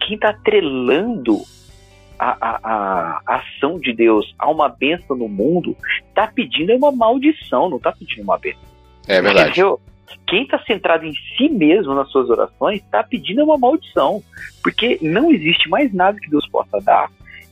quem 0.00 0.18
tá 0.18 0.30
atrelando 0.30 1.42
a, 2.18 2.36
a, 2.40 3.20
a, 3.26 3.36
ação 3.36 3.78
de 3.78 3.92
Deus 3.94 4.34
a 4.38 4.50
uma 4.50 4.68
bênção 4.68 5.16
no 5.16 5.28
mundo, 5.28 5.76
tá 6.14 6.26
pedindo 6.26 6.74
uma 6.74 6.92
maldição, 6.92 7.70
não 7.70 7.78
tá 7.78 7.92
pedindo 7.92 8.22
uma 8.22 8.38
bênção. 8.38 8.62
É 9.08 9.22
verdade. 9.22 9.50
Entendeu? 9.50 9.80
Quem 10.26 10.42
está 10.42 10.58
centrado 10.64 11.06
em 11.06 11.14
si 11.36 11.48
mesmo 11.48 11.94
nas 11.94 12.10
suas 12.10 12.28
orações 12.28 12.82
está 12.82 13.02
pedindo 13.02 13.44
uma 13.44 13.56
maldição, 13.56 14.22
porque 14.62 14.98
não 15.00 15.30
existe 15.30 15.68
mais 15.68 15.92
nada 15.94 16.18
que 16.18 16.28
Deus 16.28 16.46
possa 16.48 16.78
dar 16.80 17.08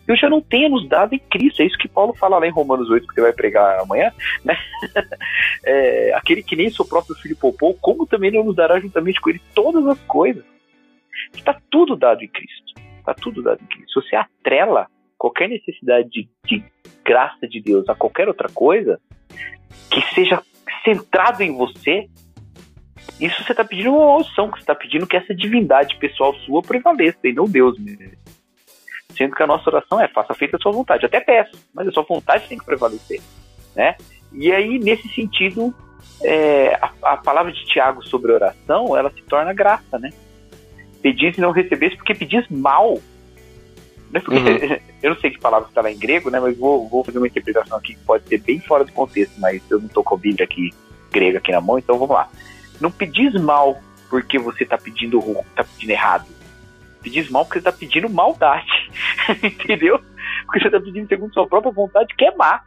Deus 0.08 0.18
já 0.18 0.30
não 0.30 0.40
tenha 0.40 0.70
nos 0.70 0.88
dado 0.88 1.14
em 1.14 1.18
Cristo. 1.18 1.60
É 1.60 1.66
isso 1.66 1.76
que 1.76 1.86
Paulo 1.86 2.14
fala 2.14 2.38
lá 2.38 2.46
em 2.46 2.50
Romanos 2.50 2.88
8, 2.88 3.06
que 3.06 3.14
você 3.14 3.20
vai 3.20 3.32
pregar 3.32 3.78
amanhã, 3.78 4.10
né? 4.42 4.56
É, 5.64 6.14
aquele 6.14 6.42
que 6.42 6.56
nem 6.56 6.70
seu 6.70 6.84
próprio 6.84 7.14
filho 7.16 7.36
poupou, 7.36 7.74
como 7.74 8.06
também 8.06 8.30
não 8.30 8.44
nos 8.44 8.56
dará 8.56 8.80
juntamente 8.80 9.20
com 9.20 9.28
ele 9.28 9.40
todas 9.54 9.86
as 9.86 9.98
coisas. 10.02 10.42
Está 11.34 11.60
tudo 11.70 11.94
dado 11.94 12.22
em 12.22 12.28
Cristo. 12.28 12.80
Está 12.98 13.12
tudo 13.12 13.42
dado 13.42 13.60
em 13.62 13.66
Cristo. 13.66 14.00
Se 14.00 14.08
você 14.08 14.16
atrela 14.16 14.86
qualquer 15.18 15.48
necessidade 15.48 16.08
de, 16.08 16.28
de 16.46 16.64
graça 17.04 17.46
de 17.46 17.60
Deus 17.60 17.86
a 17.88 17.94
qualquer 17.94 18.28
outra 18.28 18.48
coisa, 18.48 18.98
que 19.90 20.00
seja 20.14 20.42
centrado 20.84 21.42
em 21.42 21.54
você, 21.54 22.08
isso 23.20 23.44
você 23.44 23.52
está 23.52 23.64
pedindo 23.64 23.90
uma 23.90 24.06
maldição, 24.06 24.50
que 24.50 24.58
você 24.58 24.62
está 24.62 24.74
pedindo 24.74 25.06
que 25.06 25.16
essa 25.16 25.34
divindade 25.34 25.98
pessoal 25.98 26.34
sua 26.46 26.62
prevaleça 26.62 27.18
e 27.24 27.32
não 27.32 27.44
Deus 27.44 27.78
mesmo. 27.78 28.16
Sendo 29.18 29.34
que 29.34 29.42
a 29.42 29.46
nossa 29.48 29.68
oração 29.68 30.00
é 30.00 30.06
faça 30.06 30.32
feita 30.32 30.56
a 30.56 30.60
sua 30.60 30.70
vontade. 30.70 31.04
Até 31.04 31.18
peço, 31.18 31.58
mas 31.74 31.88
a 31.88 31.90
sua 31.90 32.04
vontade 32.04 32.48
tem 32.48 32.56
que 32.56 32.64
prevalecer. 32.64 33.20
Né? 33.74 33.96
E 34.32 34.52
aí, 34.52 34.78
nesse 34.78 35.08
sentido, 35.08 35.74
é, 36.22 36.78
a, 36.80 36.92
a, 37.14 37.16
palavra 37.16 37.50
de 37.52 37.64
Tiago 37.64 38.02
sobre 38.06 38.32
oração, 38.32 38.96
ela 38.96 39.10
se 39.10 39.22
torna 39.22 39.52
graça, 39.52 39.98
né? 39.98 40.10
Pedis 41.02 41.36
e 41.36 41.40
não 41.40 41.50
recebesse 41.50 41.96
porque 41.96 42.14
pedis 42.14 42.46
mal. 42.48 43.00
Né? 44.10 44.20
Porque, 44.20 44.38
uhum. 44.38 44.78
eu 45.02 45.10
não 45.10 45.20
sei 45.20 45.32
que 45.32 45.40
palavra 45.40 45.68
está 45.68 45.82
lá 45.82 45.90
em 45.90 45.98
grego, 45.98 46.30
né? 46.30 46.38
Mas 46.38 46.56
vou, 46.56 46.88
vou 46.88 47.02
fazer 47.02 47.18
uma 47.18 47.26
interpretação 47.26 47.76
aqui 47.76 47.94
que 47.94 48.04
pode 48.04 48.28
ser 48.28 48.38
bem 48.38 48.60
fora 48.60 48.84
do 48.84 48.92
contexto, 48.92 49.34
mas 49.40 49.62
eu 49.68 49.80
não 49.80 49.86
estou 49.86 50.04
com 50.04 50.14
a 50.14 50.18
Bíblia 50.18 50.44
aqui, 50.44 50.70
grega 51.10 51.38
aqui 51.38 51.50
na 51.50 51.60
mão, 51.60 51.78
então 51.78 51.98
vamos 51.98 52.14
lá. 52.14 52.28
Não 52.80 52.90
pedis 52.90 53.34
mal 53.34 53.80
porque 54.08 54.38
você 54.38 54.64
está 54.64 54.78
pedindo, 54.78 55.20
tá 55.54 55.64
pedindo 55.64 55.90
errado. 55.90 56.26
Pedir 57.02 57.20
esmola 57.20 57.44
porque 57.44 57.60
você 57.60 57.68
está 57.68 57.78
pedindo 57.78 58.08
maldade. 58.08 58.90
Entendeu? 59.42 60.00
Porque 60.44 60.60
você 60.60 60.68
está 60.68 60.80
pedindo 60.80 61.08
segundo 61.08 61.32
sua 61.32 61.46
própria 61.46 61.72
vontade 61.72 62.14
queimar. 62.16 62.64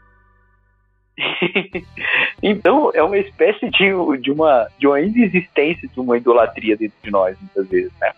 então 2.41 2.91
é 2.93 3.03
uma 3.03 3.17
espécie 3.17 3.69
de, 3.69 3.91
de, 4.19 4.31
uma, 4.31 4.67
de 4.79 4.87
uma 4.87 4.99
inexistência 5.01 5.87
de 5.87 5.99
uma 5.99 6.17
idolatria 6.17 6.77
dentro 6.77 6.97
de 7.03 7.11
nós, 7.11 7.37
muitas 7.39 7.67
vezes, 7.67 7.91
né? 7.99 8.13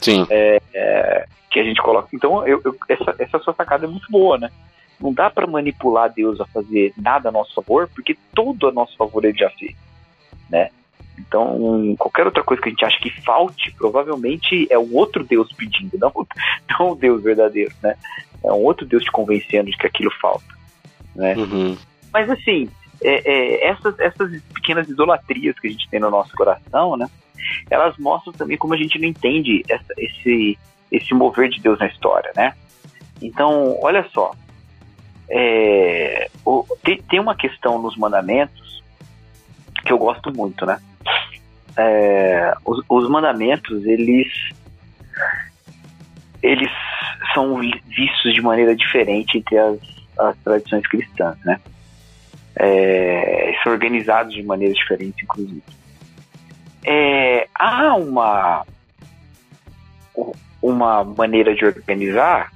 Sim. 0.00 0.26
É, 0.30 0.60
é, 0.72 1.26
que 1.50 1.58
a 1.58 1.64
gente 1.64 1.80
coloca. 1.82 2.08
Então, 2.12 2.46
eu, 2.46 2.60
eu, 2.64 2.76
essa, 2.88 3.14
essa 3.18 3.38
sua 3.40 3.54
sacada 3.54 3.86
é 3.86 3.88
muito 3.88 4.06
boa, 4.10 4.38
né? 4.38 4.50
Não 5.00 5.12
dá 5.12 5.30
para 5.30 5.46
manipular 5.46 6.12
Deus 6.12 6.40
a 6.40 6.46
fazer 6.46 6.92
nada 6.96 7.28
a 7.28 7.32
nosso 7.32 7.54
favor, 7.54 7.88
porque 7.94 8.16
tudo 8.34 8.68
a 8.68 8.72
nosso 8.72 8.96
favor 8.96 9.24
ele 9.24 9.38
já 9.38 9.50
fez, 9.50 9.76
né? 10.50 10.70
Então, 11.18 11.94
qualquer 11.98 12.26
outra 12.26 12.42
coisa 12.42 12.62
que 12.62 12.68
a 12.68 12.70
gente 12.70 12.84
acha 12.84 12.98
que 13.00 13.10
falte, 13.22 13.72
provavelmente 13.72 14.66
é 14.70 14.78
um 14.78 14.94
outro 14.94 15.24
Deus 15.24 15.52
pedindo, 15.52 15.96
não, 15.98 16.12
não 16.78 16.90
o 16.92 16.94
Deus 16.94 17.22
verdadeiro, 17.22 17.72
né? 17.82 17.96
É 18.44 18.52
um 18.52 18.64
outro 18.64 18.86
Deus 18.86 19.02
te 19.02 19.10
convencendo 19.10 19.70
de 19.70 19.76
que 19.76 19.86
aquilo 19.86 20.10
falta, 20.20 20.46
né? 21.14 21.34
Uhum. 21.36 21.76
Mas 22.12 22.30
assim, 22.30 22.68
é, 23.02 23.30
é, 23.30 23.68
essas, 23.68 23.98
essas 23.98 24.42
pequenas 24.54 24.88
idolatrias 24.88 25.58
que 25.58 25.66
a 25.66 25.70
gente 25.70 25.88
tem 25.88 26.00
no 26.00 26.10
nosso 26.10 26.32
coração, 26.34 26.96
né? 26.96 27.08
Elas 27.70 27.96
mostram 27.98 28.32
também 28.32 28.56
como 28.56 28.74
a 28.74 28.76
gente 28.76 28.98
não 28.98 29.08
entende 29.08 29.64
essa, 29.68 29.92
esse, 29.96 30.58
esse 30.90 31.14
mover 31.14 31.48
de 31.48 31.60
Deus 31.60 31.78
na 31.78 31.86
história, 31.86 32.30
né? 32.36 32.54
Então, 33.20 33.76
olha 33.80 34.06
só, 34.12 34.32
é, 35.28 36.30
o, 36.44 36.64
tem, 36.82 37.02
tem 37.02 37.20
uma 37.20 37.34
questão 37.34 37.80
nos 37.80 37.96
mandamentos 37.96 38.82
que 39.84 39.92
eu 39.92 39.98
gosto 39.98 40.32
muito, 40.32 40.64
né? 40.64 40.80
É, 41.78 42.54
os, 42.64 42.84
os 42.88 43.08
mandamentos, 43.08 43.86
eles 43.86 44.28
eles 46.42 46.70
são 47.34 47.56
vistos 47.86 48.34
de 48.34 48.40
maneira 48.40 48.74
diferente 48.74 49.38
entre 49.38 49.56
as, 49.58 49.78
as 50.18 50.36
tradições 50.38 50.86
cristãs, 50.86 51.36
né? 51.44 51.60
é, 52.58 53.54
são 53.62 53.72
organizados 53.72 54.34
de 54.34 54.42
maneiras 54.42 54.76
diferentes, 54.76 55.22
inclusive. 55.22 55.62
É, 56.84 57.46
há 57.54 57.94
uma, 57.94 58.66
uma 60.60 61.04
maneira 61.04 61.54
de 61.54 61.64
organizar, 61.64 62.52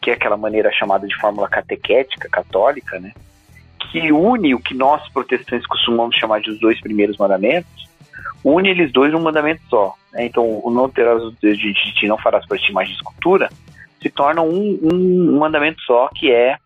que 0.00 0.10
é 0.10 0.14
aquela 0.14 0.36
maneira 0.36 0.70
chamada 0.72 1.06
de 1.06 1.16
fórmula 1.16 1.48
catequética 1.48 2.28
católica, 2.28 3.00
né? 3.00 3.12
que 3.90 4.12
une 4.12 4.54
o 4.54 4.60
que 4.60 4.74
nós 4.74 5.08
protestantes 5.10 5.66
costumamos 5.66 6.16
chamar 6.16 6.40
de 6.42 6.50
os 6.50 6.60
dois 6.60 6.78
primeiros 6.80 7.16
mandamentos, 7.16 7.87
une 8.44 8.68
eles 8.68 8.92
dois 8.92 9.12
num 9.12 9.20
mandamento 9.20 9.62
só. 9.68 9.94
Né? 10.12 10.26
Então, 10.26 10.60
o 10.64 10.70
não 10.70 10.88
terás 10.88 11.22
o 11.22 11.30
desejo 11.32 11.72
de 11.72 11.94
ti, 11.94 12.06
não 12.06 12.18
farás 12.18 12.46
para 12.46 12.58
ti 12.58 12.72
mais 12.72 12.88
de 12.88 12.94
escultura, 12.94 13.48
se 14.00 14.10
torna 14.10 14.42
um, 14.42 14.78
um 14.82 15.38
mandamento 15.38 15.80
só, 15.82 16.08
que 16.14 16.30
é 16.30 16.56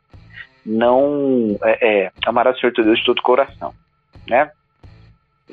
não 0.64 1.59
é, 1.62 2.05
é, 2.05 2.12
amarás 2.26 2.57
o 2.57 2.61
Senhor 2.61 2.72
teu 2.72 2.84
Deus 2.84 2.98
de 2.98 3.05
todo 3.05 3.18
o 3.18 3.22
coração, 3.22 3.74
né? 4.28 4.50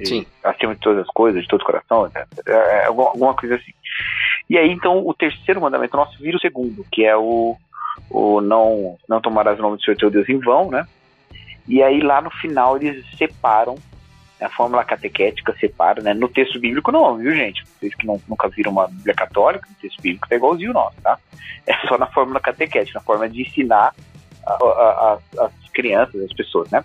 Sim. 0.04 0.26
acima 0.44 0.76
de 0.76 0.82
todas 0.82 1.02
as 1.02 1.14
coisas, 1.14 1.42
de 1.42 1.48
todo 1.48 1.62
o 1.62 1.66
coração, 1.66 2.10
é, 2.16 2.26
é, 2.48 2.54
é 2.54 2.86
alguma 2.86 3.34
coisa 3.34 3.56
assim. 3.56 3.74
E 4.50 4.58
aí, 4.58 4.72
então, 4.72 5.06
o 5.06 5.14
terceiro 5.14 5.62
mandamento 5.62 5.98
nosso 5.98 6.18
vira 6.20 6.38
o 6.38 6.40
segundo, 6.40 6.86
que 6.92 7.06
é 7.06 7.16
o, 7.16 7.58
o 8.10 8.42
não, 8.42 8.98
não 9.08 9.20
tomarás 9.20 9.60
o 9.60 9.62
nome 9.62 9.78
do 9.78 9.84
Senhor 9.84 9.98
teu 9.98 10.10
Deus 10.10 10.28
em 10.30 10.40
vão, 10.40 10.70
né? 10.70 10.88
E 11.68 11.84
aí, 11.84 12.00
lá 12.02 12.22
no 12.22 12.32
final, 12.32 12.78
eles 12.78 13.06
separam, 13.18 13.76
né, 13.76 13.80
a 14.42 14.50
fórmula 14.50 14.84
catequética 14.84 15.56
separa, 15.60 16.02
né? 16.02 16.14
No 16.14 16.30
texto 16.30 16.60
bíblico, 16.60 16.92
não, 16.92 17.18
viu, 17.18 17.36
gente? 17.36 17.64
Vocês 17.66 17.94
que 17.96 18.06
não, 18.06 18.22
nunca 18.28 18.48
viram 18.50 18.72
uma 18.72 18.88
Bíblia 18.88 19.14
católica, 19.14 19.68
no 19.70 19.76
texto 19.76 20.02
bíblico 20.02 20.28
é 20.32 20.36
igualzinho 20.36 20.72
o 20.72 20.74
nosso, 20.74 20.96
tá? 21.02 21.18
É 21.68 21.74
só 21.88 21.98
na 21.98 22.08
fórmula 22.08 22.40
catequética, 22.40 23.00
na 23.00 23.06
forma 23.06 23.30
de 23.30 23.42
ensinar 23.42 23.94
as 24.46 25.70
crianças, 25.74 26.24
as 26.24 26.34
pessoas, 26.34 26.70
né? 26.72 26.84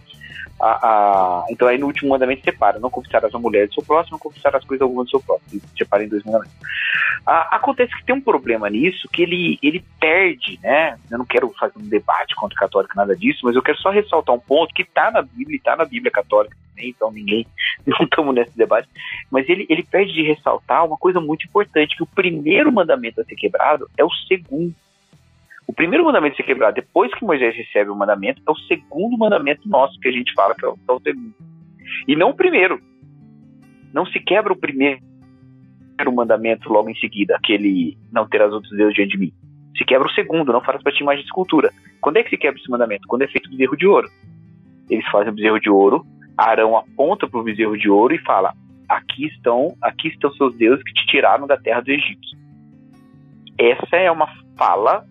A, 0.65 0.71
a, 0.71 1.47
então 1.51 1.69
aí 1.69 1.77
no 1.77 1.87
último 1.87 2.09
mandamento 2.09 2.43
separa, 2.43 2.79
não 2.79 2.89
cobiçarás 2.89 3.35
a 3.35 3.39
mulher 3.39 3.69
do 3.69 3.75
seu 3.75 3.83
próximo, 3.83 4.13
não 4.13 4.19
cobiçarás 4.19 4.65
coisas 4.65 4.81
alguma 4.81 5.05
do 5.05 5.11
seu 5.11 5.21
próximo. 5.21 5.61
Separa 5.77 6.05
em 6.05 6.09
dois 6.09 6.25
mandamentos. 6.25 6.57
A, 7.27 7.57
acontece 7.57 7.95
que 7.95 8.05
tem 8.05 8.15
um 8.15 8.21
problema 8.21 8.71
nisso, 8.71 9.07
que 9.13 9.23
ele, 9.23 9.59
ele 9.63 9.85
perde, 10.01 10.59
né? 10.63 10.99
Eu 11.11 11.19
não 11.19 11.27
quero 11.27 11.53
fazer 11.61 11.79
um 11.79 11.87
debate 11.87 12.35
contra 12.35 12.57
o 12.57 12.59
católico, 12.59 12.97
nada 12.97 13.15
disso, 13.15 13.41
mas 13.45 13.55
eu 13.55 13.63
quero 13.63 13.77
só 13.77 13.91
ressaltar 13.91 14.35
um 14.35 14.41
ponto 14.41 14.73
que 14.73 14.83
está 14.83 15.11
na 15.11 15.21
Bíblia, 15.21 15.59
está 15.59 15.77
na 15.77 15.85
Bíblia 15.85 16.11
católica 16.11 16.57
também, 16.75 16.89
então 16.89 17.13
ninguém, 17.13 17.47
não 17.87 17.99
estamos 18.03 18.35
nesse 18.35 18.57
debate, 18.57 18.89
mas 19.31 19.47
ele, 19.49 19.67
ele 19.69 19.83
perde 19.83 20.15
de 20.15 20.23
ressaltar 20.23 20.87
uma 20.87 20.97
coisa 20.97 21.21
muito 21.21 21.47
importante, 21.47 21.95
que 21.95 22.03
o 22.03 22.07
primeiro 22.07 22.73
mandamento 22.73 23.21
a 23.21 23.25
ser 23.25 23.37
quebrado 23.37 23.89
é 23.99 24.05
o 24.05 24.11
segundo. 24.27 24.75
O 25.67 25.73
primeiro 25.73 26.05
mandamento 26.05 26.35
a 26.35 26.37
ser 26.37 26.43
quebrado 26.43 26.75
depois 26.75 27.13
que 27.15 27.25
Moisés 27.25 27.57
recebe 27.57 27.91
o 27.91 27.97
mandamento 27.97 28.43
é 28.47 28.51
o 28.51 28.57
segundo 28.57 29.17
mandamento 29.17 29.69
nosso 29.69 29.99
que 29.99 30.09
a 30.09 30.13
gente 30.13 30.33
fala 30.35 30.55
que 30.55 30.65
é 30.65 30.69
o, 30.69 30.77
é 30.89 30.93
o 30.93 31.01
segundo. 31.01 31.35
E 32.07 32.15
não 32.15 32.31
o 32.31 32.35
primeiro. 32.35 32.81
Não 33.93 34.05
se 34.07 34.21
quebra 34.21 34.53
o 34.53 34.57
primeiro 34.57 35.03
mandamento 36.13 36.69
logo 36.69 36.91
em 36.91 36.97
seguida, 36.97 37.37
aquele 37.37 37.97
não 38.13 38.27
terás 38.29 38.53
outros 38.53 38.77
deuses 38.77 38.95
diante 38.95 39.13
de 39.13 39.19
mim. 39.19 39.33
Se 39.77 39.85
quebra 39.85 40.07
o 40.07 40.13
segundo, 40.13 40.53
não 40.53 40.61
farás 40.61 40.83
para 40.83 40.93
ti 40.93 41.03
mais 41.03 41.19
de 41.19 41.25
escultura. 41.25 41.73
Quando 42.01 42.19
é 42.19 42.23
que 42.23 42.31
se 42.31 42.37
quebra 42.37 42.61
esse 42.61 42.71
mandamento? 42.71 43.09
Quando 43.09 43.23
é 43.23 43.29
feito 43.29 43.47
o 43.47 43.51
bezerro 43.51 43.77
de 43.77 43.87
ouro. 43.87 44.09
Eles 44.91 45.07
fazem 45.11 45.33
o 45.33 45.35
bezerro 45.35 45.61
de 45.61 45.71
ouro, 45.71 46.05
Arão 46.37 46.77
aponta 46.77 47.27
para 47.29 47.41
o 47.41 47.43
bezerro 47.43 47.77
de 47.79 47.89
ouro 47.89 48.15
e 48.15 48.19
fala: 48.19 48.53
aqui 48.89 49.27
estão, 49.27 49.75
aqui 49.81 50.09
estão 50.09 50.33
seus 50.35 50.55
deuses 50.57 50.83
que 50.85 50.93
te 50.93 51.07
tiraram 51.07 51.47
da 51.47 51.57
terra 51.57 51.81
do 51.81 51.91
Egito. 51.91 52.29
Essa 53.59 53.97
é 53.97 54.11
uma 54.11 54.29
fala 54.57 55.05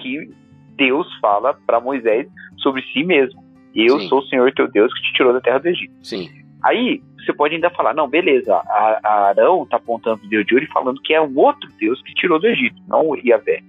que 0.00 0.30
Deus 0.76 1.06
fala 1.20 1.54
para 1.66 1.80
Moisés 1.80 2.26
sobre 2.58 2.82
si 2.92 3.04
mesmo. 3.04 3.42
Eu 3.74 4.00
Sim. 4.00 4.08
sou 4.08 4.18
o 4.20 4.26
Senhor 4.26 4.52
teu 4.52 4.68
Deus 4.68 4.92
que 4.92 5.02
te 5.02 5.12
tirou 5.12 5.32
da 5.32 5.40
terra 5.40 5.58
do 5.58 5.68
Egito. 5.68 5.92
Sim. 6.02 6.28
Aí 6.62 7.00
você 7.18 7.32
pode 7.32 7.54
ainda 7.54 7.70
falar, 7.70 7.94
não, 7.94 8.08
beleza, 8.08 8.54
a, 8.54 9.00
a 9.02 9.28
Arão 9.28 9.62
está 9.62 9.76
apontando 9.76 10.24
o 10.24 10.28
Deus 10.28 10.44
de 10.46 10.54
ouro 10.54 10.64
e 10.64 10.72
falando 10.72 11.00
que 11.02 11.14
é 11.14 11.20
um 11.20 11.36
outro 11.38 11.68
Deus 11.78 12.02
que 12.02 12.14
tirou 12.14 12.38
do 12.38 12.46
Egito, 12.46 12.80
não 12.88 13.08
o 13.08 13.16
Iavé. 13.16 13.62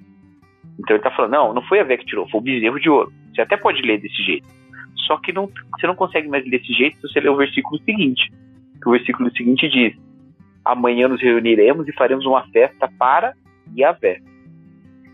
Então 0.79 0.95
ele 0.95 0.97
está 0.97 1.11
falando, 1.11 1.31
não, 1.31 1.53
não 1.53 1.61
foi 1.63 1.77
Iavé 1.77 1.97
que 1.97 2.05
tirou, 2.05 2.27
foi 2.29 2.39
o 2.39 2.43
bezerro 2.43 2.79
de 2.79 2.89
ouro. 2.89 3.13
Você 3.33 3.41
até 3.41 3.55
pode 3.55 3.81
ler 3.81 3.99
desse 3.99 4.21
jeito. 4.23 4.47
Só 5.07 5.17
que 5.17 5.31
não, 5.31 5.49
você 5.77 5.87
não 5.87 5.95
consegue 5.95 6.27
mais 6.27 6.43
ler 6.43 6.59
desse 6.59 6.73
jeito 6.73 6.95
se 6.95 7.13
você 7.13 7.19
ler 7.19 7.29
o 7.29 7.35
versículo 7.35 7.79
seguinte. 7.83 8.31
Que 8.81 8.89
o 8.89 8.91
versículo 8.91 9.31
seguinte 9.35 9.69
diz: 9.69 9.95
Amanhã 10.65 11.07
nos 11.07 11.21
reuniremos 11.21 11.87
e 11.87 11.93
faremos 11.93 12.25
uma 12.25 12.43
festa 12.47 12.89
para 12.97 13.33
Iavé. 13.75 14.19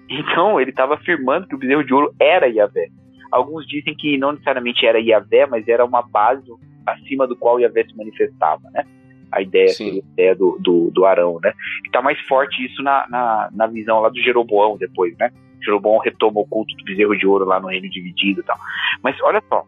Então, 0.10 0.60
ele 0.60 0.72
estava 0.72 0.96
afirmando 0.96 1.48
que 1.48 1.56
o 1.56 1.58
bezerro 1.58 1.84
de 1.84 1.94
ouro 1.94 2.14
era 2.20 2.48
Yahvé. 2.48 2.88
Alguns 3.32 3.68
dizem 3.68 3.96
que 3.96 4.18
não 4.18 4.32
necessariamente 4.32 4.86
era 4.86 5.00
Yahvé, 5.00 5.46
mas 5.46 5.68
era 5.68 5.84
uma 5.84 6.02
base 6.02 6.50
acima 6.86 7.28
do 7.28 7.36
qual 7.36 7.60
Yahvé 7.60 7.84
se 7.84 7.96
manifestava, 7.96 8.70
né? 8.72 8.84
A 9.30 9.42
ideia, 9.42 9.68
a 9.68 9.84
ideia 9.84 10.36
do, 10.36 10.58
do, 10.62 10.90
do, 10.92 11.06
Arão, 11.06 11.38
né? 11.44 11.52
E 11.86 11.90
tá 11.90 12.02
mais 12.02 12.18
forte 12.22 12.66
isso 12.66 12.82
na, 12.82 13.06
na, 13.10 13.50
na, 13.52 13.68
visão 13.68 14.00
lá 14.00 14.08
do 14.08 14.22
Jeroboão 14.22 14.78
depois, 14.78 15.16
né? 15.18 15.30
Jeroboão 15.62 15.98
retoma 15.98 16.40
o 16.40 16.48
culto 16.48 16.74
do 16.78 16.86
bezerro 16.86 17.18
de 17.18 17.28
ouro 17.28 17.44
lá 17.44 17.60
no 17.60 17.68
reino 17.68 17.90
dividido 17.90 18.40
e 18.40 18.44
tal. 18.44 18.58
Mas 19.04 19.20
olha 19.22 19.44
só, 19.50 19.66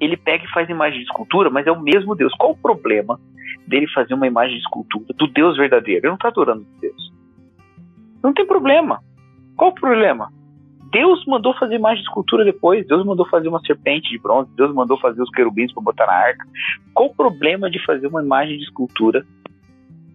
ele 0.00 0.16
pega 0.16 0.44
e 0.44 0.50
faz 0.50 0.68
imagem 0.68 0.98
de 0.98 1.04
escultura, 1.04 1.48
mas 1.48 1.66
é 1.66 1.70
o 1.70 1.80
mesmo 1.80 2.16
Deus. 2.16 2.34
Qual 2.34 2.52
o 2.52 2.56
problema 2.56 3.20
dele 3.68 3.86
fazer 3.88 4.14
uma 4.14 4.26
imagem 4.26 4.56
de 4.56 4.62
escultura 4.62 5.06
do 5.16 5.28
Deus 5.28 5.56
verdadeiro? 5.56 6.00
Ele 6.00 6.08
não 6.08 6.16
está 6.16 6.28
adorando 6.28 6.66
Deus. 6.80 7.12
Não 8.22 8.32
tem 8.32 8.44
problema. 8.44 9.00
Qual 9.56 9.70
o 9.70 9.74
problema? 9.74 10.30
Deus 10.92 11.24
mandou 11.26 11.54
fazer 11.54 11.78
mais 11.78 11.98
de 11.98 12.04
escultura 12.04 12.44
depois. 12.44 12.86
Deus 12.86 13.04
mandou 13.04 13.26
fazer 13.28 13.48
uma 13.48 13.60
serpente 13.60 14.08
de 14.10 14.18
bronze. 14.18 14.50
Deus 14.56 14.72
mandou 14.74 14.98
fazer 14.98 15.20
os 15.22 15.30
querubins 15.30 15.72
para 15.72 15.82
botar 15.82 16.06
na 16.06 16.12
arca. 16.12 16.46
Qual 16.94 17.08
o 17.08 17.14
problema 17.14 17.70
de 17.70 17.84
fazer 17.84 18.06
uma 18.06 18.22
imagem 18.22 18.58
de 18.58 18.64
escultura 18.64 19.24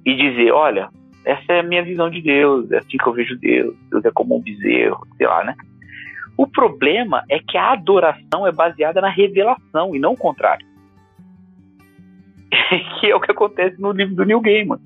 e 0.06 0.16
dizer: 0.16 0.52
olha, 0.52 0.90
essa 1.26 1.54
é 1.54 1.60
a 1.60 1.64
minha 1.64 1.84
visão 1.84 2.10
de 2.10 2.22
Deus, 2.22 2.72
é 2.72 2.78
assim 2.78 2.98
que 2.98 3.08
eu 3.08 3.14
vejo 3.14 3.38
Deus. 3.38 3.76
Deus 3.90 4.06
é 4.06 4.12
como 4.12 4.38
um 4.38 4.42
bezerro, 4.42 5.06
sei 5.18 5.28
lá, 5.28 5.44
né? 5.44 5.56
O 6.38 6.48
problema 6.48 7.24
é 7.30 7.40
que 7.40 7.58
a 7.58 7.74
adoração 7.74 8.48
é 8.48 8.52
baseada 8.52 9.02
na 9.02 9.10
revelação 9.10 9.96
e 9.96 10.00
não 10.00 10.14
o 10.14 10.18
contrário. 10.18 10.66
que 13.00 13.08
é 13.08 13.16
o 13.16 13.20
que 13.20 13.32
acontece 13.32 13.80
no 13.80 13.92
livro 13.92 14.16
do 14.16 14.26
New 14.26 14.40
Gaiman. 14.40 14.80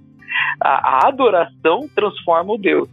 A, 0.60 1.06
a 1.06 1.08
adoração 1.08 1.88
transforma 1.95 2.53
o 2.53 2.58
Deus 2.58 2.89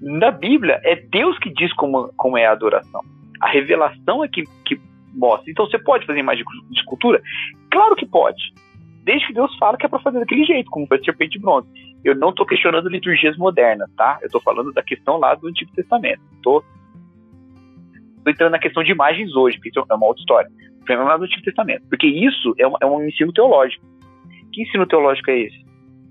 na 0.00 0.30
Bíblia 0.30 0.80
é 0.84 0.96
Deus 0.96 1.38
que 1.38 1.50
diz 1.50 1.72
como, 1.74 2.12
como 2.16 2.36
é 2.36 2.46
a 2.46 2.52
adoração. 2.52 3.00
A 3.40 3.48
revelação 3.48 4.24
é 4.24 4.28
que, 4.28 4.44
que 4.64 4.80
mostra. 5.14 5.50
Então 5.50 5.66
você 5.66 5.78
pode 5.78 6.06
fazer 6.06 6.18
imagem 6.18 6.44
de 6.70 6.78
escultura? 6.78 7.22
Claro 7.70 7.96
que 7.96 8.06
pode. 8.06 8.52
Desde 9.04 9.26
que 9.26 9.34
Deus 9.34 9.56
fala 9.58 9.76
que 9.76 9.86
é 9.86 9.88
para 9.88 10.00
fazer 10.00 10.18
daquele 10.18 10.44
jeito, 10.44 10.70
como 10.70 10.86
foi 10.86 11.02
serpente 11.04 11.38
bronze. 11.38 11.68
Eu 12.04 12.14
não 12.14 12.30
estou 12.30 12.44
questionando 12.44 12.88
liturgias 12.88 13.36
modernas, 13.36 13.90
tá? 13.96 14.18
Eu 14.20 14.26
estou 14.26 14.40
falando 14.40 14.72
da 14.72 14.82
questão 14.82 15.18
lá 15.18 15.34
do 15.34 15.48
Antigo 15.48 15.70
Testamento. 15.72 16.20
Estou 16.34 16.64
entrando 18.26 18.52
na 18.52 18.58
questão 18.58 18.82
de 18.82 18.90
imagens 18.90 19.34
hoje, 19.36 19.58
porque 19.58 19.78
é 19.78 19.94
uma 19.94 20.06
outra 20.06 20.20
história. 20.20 20.50
Estou 20.80 20.96
lá 20.96 21.16
do 21.16 21.24
Antigo 21.24 21.42
Testamento. 21.42 21.86
Porque 21.88 22.06
isso 22.06 22.54
é 22.58 22.66
um, 22.66 22.74
é 22.80 22.86
um 22.86 23.04
ensino 23.04 23.32
teológico. 23.32 23.84
Que 24.52 24.62
ensino 24.62 24.86
teológico 24.86 25.30
é 25.30 25.38
esse? 25.40 25.66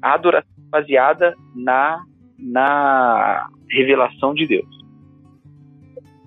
a 0.06 0.14
adoração 0.14 0.52
baseada 0.70 1.36
na, 1.56 2.00
na 2.38 3.48
revelação 3.70 4.34
de 4.34 4.48
Deus. 4.48 4.68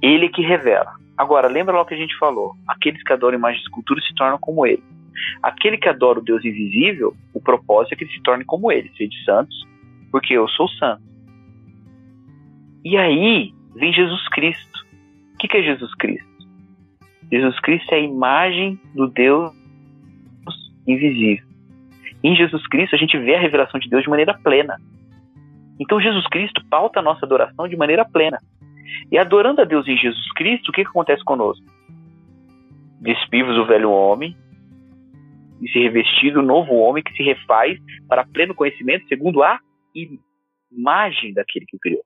Ele 0.02 0.28
que 0.28 0.42
revela. 0.42 0.92
Agora, 1.16 1.48
lembra 1.48 1.74
lá 1.74 1.82
o 1.82 1.86
que 1.86 1.94
a 1.94 1.98
gente 1.98 2.16
falou? 2.18 2.54
Aqueles 2.66 3.02
que 3.02 3.12
adoram 3.12 3.36
imagens 3.36 3.60
de 3.60 3.68
escultura 3.68 4.00
se 4.00 4.14
tornam 4.14 4.38
como 4.38 4.64
ele. 4.64 4.82
Aquele 5.42 5.76
que 5.76 5.88
adora 5.88 6.20
o 6.20 6.22
Deus 6.22 6.44
invisível, 6.44 7.14
o 7.34 7.40
propósito 7.40 7.92
é 7.92 7.96
que 7.96 8.04
ele 8.04 8.12
se 8.12 8.22
torne 8.22 8.44
como 8.44 8.70
ele, 8.70 8.90
seja 8.96 9.10
santos, 9.24 9.66
porque 10.12 10.34
eu 10.34 10.48
sou 10.48 10.68
santo. 10.68 11.02
E 12.84 12.96
aí 12.96 13.52
vem 13.74 13.92
Jesus 13.92 14.28
Cristo. 14.28 14.86
O 15.34 15.38
que 15.38 15.56
é 15.56 15.62
Jesus 15.62 15.94
Cristo? 15.96 16.28
Jesus 17.30 17.60
Cristo 17.60 17.92
é 17.92 17.96
a 17.96 18.00
imagem 18.00 18.80
do 18.94 19.08
Deus 19.08 19.52
invisível. 20.86 21.46
Em 22.22 22.34
Jesus 22.34 22.66
Cristo 22.68 22.94
a 22.94 22.98
gente 22.98 23.18
vê 23.18 23.34
a 23.34 23.40
revelação 23.40 23.78
de 23.78 23.88
Deus 23.88 24.02
de 24.02 24.08
maneira 24.08 24.34
plena. 24.34 24.80
Então 25.80 26.00
Jesus 26.00 26.26
Cristo 26.28 26.64
pauta 26.68 27.00
a 27.00 27.02
nossa 27.02 27.24
adoração 27.24 27.68
de 27.68 27.76
maneira 27.76 28.04
plena. 28.04 28.38
E 29.10 29.18
adorando 29.18 29.60
a 29.60 29.64
Deus 29.64 29.86
em 29.86 29.96
Jesus 29.96 30.32
Cristo, 30.32 30.70
o 30.70 30.72
que, 30.72 30.82
que 30.82 30.90
acontece 30.90 31.22
conosco? 31.24 31.64
Despimos 33.00 33.56
o 33.56 33.66
velho 33.66 33.90
homem 33.90 34.36
e 35.60 35.68
se 35.70 35.78
revestir 35.78 36.32
do 36.32 36.42
novo 36.42 36.74
homem 36.74 37.02
que 37.02 37.12
se 37.12 37.22
refaz 37.22 37.78
para 38.08 38.26
pleno 38.26 38.54
conhecimento 38.54 39.06
segundo 39.08 39.42
a 39.42 39.58
imagem 40.70 41.32
daquele 41.32 41.66
que 41.66 41.76
o 41.76 41.80
criou. 41.80 42.02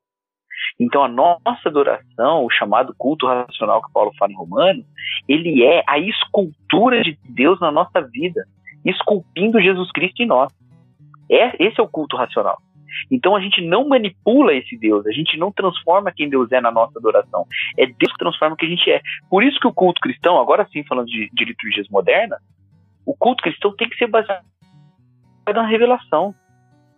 Então 0.78 1.02
a 1.02 1.08
nossa 1.08 1.68
adoração, 1.68 2.44
o 2.44 2.50
chamado 2.50 2.94
culto 2.96 3.26
racional 3.26 3.82
que 3.82 3.92
Paulo 3.92 4.12
fala 4.18 4.32
em 4.32 4.36
Romano, 4.36 4.84
ele 5.28 5.64
é 5.64 5.82
a 5.86 5.98
escultura 5.98 7.02
de 7.02 7.18
Deus 7.28 7.60
na 7.60 7.70
nossa 7.70 8.00
vida, 8.00 8.44
esculpindo 8.84 9.60
Jesus 9.60 9.90
Cristo 9.92 10.22
em 10.22 10.26
nós. 10.26 10.52
É, 11.30 11.62
esse 11.64 11.80
é 11.80 11.82
o 11.82 11.88
culto 11.88 12.16
racional. 12.16 12.58
Então 13.10 13.36
a 13.36 13.40
gente 13.40 13.60
não 13.60 13.88
manipula 13.88 14.54
esse 14.54 14.76
Deus, 14.76 15.06
a 15.06 15.12
gente 15.12 15.36
não 15.36 15.52
transforma 15.52 16.12
quem 16.12 16.28
Deus 16.28 16.50
é 16.52 16.60
na 16.60 16.70
nossa 16.70 16.98
adoração. 16.98 17.46
É 17.78 17.86
Deus 17.86 18.12
que 18.12 18.18
transforma 18.18 18.54
o 18.54 18.56
que 18.56 18.66
a 18.66 18.68
gente 18.68 18.90
é. 18.90 19.00
Por 19.28 19.42
isso 19.42 19.58
que 19.60 19.66
o 19.66 19.72
culto 19.72 20.00
cristão, 20.00 20.40
agora 20.40 20.66
sim 20.72 20.84
falando 20.84 21.06
de, 21.06 21.30
de 21.32 21.44
liturgias 21.44 21.88
modernas, 21.88 22.40
o 23.06 23.14
culto 23.14 23.42
cristão 23.42 23.74
tem 23.76 23.88
que 23.88 23.96
ser 23.96 24.06
baseado 24.06 24.44
na 25.46 25.66
revelação. 25.66 26.34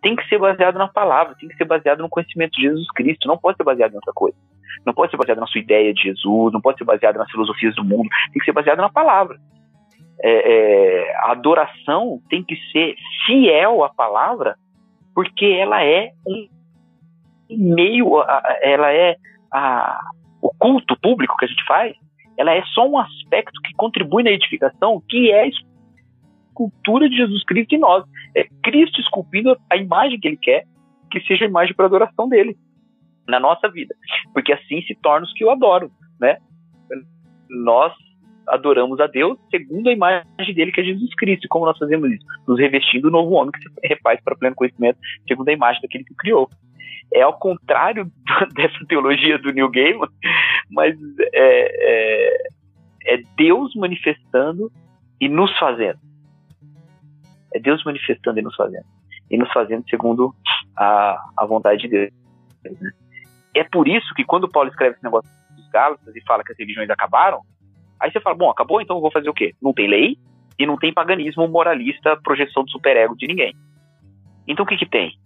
Tem 0.02 0.14
que 0.14 0.28
ser 0.28 0.38
baseado 0.38 0.76
na 0.76 0.86
palavra, 0.86 1.34
tem 1.34 1.48
que 1.48 1.56
ser 1.56 1.64
baseado 1.64 2.00
no 2.00 2.10
conhecimento 2.10 2.52
de 2.52 2.62
Jesus 2.62 2.86
Cristo, 2.90 3.26
não 3.26 3.38
pode 3.38 3.56
ser 3.56 3.64
baseado 3.64 3.92
em 3.92 3.96
outra 3.96 4.12
coisa. 4.12 4.36
Não 4.84 4.92
pode 4.92 5.10
ser 5.10 5.16
baseado 5.16 5.38
na 5.38 5.46
sua 5.46 5.60
ideia 5.60 5.94
de 5.94 6.02
Jesus, 6.02 6.52
não 6.52 6.60
pode 6.60 6.76
ser 6.76 6.84
baseado 6.84 7.16
nas 7.16 7.30
filosofias 7.30 7.74
do 7.74 7.82
mundo, 7.82 8.08
tem 8.32 8.40
que 8.40 8.44
ser 8.44 8.52
baseado 8.52 8.78
na 8.78 8.90
palavra. 8.90 9.38
É, 10.22 10.52
é, 10.52 11.16
a 11.16 11.32
adoração 11.32 12.20
tem 12.28 12.42
que 12.44 12.56
ser 12.70 12.94
fiel 13.26 13.82
à 13.82 13.88
palavra 13.88 14.56
porque 15.14 15.46
ela 15.46 15.82
é 15.84 16.12
um 16.26 16.48
meio, 17.50 18.22
ela 18.62 18.92
é 18.92 19.16
a, 19.52 20.00
o 20.42 20.50
culto 20.58 20.98
público 21.00 21.36
que 21.36 21.44
a 21.44 21.48
gente 21.48 21.64
faz, 21.66 21.94
ela 22.36 22.52
é 22.52 22.62
só 22.74 22.88
um 22.88 22.98
aspecto 22.98 23.60
que 23.62 23.72
contribui 23.74 24.22
na 24.22 24.30
edificação, 24.30 25.02
que 25.08 25.30
é 25.30 25.42
a 25.42 25.50
escultura 26.50 27.08
de 27.08 27.16
Jesus 27.16 27.44
Cristo 27.44 27.74
em 27.74 27.78
nós. 27.78 28.04
É 28.34 28.46
Cristo 28.62 29.00
esculpindo 29.00 29.56
a 29.70 29.76
imagem 29.76 30.18
que 30.18 30.28
ele 30.28 30.36
quer 30.36 30.64
que 31.10 31.20
seja 31.20 31.44
a 31.44 31.48
imagem 31.48 31.74
para 31.74 31.86
adoração 31.86 32.28
dele 32.28 32.56
na 33.28 33.38
nossa 33.38 33.68
vida, 33.68 33.94
porque 34.32 34.52
assim 34.52 34.82
se 34.82 34.94
torna 34.96 35.24
os 35.24 35.32
que 35.32 35.44
o 35.44 35.50
adoram, 35.50 35.90
né? 36.20 36.36
Nós 37.48 37.94
adoramos 38.48 39.00
a 39.00 39.06
Deus 39.06 39.38
segundo 39.50 39.88
a 39.88 39.92
imagem 39.92 40.54
dele, 40.54 40.72
que 40.72 40.80
é 40.80 40.84
Jesus 40.84 41.14
Cristo. 41.14 41.44
E 41.44 41.48
como 41.48 41.66
nós 41.66 41.78
fazemos 41.78 42.10
isso? 42.10 42.24
Nos 42.46 42.58
revestindo 42.58 43.02
do 43.02 43.10
novo 43.10 43.32
homem 43.32 43.52
que 43.52 43.60
se 43.60 43.88
refaz 43.88 44.20
para 44.22 44.36
pleno 44.36 44.56
conhecimento, 44.56 44.98
segundo 45.26 45.48
a 45.48 45.52
imagem 45.52 45.80
daquele 45.82 46.04
que 46.04 46.14
criou. 46.14 46.48
É 47.12 47.22
ao 47.22 47.38
contrário 47.38 48.10
dessa 48.54 48.84
teologia 48.88 49.38
do 49.38 49.52
New 49.52 49.70
Gaiman, 49.70 50.08
mas 50.70 50.96
é, 51.32 52.38
é, 53.12 53.14
é 53.14 53.22
Deus 53.36 53.74
manifestando 53.74 54.70
e 55.20 55.28
nos 55.28 55.56
fazendo. 55.58 55.98
É 57.54 57.60
Deus 57.60 57.84
manifestando 57.84 58.38
e 58.38 58.42
nos 58.42 58.56
fazendo. 58.56 58.86
E 59.30 59.38
nos 59.38 59.52
fazendo 59.52 59.88
segundo 59.88 60.34
a, 60.76 61.18
a 61.36 61.46
vontade 61.46 61.82
de 61.82 61.88
Deus. 61.88 62.12
Né? 62.64 62.90
É 63.54 63.62
por 63.62 63.86
isso 63.86 64.12
que 64.14 64.24
quando 64.24 64.50
Paulo 64.50 64.68
escreve 64.68 64.96
esse 64.96 65.04
negócio 65.04 65.30
dos 65.56 65.68
Gálatas 65.68 66.14
e 66.14 66.20
fala 66.22 66.42
que 66.42 66.52
as 66.52 66.58
religiões 66.58 66.90
acabaram, 66.90 67.42
Aí 68.04 68.12
você 68.12 68.20
fala, 68.20 68.36
bom, 68.36 68.50
acabou, 68.50 68.82
então 68.82 68.96
eu 68.96 69.00
vou 69.00 69.10
fazer 69.10 69.30
o 69.30 69.34
quê? 69.34 69.54
Não 69.62 69.72
tem 69.72 69.88
lei 69.88 70.18
e 70.58 70.66
não 70.66 70.76
tem 70.76 70.92
paganismo 70.92 71.48
moralista, 71.48 72.20
projeção 72.22 72.62
do 72.62 72.70
superego 72.70 73.16
de 73.16 73.26
ninguém. 73.26 73.54
Então 74.46 74.62
o 74.62 74.68
que 74.68 74.76
que 74.76 74.84
tem? 74.84 75.18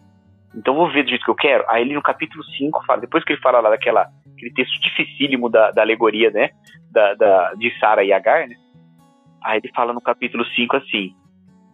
Então 0.54 0.76
vou 0.76 0.88
ver 0.88 1.02
do 1.02 1.08
jeito 1.08 1.24
que 1.24 1.30
eu 1.30 1.34
quero. 1.34 1.64
Aí 1.68 1.82
ele 1.82 1.94
no 1.94 2.00
capítulo 2.00 2.44
5 2.44 2.86
fala, 2.86 3.00
depois 3.00 3.24
que 3.24 3.32
ele 3.32 3.40
fala 3.40 3.58
lá 3.58 3.70
daquela 3.70 4.08
aquele 4.32 4.52
texto 4.52 4.80
dificílimo 4.80 5.48
da, 5.48 5.72
da 5.72 5.82
alegoria, 5.82 6.30
né? 6.30 6.50
Da, 6.92 7.14
da 7.14 7.54
de 7.54 7.76
Sara 7.80 8.04
e 8.04 8.12
Agar, 8.12 8.46
né? 8.46 8.54
Aí 9.42 9.58
ele 9.58 9.72
fala 9.74 9.92
no 9.92 10.00
capítulo 10.00 10.44
5 10.44 10.76
assim: 10.76 11.16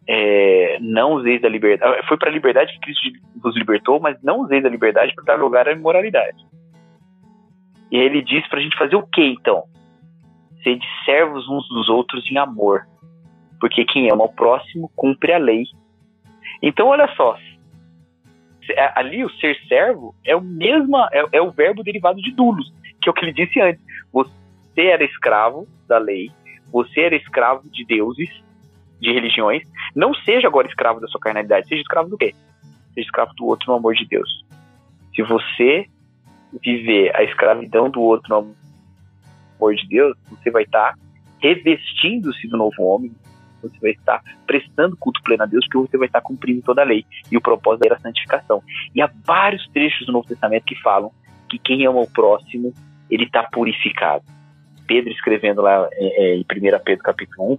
é, 0.09 0.79
não 0.81 1.13
useis 1.17 1.43
da 1.43 1.51
liberdade. 1.51 2.01
Foi 2.09 2.17
para 2.17 2.31
a 2.31 2.33
liberdade 2.33 2.73
que 2.73 2.81
Cristo 2.81 3.11
nos 3.45 3.55
libertou, 3.59 4.01
mas 4.01 4.17
não 4.23 4.41
useis 4.41 4.63
da 4.63 4.71
liberdade 4.71 5.15
para 5.15 5.25
dar 5.25 5.39
lugar 5.39 5.69
à 5.69 5.73
imoralidade. 5.73 6.43
E 7.93 7.99
aí 7.99 8.07
ele 8.07 8.23
diz 8.23 8.49
para 8.49 8.59
a 8.59 8.63
gente 8.63 8.79
fazer 8.79 8.97
o 8.97 9.07
que 9.07 9.23
então? 9.23 9.65
Sede 10.65 10.85
servos 11.05 11.49
uns 11.49 11.69
dos 11.69 11.89
outros 11.89 12.29
em 12.29 12.39
amor, 12.39 12.89
porque 13.61 13.85
quem 13.85 14.11
ama 14.11 14.25
o 14.25 14.33
próximo 14.33 14.91
cumpre 14.97 15.33
a 15.33 15.39
lei. 15.39 15.65
Então, 16.61 16.89
olha 16.89 17.07
só, 17.15 17.37
ali 18.95 19.25
o 19.25 19.31
ser 19.37 19.57
servo 19.69 20.15
é 20.25 20.35
o 20.35 20.41
mesmo, 20.41 20.97
é, 21.13 21.25
é 21.33 21.41
o 21.41 21.51
verbo 21.51 21.85
derivado 21.85 22.21
de 22.21 22.33
dulos, 22.33 22.73
que 23.01 23.09
é 23.09 23.11
o 23.11 23.15
que 23.15 23.25
ele 23.25 23.33
disse 23.33 23.61
antes. 23.61 23.83
Você 24.13 24.87
era 24.87 25.05
escravo 25.05 25.69
da 25.87 25.99
lei, 25.99 26.31
você 26.73 27.03
era 27.03 27.15
escravo 27.15 27.69
de 27.71 27.85
deuses, 27.85 28.31
de 29.01 29.13
religiões. 29.13 29.63
Não 29.95 30.15
seja 30.15 30.49
agora 30.49 30.67
escravo 30.67 31.01
da 31.01 31.07
sua 31.09 31.21
carnalidade, 31.21 31.69
seja 31.69 31.83
escravo 31.83 32.09
do 32.09 32.19
quê? 32.19 32.35
Seja 32.95 33.07
escravo 33.07 33.33
do 33.35 33.47
outro 33.47 33.69
no 33.69 33.79
amor 33.79 33.95
de 33.95 34.07
Deus. 34.07 34.45
Se 35.15 35.23
você 35.23 35.87
viver 36.63 37.15
a 37.15 37.23
escravidão 37.23 37.91
do 37.91 38.01
outro 38.01 38.29
no 38.31 38.37
amor 38.37 38.64
de 39.59 39.89
Deus, 39.89 40.17
você 40.31 40.51
vai 40.51 40.63
estar 40.65 40.95
revestindo-se 41.41 42.49
do 42.49 42.57
novo 42.57 42.83
homem, 42.83 43.13
você 43.63 43.79
vai 43.81 43.91
estar 43.93 44.23
prestando 44.47 44.97
culto 44.97 45.23
pleno 45.23 45.43
a 45.43 45.47
Deus, 45.47 45.67
porque 45.67 45.91
você 45.91 45.99
vai 45.99 46.07
estar 46.07 46.21
cumprindo 46.21 46.63
toda 46.63 46.83
a 46.83 46.85
lei. 46.85 47.05
E 47.31 47.37
o 47.37 47.41
propósito 47.41 47.87
era 47.87 47.97
a 47.97 48.01
santificação. 48.01 48.63
E 48.95 49.01
há 49.01 49.11
vários 49.25 49.67
trechos 49.69 50.07
do 50.07 50.13
Novo 50.13 50.29
Testamento 50.29 50.65
que 50.65 50.81
falam 50.81 51.11
que 51.49 51.59
quem 51.59 51.87
ama 51.87 52.01
o 52.01 52.11
próximo, 52.11 52.73
ele 53.11 53.25
está 53.25 53.43
purificado. 53.43 54.25
Pedro 54.87 55.11
escrevendo 55.11 55.63
lá 55.63 55.89
é, 55.93 56.33
é, 56.33 56.37
em 56.37 56.41
1 56.41 56.45
Pedro 56.85 57.03
capítulo 57.03 57.53
1, 57.53 57.57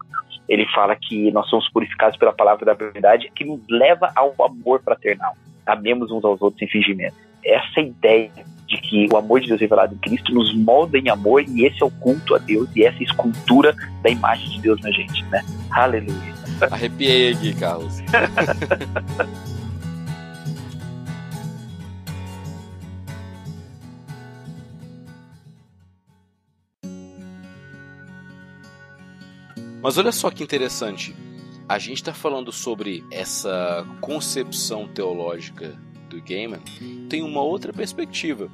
ele 0.48 0.66
fala 0.74 0.96
que 0.96 1.32
nós 1.32 1.50
somos 1.50 1.68
purificados 1.70 2.18
pela 2.18 2.34
palavra 2.34 2.66
da 2.66 2.74
verdade, 2.74 3.32
que 3.36 3.44
nos 3.44 3.62
leva 3.68 4.12
ao 4.16 4.34
amor 4.44 4.82
fraternal. 4.84 5.36
Amemos 5.66 6.12
uns 6.12 6.24
aos 6.24 6.42
outros 6.42 6.60
sem 6.60 6.68
fingimento. 6.68 7.16
Essa 7.46 7.80
ideia 7.80 8.32
de 8.68 8.78
que 8.78 9.08
o 9.14 9.18
amor 9.18 9.40
de 9.40 9.48
Deus 9.48 9.62
revelado 9.62 9.94
em 9.94 9.98
Cristo 10.00 10.34
nos 10.34 10.54
molda 10.56 10.98
em 10.98 11.08
amor 11.10 11.44
e 11.48 11.66
esse 11.66 11.84
é 11.84 11.86
o 11.86 11.92
culto 11.92 12.34
a 12.34 12.40
Deus 12.40 12.68
e 12.76 12.84
essa 12.84 13.04
escultura 13.04 13.76
da 14.02 14.10
imagem 14.10 14.50
de 14.50 14.62
Deus 14.62 14.82
na 14.82 14.92
gente, 14.92 15.24
né? 15.26 15.46
Aleluia. 15.70 16.34
Arrepiei 16.72 17.34
aqui, 17.34 17.54
Carlos. 17.54 18.00
Mas 29.84 30.00
olha 30.00 30.12
só 30.12 30.32
que 30.32 30.44
interessante. 30.44 31.16
A 31.70 31.78
gente 31.78 31.98
está 31.98 32.12
falando 32.12 32.52
sobre 32.52 33.04
essa 33.12 33.86
concepção 34.02 34.88
teológica 34.88 35.85
do 36.16 36.22
Gaiman 36.22 36.62
tem 37.10 37.22
uma 37.22 37.42
outra 37.42 37.74
perspectiva, 37.74 38.50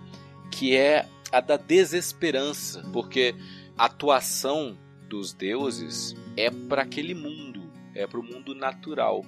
que 0.52 0.76
é 0.76 1.08
a 1.32 1.40
da 1.40 1.58
desesperança, 1.58 2.84
porque 2.92 3.36
a 3.78 3.86
atuação 3.86 4.78
dos 5.08 5.34
deuses 5.34 6.16
é 6.36 6.50
para 6.50 6.82
aquele 6.82 7.14
mundo, 7.14 7.72
é 7.94 8.06
para 8.08 8.20
o 8.20 8.24
mundo 8.24 8.56
natural. 8.56 9.24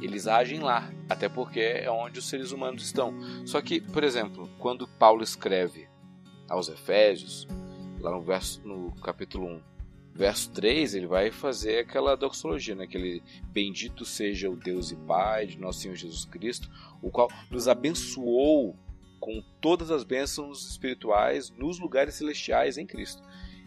Eles 0.00 0.26
agem 0.26 0.60
lá, 0.60 0.92
até 1.08 1.28
porque 1.28 1.60
é 1.60 1.90
onde 1.90 2.18
os 2.18 2.28
seres 2.28 2.52
humanos 2.52 2.84
estão. 2.84 3.14
Só 3.46 3.60
que, 3.60 3.80
por 3.80 4.02
exemplo, 4.02 4.50
quando 4.58 4.88
Paulo 4.88 5.22
escreve 5.22 5.88
aos 6.48 6.68
Efésios, 6.68 7.46
lá 8.00 8.10
no, 8.10 8.20
verso, 8.20 8.60
no 8.66 8.92
capítulo 8.96 9.46
1, 9.46 9.60
verso 10.14 10.50
3, 10.52 10.94
ele 10.94 11.06
vai 11.06 11.30
fazer 11.30 11.78
aquela 11.78 12.16
doxologia, 12.16 12.74
né? 12.74 12.84
aquele 12.84 13.22
bendito 13.46 14.04
seja 14.04 14.50
o 14.50 14.56
Deus 14.56 14.90
e 14.90 14.96
Pai 14.96 15.46
de 15.46 15.58
nosso 15.58 15.80
Senhor 15.80 15.96
Jesus 15.96 16.24
Cristo, 16.24 16.70
o 17.00 17.10
qual 17.10 17.30
nos 17.50 17.66
abençoou 17.66 18.76
com 19.18 19.42
todas 19.60 19.90
as 19.90 20.04
bênçãos 20.04 20.68
espirituais 20.68 21.50
nos 21.50 21.78
lugares 21.78 22.14
celestiais 22.14 22.76
em 22.76 22.86
Cristo. 22.86 23.22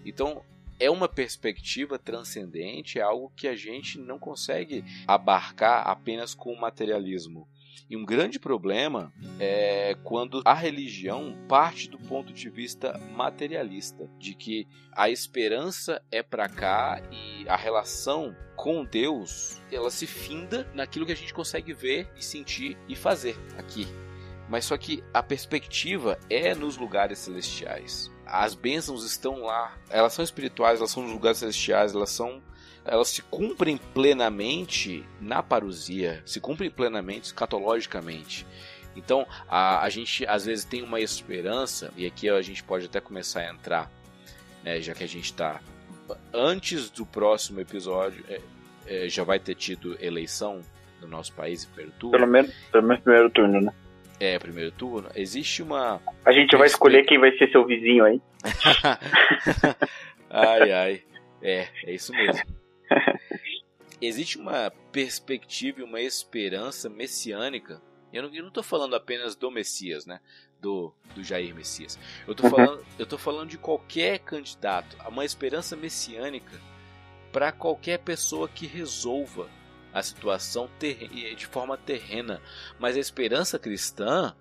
Então, 0.06 0.44
é 0.80 0.92
uma 0.92 1.08
perspectiva 1.08 1.98
transcendente, 1.98 3.00
é 3.00 3.02
algo 3.02 3.32
que 3.36 3.48
a 3.48 3.56
gente 3.56 3.98
não 3.98 4.20
consegue 4.20 4.84
abarcar 5.08 5.88
apenas 5.88 6.36
com 6.36 6.52
o 6.52 6.60
materialismo. 6.60 7.48
E 7.90 7.96
um 7.96 8.06
grande 8.06 8.40
problema 8.40 9.14
é 9.40 9.96
quando 10.04 10.42
a 10.46 10.54
religião 10.54 11.38
parte 11.48 11.90
do 11.90 12.00
ponto 12.00 12.34
de 12.34 12.50
vista 12.50 12.98
materialista, 13.14 14.10
de 14.18 14.34
que 14.34 14.68
a 14.92 15.10
esperança 15.10 16.02
é 16.12 16.24
para 16.24 16.50
cá 16.50 17.02
e 17.12 17.48
a 17.48 17.56
relação 17.56 18.36
com 18.56 18.84
Deus, 18.84 19.62
ela 19.72 19.92
se 19.92 20.08
finda 20.08 20.68
naquilo 20.74 21.06
que 21.06 21.12
a 21.12 21.16
gente 21.16 21.34
consegue 21.34 21.74
ver 21.74 22.10
e 22.16 22.24
sentir 22.24 22.78
e 22.88 22.96
fazer 22.96 23.38
aqui. 23.58 23.88
Mas 24.50 24.66
só 24.66 24.78
que 24.78 25.04
a 25.14 25.24
perspectiva 25.24 26.20
é 26.30 26.54
nos 26.54 26.78
lugares 26.78 27.20
celestiais. 27.20 28.12
As 28.26 28.54
bênçãos 28.56 29.04
estão 29.04 29.42
lá. 29.42 29.78
Elas 29.90 30.14
são 30.14 30.24
espirituais, 30.24 30.80
elas 30.80 30.92
são 30.92 31.04
nos 31.04 31.12
lugares 31.12 31.40
celestiais, 31.40 31.94
elas 31.94 32.10
são 32.10 32.42
elas 32.86 33.10
se 33.10 33.22
cumprem 33.24 33.78
plenamente 33.78 35.04
na 35.20 35.42
parousia, 35.42 36.22
se 36.26 36.40
cumprem 36.40 36.70
plenamente 36.70 37.28
escatologicamente. 37.28 38.46
Então, 38.96 39.28
a, 39.48 39.84
a 39.84 39.90
gente 39.90 40.26
às 40.26 40.46
vezes 40.46 40.64
tem 40.64 40.82
uma 40.82 41.00
esperança, 41.00 41.92
e 41.98 42.06
aqui 42.06 42.30
a 42.30 42.42
gente 42.42 42.64
pode 42.64 42.86
até 42.86 43.00
começar 43.02 43.42
a 43.42 43.52
entrar, 43.52 43.92
né, 44.64 44.80
já 44.80 44.94
que 44.94 45.04
a 45.04 45.08
gente 45.08 45.26
está 45.26 45.60
antes 46.34 46.90
do 46.90 47.06
próximo 47.06 47.60
episódio, 47.60 48.24
é, 48.30 48.40
é, 48.88 49.10
já 49.10 49.24
vai 49.24 49.40
ter 49.40 49.56
tido 49.56 49.98
eleição 50.00 50.62
no 51.02 51.08
nosso 51.08 51.34
país 51.34 51.64
em 51.64 51.68
primeiro 51.68 51.92
turno. 52.00 52.18
Pelo 52.18 52.32
menos, 52.32 52.54
pelo 52.72 52.88
menos 52.88 53.04
primeiro 53.04 53.30
turno, 53.32 53.62
né? 53.62 53.74
É, 54.20 54.40
primeiro 54.40 54.72
turno. 54.72 55.10
Existe 55.14 55.62
uma. 55.62 56.00
A 56.26 56.32
gente 56.32 56.56
vai 56.56 56.68
escolher 56.68 57.04
quem 57.06 57.20
vai 57.20 57.38
ser 57.38 57.52
seu 57.52 57.66
vizinho 57.66 58.06
aí. 58.06 58.22
ai, 60.30 60.72
ai. 60.72 61.02
É, 61.42 61.68
é 61.84 61.94
isso 61.94 62.14
mesmo. 62.14 62.44
Existe 64.06 64.38
uma 64.38 64.72
perspectiva 64.92 65.82
e 65.82 65.84
uma 65.84 66.02
esperança 66.02 66.90
messiânica. 66.90 67.82
Eu 68.14 68.30
não, 68.44 68.52
tô 68.52 68.64
falando 68.64 68.96
apenas 68.96 69.36
do 69.36 69.52
Messias, 69.52 70.06
né? 70.06 70.22
Do, 70.62 70.94
do 71.14 71.24
Jair 71.24 71.54
Messias. 71.54 72.00
Eu 72.26 72.34
tô, 72.34 72.44
uhum. 72.44 72.50
falando, 72.50 72.86
eu 72.98 73.06
tô 73.06 73.18
falando 73.18 73.50
de 73.50 73.58
qualquer 73.58 74.20
candidato. 74.20 74.96
Uma 75.08 75.26
esperança 75.26 75.76
messiânica 75.76 76.60
para 77.32 77.52
qualquer 77.52 78.00
pessoa 78.00 78.48
que 78.48 78.66
resolva 78.66 79.50
a 79.94 80.02
situação 80.02 80.70
de 81.36 81.46
forma 81.46 81.78
terrena. 81.78 82.42
Mas 82.80 82.96
a 82.96 83.00
esperança 83.00 83.60
cristã 83.60 84.36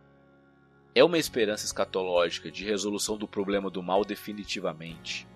é 0.95 1.03
uma 1.03 1.19
esperança 1.19 1.65
escatológica 1.65 2.51
de 2.51 2.65
resolução 2.65 3.17
do 3.17 3.27
problema 3.27 3.69
do 3.69 3.83
mal 3.83 4.05
definitivamente. 4.05 5.27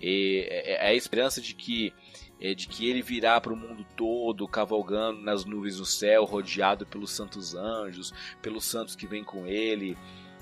E 0.00 0.46
é, 0.50 0.86
é 0.86 0.88
a 0.88 0.94
esperança 0.94 1.40
de 1.40 1.54
que 1.54 1.94
é, 2.40 2.54
de 2.54 2.68
que 2.68 2.88
ele 2.88 3.02
virá 3.02 3.40
para 3.40 3.52
o 3.52 3.56
mundo 3.56 3.84
todo, 3.96 4.46
cavalgando 4.46 5.20
nas 5.20 5.44
nuvens 5.44 5.76
do 5.76 5.84
céu, 5.84 6.24
rodeado 6.24 6.86
pelos 6.86 7.10
santos 7.10 7.54
anjos, 7.54 8.12
pelos 8.40 8.64
santos 8.64 8.94
que 8.94 9.06
vêm 9.06 9.24
com 9.24 9.46
ele. 9.46 9.96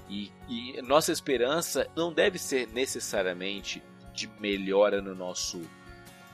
E, 0.09 0.31
e 0.49 0.81
nossa 0.83 1.11
esperança 1.11 1.89
não 1.97 2.13
deve 2.13 2.39
ser 2.39 2.69
necessariamente 2.69 3.83
de 4.15 4.29
melhora 4.41 5.03
no 5.03 5.15
nosso 5.15 5.61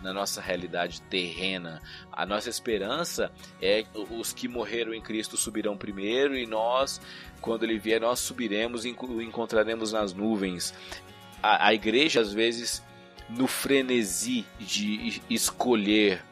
na 0.03 0.13
nossa 0.13 0.41
realidade 0.41 1.01
terrena. 1.03 1.81
A 2.11 2.27
nossa 2.27 2.51
esperança 2.51 3.31
é 3.61 3.85
os 3.95 4.33
que 4.33 4.49
morreram 4.49 4.93
em 4.93 5.01
Cristo 5.01 5.37
subirão 5.37 5.77
primeiro 5.77 6.37
e 6.37 6.45
nós, 6.45 7.01
quando 7.41 7.63
ele 7.63 7.79
vier, 7.79 8.01
nós 8.01 8.19
subiremos 8.19 8.85
e 8.85 8.91
o 8.99 9.23
encontraremos 9.23 9.93
nas 9.93 10.13
nuvens. 10.13 10.75
A, 11.41 11.69
a 11.69 11.75
igreja 11.75 12.21
às 12.21 12.33
vezes 12.33 12.83
no 13.29 13.47
frenesi 13.47 14.45
de 14.59 15.23
escolher 15.29 16.23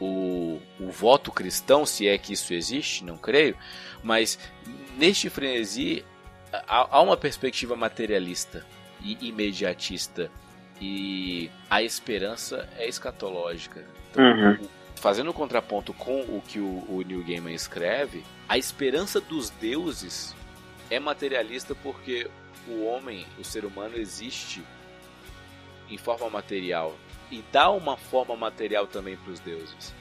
o, 0.00 0.60
o 0.78 0.90
voto 0.90 1.30
cristão, 1.30 1.84
se 1.84 2.08
é 2.08 2.16
que 2.16 2.32
isso 2.32 2.54
existe, 2.54 3.04
não 3.04 3.16
creio, 3.16 3.56
mas 4.02 4.38
neste 4.96 5.28
frenesi 5.28 6.04
há, 6.52 6.96
há 6.96 7.00
uma 7.02 7.16
perspectiva 7.16 7.76
materialista 7.76 8.64
e 9.02 9.28
imediatista 9.28 10.30
e 10.80 11.50
a 11.68 11.82
esperança 11.82 12.68
é 12.78 12.88
escatológica. 12.88 13.84
Então, 14.10 14.24
uhum. 14.24 14.68
Fazendo 14.96 15.30
um 15.30 15.32
contraponto 15.32 15.94
com 15.94 16.20
o 16.20 16.42
que 16.46 16.58
o, 16.58 16.84
o 16.88 17.02
Neil 17.06 17.24
Gaiman 17.24 17.54
escreve, 17.54 18.22
a 18.48 18.58
esperança 18.58 19.18
dos 19.20 19.48
deuses 19.48 20.34
é 20.90 20.98
materialista 20.98 21.74
porque 21.74 22.28
o 22.68 22.84
homem, 22.84 23.26
o 23.38 23.44
ser 23.44 23.64
humano, 23.64 23.96
existe 23.96 24.62
em 25.90 25.98
forma 25.98 26.28
material 26.30 26.94
e 27.30 27.42
dá 27.52 27.70
uma 27.70 27.96
forma 27.96 28.36
material 28.36 28.86
também 28.86 29.16
para 29.16 29.32
os 29.32 29.40
deuses. 29.40 29.94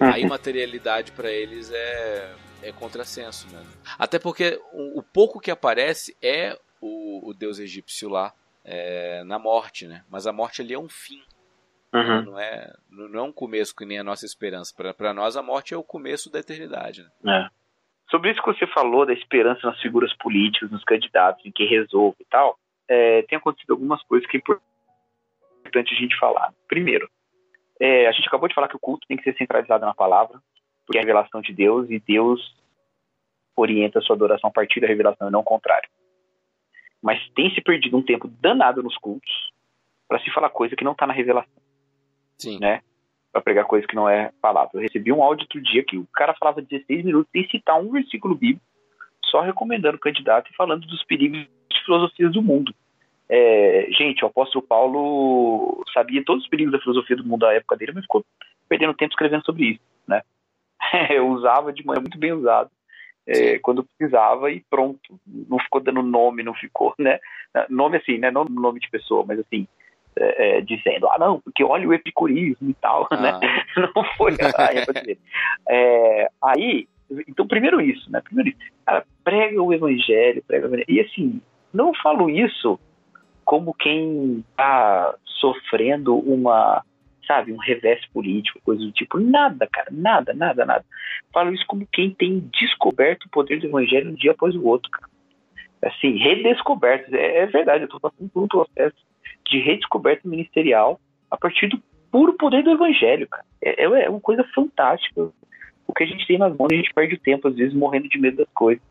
Uhum. 0.00 0.12
A 0.12 0.18
imaterialidade 0.18 1.12
para 1.12 1.30
eles 1.30 1.70
é, 1.72 2.34
é 2.62 2.72
contrassenso, 2.72 3.48
né? 3.52 3.62
Até 3.98 4.18
porque 4.18 4.60
o, 4.72 5.00
o 5.00 5.02
pouco 5.02 5.40
que 5.40 5.50
aparece 5.50 6.16
é 6.22 6.58
o, 6.80 7.28
o 7.30 7.34
deus 7.34 7.58
egípcio 7.58 8.08
lá 8.08 8.32
é, 8.64 9.22
na 9.24 9.38
morte, 9.38 9.86
né? 9.86 10.04
Mas 10.10 10.26
a 10.26 10.32
morte 10.32 10.62
ali 10.62 10.74
é 10.74 10.78
um 10.78 10.88
fim. 10.88 11.22
Uhum. 11.94 12.22
Não, 12.24 12.38
é, 12.38 12.72
não 12.90 13.20
é 13.20 13.22
um 13.22 13.32
começo 13.32 13.76
que 13.76 13.84
nem 13.84 13.98
a 13.98 14.04
nossa 14.04 14.24
esperança. 14.24 14.74
Para 14.94 15.12
nós, 15.12 15.36
a 15.36 15.42
morte 15.42 15.74
é 15.74 15.76
o 15.76 15.84
começo 15.84 16.30
da 16.30 16.38
eternidade. 16.38 17.06
Né? 17.22 17.46
É. 17.46 17.62
Sobre 18.10 18.30
isso 18.30 18.42
que 18.42 18.52
você 18.52 18.66
falou, 18.68 19.04
da 19.04 19.12
esperança 19.12 19.66
nas 19.66 19.80
figuras 19.80 20.14
políticas, 20.16 20.70
nos 20.70 20.84
candidatos, 20.84 21.44
em 21.44 21.52
que 21.52 21.64
resolve 21.64 22.16
e 22.20 22.24
tal, 22.24 22.58
é, 22.88 23.22
tem 23.22 23.36
acontecido 23.38 23.72
algumas 23.72 24.02
coisas 24.04 24.28
que 24.28 24.36
é 24.36 24.40
importante 24.40 24.71
a 25.78 25.82
gente 25.82 26.18
falar. 26.18 26.52
Primeiro, 26.68 27.08
é, 27.80 28.06
a 28.06 28.12
gente 28.12 28.26
acabou 28.28 28.48
de 28.48 28.54
falar 28.54 28.68
que 28.68 28.76
o 28.76 28.80
culto 28.80 29.06
tem 29.06 29.16
que 29.16 29.24
ser 29.24 29.36
centralizado 29.36 29.84
na 29.84 29.94
palavra, 29.94 30.40
porque 30.86 30.98
é 30.98 31.00
a 31.00 31.04
revelação 31.04 31.40
de 31.40 31.52
Deus 31.52 31.90
e 31.90 31.98
Deus 31.98 32.54
orienta 33.56 33.98
a 33.98 34.02
sua 34.02 34.16
adoração 34.16 34.48
a 34.48 34.52
partir 34.52 34.80
da 34.80 34.86
revelação 34.86 35.28
e 35.28 35.30
não 35.30 35.40
o 35.40 35.44
contrário. 35.44 35.88
Mas 37.02 37.18
tem 37.34 37.52
se 37.54 37.60
perdido 37.60 37.96
um 37.96 38.02
tempo 38.02 38.28
danado 38.28 38.82
nos 38.82 38.96
cultos 38.96 39.52
para 40.08 40.20
se 40.20 40.30
falar 40.30 40.50
coisa 40.50 40.76
que 40.76 40.84
não 40.84 40.92
está 40.92 41.06
na 41.06 41.12
revelação. 41.12 41.62
Sim. 42.38 42.58
Né? 42.60 42.82
Para 43.32 43.42
pregar 43.42 43.64
coisa 43.64 43.86
que 43.86 43.94
não 43.94 44.08
é 44.08 44.30
palavra. 44.40 44.70
Eu 44.74 44.80
recebi 44.80 45.12
um 45.12 45.22
áudio 45.22 45.44
outro 45.44 45.60
dia 45.60 45.84
que 45.84 45.96
o 45.96 46.06
cara 46.12 46.34
falava 46.34 46.62
16 46.62 47.04
minutos 47.04 47.30
sem 47.32 47.48
citar 47.48 47.80
um 47.80 47.90
versículo 47.90 48.34
bíblico, 48.34 48.64
só 49.24 49.40
recomendando 49.40 49.96
o 49.96 50.00
candidato 50.00 50.50
e 50.50 50.56
falando 50.56 50.86
dos 50.86 51.02
perigos 51.04 51.40
de 51.40 51.84
filosofias 51.84 52.32
do 52.32 52.42
mundo. 52.42 52.74
É, 53.34 53.86
gente, 53.90 54.22
o 54.22 54.28
apóstolo 54.28 54.62
Paulo 54.62 55.82
sabia 55.94 56.22
todos 56.22 56.44
os 56.44 56.50
perigos 56.50 56.70
da 56.70 56.78
filosofia 56.78 57.16
do 57.16 57.24
mundo 57.24 57.40
da 57.40 57.54
época 57.54 57.78
dele, 57.78 57.92
mas 57.94 58.04
ficou 58.04 58.22
perdendo 58.68 58.92
tempo 58.92 59.10
escrevendo 59.10 59.42
sobre 59.46 59.70
isso, 59.70 59.80
né? 60.06 60.20
usava 61.24 61.72
de 61.72 61.82
maneira 61.82 62.02
muito 62.02 62.18
bem 62.18 62.32
usado 62.32 62.70
é, 63.26 63.58
quando 63.60 63.84
precisava 63.84 64.50
e 64.50 64.62
pronto. 64.68 65.18
Não 65.26 65.58
ficou 65.60 65.80
dando 65.80 66.02
nome, 66.02 66.42
não 66.42 66.52
ficou, 66.52 66.92
né? 67.00 67.18
Nome 67.70 67.96
assim, 67.96 68.18
né? 68.18 68.30
Não 68.30 68.44
nome 68.44 68.80
de 68.80 68.90
pessoa, 68.90 69.24
mas 69.26 69.38
assim, 69.38 69.66
é, 70.14 70.58
é, 70.58 70.60
dizendo, 70.60 71.08
ah, 71.08 71.18
não, 71.18 71.40
porque 71.40 71.64
olha 71.64 71.88
o 71.88 71.94
epicurismo 71.94 72.68
e 72.68 72.74
tal, 72.74 73.08
né? 73.18 73.30
ah. 73.30 73.38
né? 73.38 73.64
Não 73.94 74.04
foi 74.18 74.32
a. 74.32 75.72
É, 75.72 76.28
aí, 76.42 76.86
então, 77.26 77.46
primeiro 77.46 77.80
isso, 77.80 78.12
né? 78.12 78.20
Primeiro 78.20 78.50
isso. 78.50 78.58
Cara, 78.84 79.06
prega 79.24 79.62
o 79.62 79.72
evangelho, 79.72 80.44
prega 80.46 80.66
o 80.66 80.68
evangelho. 80.68 80.90
E 80.90 81.00
assim, 81.00 81.40
não 81.72 81.94
falo 81.94 82.28
isso 82.28 82.78
como 83.44 83.74
quem 83.74 84.44
está 84.50 85.14
sofrendo 85.24 86.16
uma, 86.16 86.84
sabe, 87.26 87.52
um 87.52 87.58
revés 87.58 88.04
político, 88.06 88.60
coisa 88.64 88.84
do 88.84 88.92
tipo. 88.92 89.18
Nada, 89.18 89.66
cara, 89.70 89.88
nada, 89.90 90.32
nada, 90.32 90.64
nada. 90.64 90.84
Falo 91.32 91.52
isso 91.52 91.64
como 91.66 91.86
quem 91.92 92.10
tem 92.10 92.40
descoberto 92.52 93.24
o 93.24 93.30
poder 93.30 93.60
do 93.60 93.66
evangelho 93.66 94.10
um 94.10 94.14
dia 94.14 94.32
após 94.32 94.54
o 94.54 94.66
outro, 94.66 94.90
cara. 94.90 95.10
Assim, 95.82 96.16
redescoberto. 96.16 97.14
É, 97.14 97.38
é 97.38 97.46
verdade, 97.46 97.82
eu 97.82 97.86
estou 97.86 98.00
passando 98.00 98.28
por 98.28 98.42
um 98.44 98.48
processo 98.48 98.96
de 99.46 99.58
redescoberta 99.58 100.28
ministerial 100.28 101.00
a 101.30 101.36
partir 101.36 101.68
do 101.68 101.82
puro 102.10 102.34
poder 102.34 102.62
do 102.62 102.70
evangelho, 102.70 103.26
cara. 103.26 103.44
É, 103.60 103.84
é, 103.84 104.04
é 104.04 104.10
uma 104.10 104.20
coisa 104.20 104.44
fantástica. 104.54 105.30
O 105.86 105.92
que 105.94 106.04
a 106.04 106.06
gente 106.06 106.26
tem 106.26 106.38
nas 106.38 106.56
mãos, 106.56 106.68
a 106.70 106.76
gente 106.76 106.92
perde 106.94 107.14
o 107.14 107.20
tempo, 107.20 107.48
às 107.48 107.56
vezes, 107.56 107.74
morrendo 107.74 108.08
de 108.08 108.18
medo 108.18 108.36
das 108.36 108.52
coisas. 108.54 108.82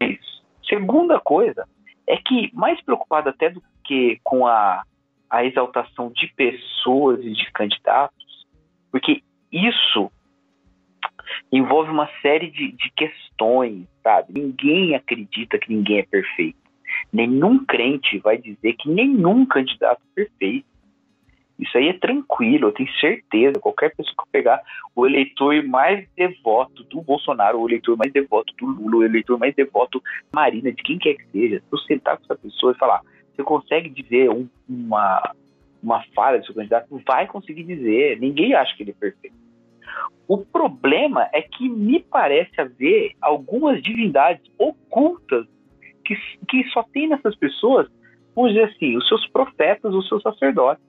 É 0.00 0.06
isso. 0.06 0.42
Segunda 0.66 1.20
coisa, 1.20 1.68
é 2.06 2.16
que 2.16 2.50
mais 2.54 2.80
preocupado 2.82 3.28
até 3.28 3.50
do 3.50 3.62
que 3.84 4.18
com 4.22 4.46
a, 4.46 4.82
a 5.30 5.44
exaltação 5.44 6.10
de 6.10 6.26
pessoas 6.34 7.20
e 7.24 7.32
de 7.32 7.50
candidatos, 7.52 8.46
porque 8.90 9.22
isso 9.50 10.10
envolve 11.50 11.90
uma 11.90 12.08
série 12.20 12.50
de, 12.50 12.72
de 12.72 12.90
questões, 12.96 13.86
sabe? 14.02 14.40
Ninguém 14.40 14.94
acredita 14.94 15.58
que 15.58 15.72
ninguém 15.74 15.98
é 15.98 16.02
perfeito. 16.04 16.58
Nenhum 17.12 17.64
crente 17.64 18.18
vai 18.18 18.38
dizer 18.38 18.74
que 18.74 18.88
nenhum 18.88 19.46
candidato 19.46 20.00
é 20.12 20.24
perfeito. 20.24 20.66
Isso 21.58 21.78
aí 21.78 21.88
é 21.88 21.92
tranquilo, 21.92 22.68
eu 22.68 22.72
tenho 22.72 22.90
certeza. 22.98 23.60
Qualquer 23.60 23.94
pessoa 23.94 24.14
que 24.24 24.32
pegar 24.32 24.60
o 24.94 25.06
eleitor 25.06 25.62
mais 25.64 26.06
devoto 26.16 26.82
do 26.84 27.00
Bolsonaro, 27.00 27.60
o 27.60 27.68
eleitor 27.68 27.96
mais 27.96 28.12
devoto 28.12 28.52
do 28.56 28.66
Lula, 28.66 28.96
o 28.96 29.04
eleitor 29.04 29.38
mais 29.38 29.54
devoto 29.54 30.02
Marina, 30.34 30.72
de 30.72 30.82
quem 30.82 30.98
quer 30.98 31.14
que 31.14 31.26
seja, 31.28 31.60
se 31.60 31.70
você 31.70 31.94
sentar 31.94 32.16
com 32.16 32.24
essa 32.24 32.36
pessoa 32.36 32.72
e 32.72 32.78
falar, 32.78 33.02
você 33.34 33.42
consegue 33.42 33.88
dizer 33.88 34.30
um, 34.30 34.48
uma, 34.68 35.34
uma 35.82 36.02
falha 36.14 36.40
do 36.40 36.46
seu 36.46 36.54
candidato, 36.54 37.00
vai 37.06 37.26
conseguir 37.26 37.64
dizer. 37.64 38.18
Ninguém 38.18 38.54
acha 38.54 38.74
que 38.76 38.82
ele 38.82 38.90
é 38.90 38.94
perfeito. 38.94 39.36
O 40.26 40.38
problema 40.38 41.28
é 41.32 41.42
que 41.42 41.68
me 41.68 42.00
parece 42.00 42.60
haver 42.60 43.12
algumas 43.20 43.82
divindades 43.82 44.42
ocultas 44.58 45.46
que, 46.04 46.16
que 46.48 46.64
só 46.70 46.82
tem 46.82 47.08
nessas 47.08 47.36
pessoas, 47.36 47.88
vamos 48.34 48.52
dizer 48.52 48.64
assim, 48.64 48.96
os 48.96 49.06
seus 49.06 49.26
profetas, 49.28 49.92
os 49.92 50.08
seus 50.08 50.22
sacerdotes. 50.22 50.84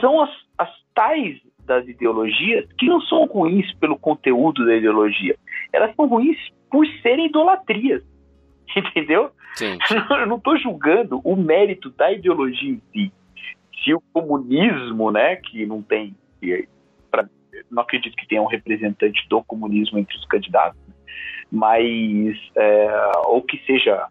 São 0.00 0.20
as, 0.22 0.30
as 0.58 0.70
tais 0.94 1.40
das 1.66 1.86
ideologias 1.88 2.70
que 2.78 2.86
não 2.86 3.00
são 3.02 3.24
ruins 3.26 3.72
pelo 3.74 3.98
conteúdo 3.98 4.64
da 4.66 4.76
ideologia. 4.76 5.36
Elas 5.72 5.94
são 5.96 6.06
ruins 6.06 6.36
por 6.70 6.86
serem 7.02 7.26
idolatrias. 7.26 8.02
Entendeu? 8.76 9.30
Sim. 9.54 9.78
Eu 10.10 10.26
não 10.26 10.36
estou 10.36 10.58
julgando 10.58 11.20
o 11.24 11.36
mérito 11.36 11.90
da 11.90 12.12
ideologia 12.12 12.70
em 12.70 12.82
si. 12.92 13.12
Se 13.82 13.94
o 13.94 14.02
comunismo, 14.12 15.10
né, 15.10 15.36
que 15.36 15.66
não 15.66 15.82
tem. 15.82 16.14
Pra, 17.10 17.28
não 17.70 17.82
acredito 17.82 18.16
que 18.16 18.26
tenha 18.26 18.42
um 18.42 18.46
representante 18.46 19.26
do 19.28 19.42
comunismo 19.44 19.98
entre 19.98 20.16
os 20.16 20.24
candidatos, 20.26 20.80
né? 20.88 20.94
mas. 21.50 22.36
É, 22.56 23.12
ou 23.26 23.42
que 23.42 23.58
seja 23.66 24.08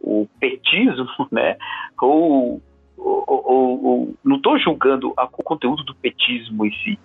o 0.00 0.28
petismo, 0.38 1.08
né? 1.30 1.56
Ou, 2.00 2.62
ou, 2.96 3.24
ou, 3.26 3.84
ou 3.84 4.14
não 4.24 4.36
estou 4.36 4.58
julgando 4.58 5.12
a, 5.16 5.24
o 5.24 5.42
conteúdo 5.42 5.84
do 5.84 5.94
petismo 5.94 6.66
em 6.66 6.72
si. 6.82 6.98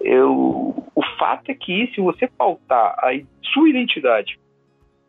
Eu, 0.00 0.84
o 0.94 1.02
fato 1.18 1.50
é 1.50 1.54
que 1.54 1.90
se 1.94 2.00
você 2.00 2.28
pautar 2.28 2.94
a 2.98 3.10
sua 3.52 3.68
identidade 3.68 4.38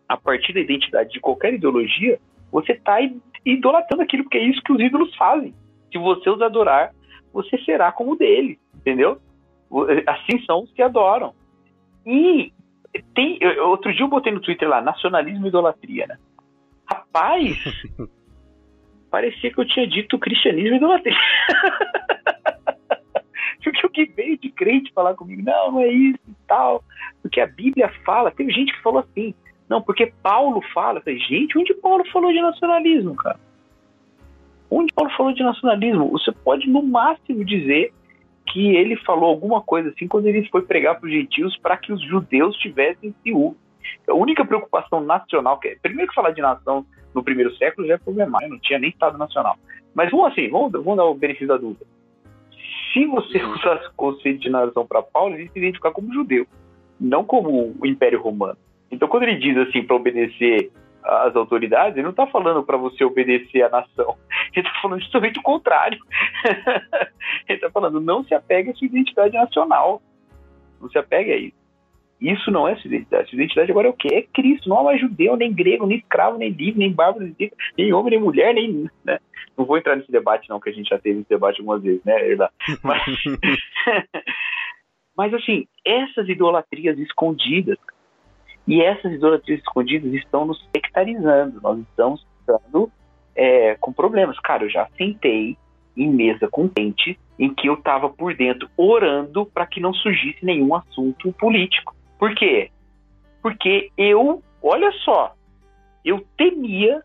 a 0.07 0.17
partir 0.17 0.53
da 0.53 0.59
identidade 0.59 1.11
de 1.11 1.19
qualquer 1.19 1.53
ideologia, 1.53 2.19
você 2.51 2.71
está 2.71 2.97
idolatrando 3.45 4.01
aquilo, 4.01 4.23
porque 4.23 4.39
é 4.39 4.43
isso 4.43 4.61
que 4.63 4.73
os 4.73 4.79
ídolos 4.79 5.15
fazem. 5.15 5.53
Se 5.91 5.99
você 5.99 6.29
os 6.29 6.41
adorar, 6.41 6.91
você 7.31 7.57
será 7.59 7.91
como 7.91 8.15
deles, 8.15 8.57
entendeu? 8.75 9.19
Assim 10.07 10.43
são 10.45 10.63
os 10.63 10.71
que 10.71 10.81
adoram. 10.81 11.35
E 12.05 12.51
tem, 13.13 13.39
outro 13.59 13.93
dia 13.93 14.03
eu 14.03 14.07
botei 14.07 14.33
no 14.33 14.41
Twitter 14.41 14.67
lá, 14.67 14.81
nacionalismo 14.81 15.45
e 15.45 15.49
idolatria, 15.49 16.07
né? 16.07 16.17
Rapaz, 16.91 17.63
parecia 19.09 19.51
que 19.51 19.59
eu 19.59 19.65
tinha 19.65 19.87
dito 19.87 20.19
cristianismo 20.19 20.75
e 20.75 20.77
idolatria. 20.77 21.15
Porque 23.63 23.85
o 23.85 23.89
que 23.89 24.05
veio 24.05 24.37
de 24.37 24.49
crente 24.49 24.91
falar 24.93 25.15
comigo, 25.15 25.41
não, 25.43 25.73
não 25.73 25.81
é 25.81 25.87
isso 25.87 26.19
e 26.27 26.35
tal. 26.47 26.83
Porque 27.21 27.41
a 27.41 27.47
Bíblia 27.47 27.91
fala, 28.05 28.31
teve 28.31 28.51
gente 28.51 28.73
que 28.73 28.81
falou 28.81 28.99
assim, 28.99 29.33
não, 29.69 29.81
porque 29.81 30.11
Paulo 30.23 30.61
fala. 30.73 31.01
Falei, 31.01 31.19
gente, 31.19 31.57
onde 31.57 31.73
Paulo 31.75 32.03
falou 32.11 32.33
de 32.33 32.41
nacionalismo, 32.41 33.15
cara? 33.15 33.39
Onde 34.71 34.91
Paulo 34.93 35.11
falou 35.15 35.33
de 35.33 35.43
nacionalismo? 35.43 36.09
Você 36.11 36.31
pode, 36.31 36.67
no 36.67 36.81
máximo, 36.81 37.45
dizer 37.45 37.93
que 38.47 38.75
ele 38.75 38.95
falou 38.97 39.29
alguma 39.29 39.61
coisa 39.61 39.89
assim 39.89 40.07
quando 40.07 40.25
ele 40.25 40.47
foi 40.49 40.63
pregar 40.63 40.99
para 40.99 41.05
os 41.05 41.13
gentios 41.13 41.55
para 41.57 41.77
que 41.77 41.93
os 41.93 42.01
judeus 42.01 42.57
tivessem 42.57 43.13
ciúme. 43.21 43.55
A 44.07 44.13
única 44.13 44.43
preocupação 44.43 45.01
nacional, 45.01 45.59
que 45.59 45.67
é, 45.67 45.75
primeiro 45.75 46.09
que 46.09 46.15
falar 46.15 46.31
de 46.31 46.41
nação 46.41 46.83
no 47.13 47.23
primeiro 47.23 47.55
século 47.55 47.87
já 47.87 47.95
é 47.95 47.97
problemático, 47.97 48.51
não 48.51 48.59
tinha 48.59 48.79
nem 48.79 48.89
Estado 48.89 49.17
Nacional. 49.17 49.57
Mas 49.93 50.11
vamos 50.11 50.31
assim, 50.31 50.49
vamos, 50.49 50.71
vamos 50.71 50.97
dar 50.97 51.05
o 51.05 51.15
benefício 51.15 51.47
da 51.47 51.57
dúvida. 51.57 51.85
Se 52.93 53.05
você 53.05 53.43
usasse 53.43 53.87
o 53.87 53.93
conceito 53.95 54.39
de 54.39 54.49
nação 54.49 54.85
para 54.85 55.01
Paulo, 55.01 55.35
ele 55.35 55.49
se 55.49 55.59
identificar 55.59 55.91
como 55.91 56.13
judeu, 56.13 56.45
não 56.99 57.23
como 57.23 57.75
o 57.79 57.85
Império 57.85 58.21
Romano. 58.21 58.57
Então, 58.91 59.07
quando 59.07 59.23
ele 59.23 59.37
diz 59.37 59.55
assim 59.57 59.83
para 59.83 59.95
obedecer 59.95 60.71
às 61.03 61.35
autoridades, 61.35 61.95
ele 61.95 62.03
não 62.03 62.11
está 62.11 62.27
falando 62.27 62.63
para 62.63 62.77
você 62.77 63.03
obedecer 63.03 63.61
à 63.63 63.69
nação. 63.69 64.17
Ele 64.55 64.67
está 64.67 64.81
falando 64.81 64.99
justamente 64.99 65.39
o 65.39 65.43
contrário. 65.43 65.99
ele 67.47 67.57
está 67.57 67.69
falando 67.69 68.01
não 68.01 68.23
se 68.23 68.33
apegue 68.33 68.71
à 68.71 68.73
sua 68.73 68.87
identidade 68.87 69.37
nacional. 69.37 70.01
Não 70.81 70.89
se 70.89 70.97
apegue 70.97 71.31
a 71.31 71.37
isso. 71.37 71.58
Isso 72.21 72.51
não 72.51 72.67
é 72.67 72.75
sua 72.75 72.87
identidade. 72.87 73.29
Sua 73.29 73.37
identidade 73.37 73.71
agora 73.71 73.87
é 73.87 73.91
o 73.91 73.93
quê? 73.93 74.09
É 74.13 74.21
Cristo. 74.21 74.67
Não 74.67 74.81
é 74.81 74.83
mais 74.83 75.01
judeu, 75.01 75.37
nem 75.37 75.53
grego, 75.53 75.85
nem 75.85 75.99
escravo, 75.99 76.37
nem 76.37 76.49
livre, 76.49 76.79
nem 76.79 76.91
bárbaro, 76.91 77.33
nem, 77.39 77.51
nem 77.77 77.93
homem, 77.93 78.11
nem 78.11 78.19
mulher, 78.19 78.53
nem. 78.53 78.89
Né? 79.05 79.19
Não 79.57 79.65
vou 79.65 79.77
entrar 79.77 79.95
nesse 79.95 80.11
debate, 80.11 80.49
não, 80.49 80.59
que 80.59 80.69
a 80.69 80.73
gente 80.73 80.89
já 80.89 80.97
teve 80.97 81.19
esse 81.19 81.29
debate 81.29 81.59
algumas 81.59 81.81
vezes, 81.81 82.03
né, 82.03 82.15
Mas, 82.83 83.03
Mas 85.17 85.33
assim, 85.33 85.67
essas 85.85 86.29
idolatrias 86.29 86.97
escondidas, 86.97 87.77
e 88.67 88.81
essas 88.81 89.11
idolatrias 89.11 89.59
escondidas 89.59 90.13
estão 90.13 90.45
nos 90.45 90.61
sectarizando, 90.73 91.59
nós 91.61 91.79
estamos 91.79 92.25
estando 92.39 92.89
é, 93.35 93.75
com 93.75 93.91
problemas. 93.91 94.39
Cara, 94.39 94.63
eu 94.63 94.69
já 94.69 94.87
sentei 94.97 95.57
em 95.97 96.09
mesa 96.09 96.47
com 96.47 96.69
gente 96.77 97.19
em 97.37 97.53
que 97.53 97.67
eu 97.67 97.73
estava 97.73 98.09
por 98.09 98.35
dentro 98.35 98.69
orando 98.77 99.45
para 99.45 99.65
que 99.65 99.79
não 99.79 99.93
surgisse 99.93 100.45
nenhum 100.45 100.75
assunto 100.75 101.31
político. 101.33 101.95
Por 102.19 102.35
quê? 102.35 102.69
Porque 103.41 103.89
eu, 103.97 104.43
olha 104.61 104.91
só, 105.03 105.33
eu 106.03 106.23
temia 106.37 107.01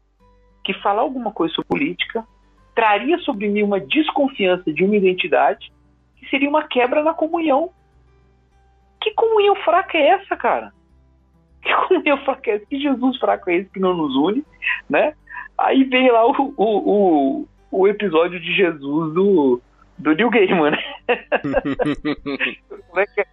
que 0.64 0.74
falar 0.74 1.02
alguma 1.02 1.30
coisa 1.30 1.54
sobre 1.54 1.68
política 1.68 2.26
traria 2.74 3.16
sobre 3.18 3.48
mim 3.48 3.62
uma 3.62 3.78
desconfiança 3.78 4.72
de 4.72 4.84
uma 4.84 4.96
identidade 4.96 5.72
que 6.16 6.28
seria 6.28 6.48
uma 6.48 6.66
quebra 6.66 7.02
na 7.02 7.14
comunhão. 7.14 7.70
Que 9.00 9.12
comunhão 9.12 9.54
fraca 9.56 9.96
é 9.96 10.08
essa, 10.08 10.36
cara? 10.36 10.72
que 11.62 11.72
comunhão 11.86 12.18
fraca 12.24 12.50
é 12.50 12.56
esse? 12.56 12.66
Que 12.66 12.80
Jesus 12.80 13.16
fraco 13.18 13.48
é 13.50 13.56
esse 13.56 13.70
que 13.70 13.78
não 13.78 13.94
nos 13.94 14.16
une, 14.16 14.44
né? 14.90 15.14
Aí 15.56 15.84
vem 15.84 16.10
lá 16.10 16.26
o, 16.26 16.52
o, 16.56 16.64
o, 16.66 17.48
o 17.70 17.88
episódio 17.88 18.40
de 18.40 18.52
Jesus 18.52 19.14
do, 19.14 19.62
do 19.98 20.12
New 20.14 20.30
Gaiman, 20.30 20.72
né? 20.72 20.78
como, 22.88 23.00
é 23.00 23.06
que, 23.06 23.20
é 23.20 23.26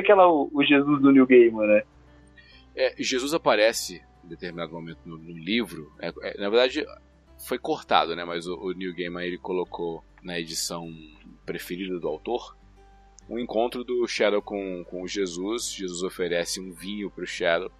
que 0.00 0.12
é 0.12 0.14
lá 0.14 0.30
o, 0.32 0.48
o 0.52 0.64
Jesus 0.64 1.02
do 1.02 1.10
New 1.10 1.26
Gaiman, 1.26 1.66
né? 1.66 1.82
É, 2.74 2.94
Jesus 2.98 3.34
aparece 3.34 4.00
em 4.24 4.28
determinado 4.28 4.72
momento 4.72 5.00
no, 5.04 5.18
no 5.18 5.36
livro. 5.36 5.92
É, 6.00 6.12
é, 6.22 6.40
na 6.40 6.48
verdade, 6.48 6.86
foi 7.46 7.58
cortado, 7.58 8.14
né? 8.16 8.24
Mas 8.24 8.46
o, 8.46 8.54
o 8.54 8.72
Neil 8.72 8.94
Gaiman 8.94 9.26
ele 9.26 9.38
colocou 9.38 10.04
na 10.22 10.38
edição 10.38 10.88
preferida 11.44 11.98
do 11.98 12.08
autor 12.08 12.56
um 13.28 13.38
encontro 13.38 13.84
do 13.84 14.06
Shadow 14.06 14.42
com, 14.42 14.84
com 14.84 15.06
Jesus. 15.06 15.72
Jesus 15.72 16.02
oferece 16.02 16.60
um 16.60 16.72
vinho 16.72 17.10
para 17.10 17.24
o 17.24 17.26
Shadow. 17.26 17.70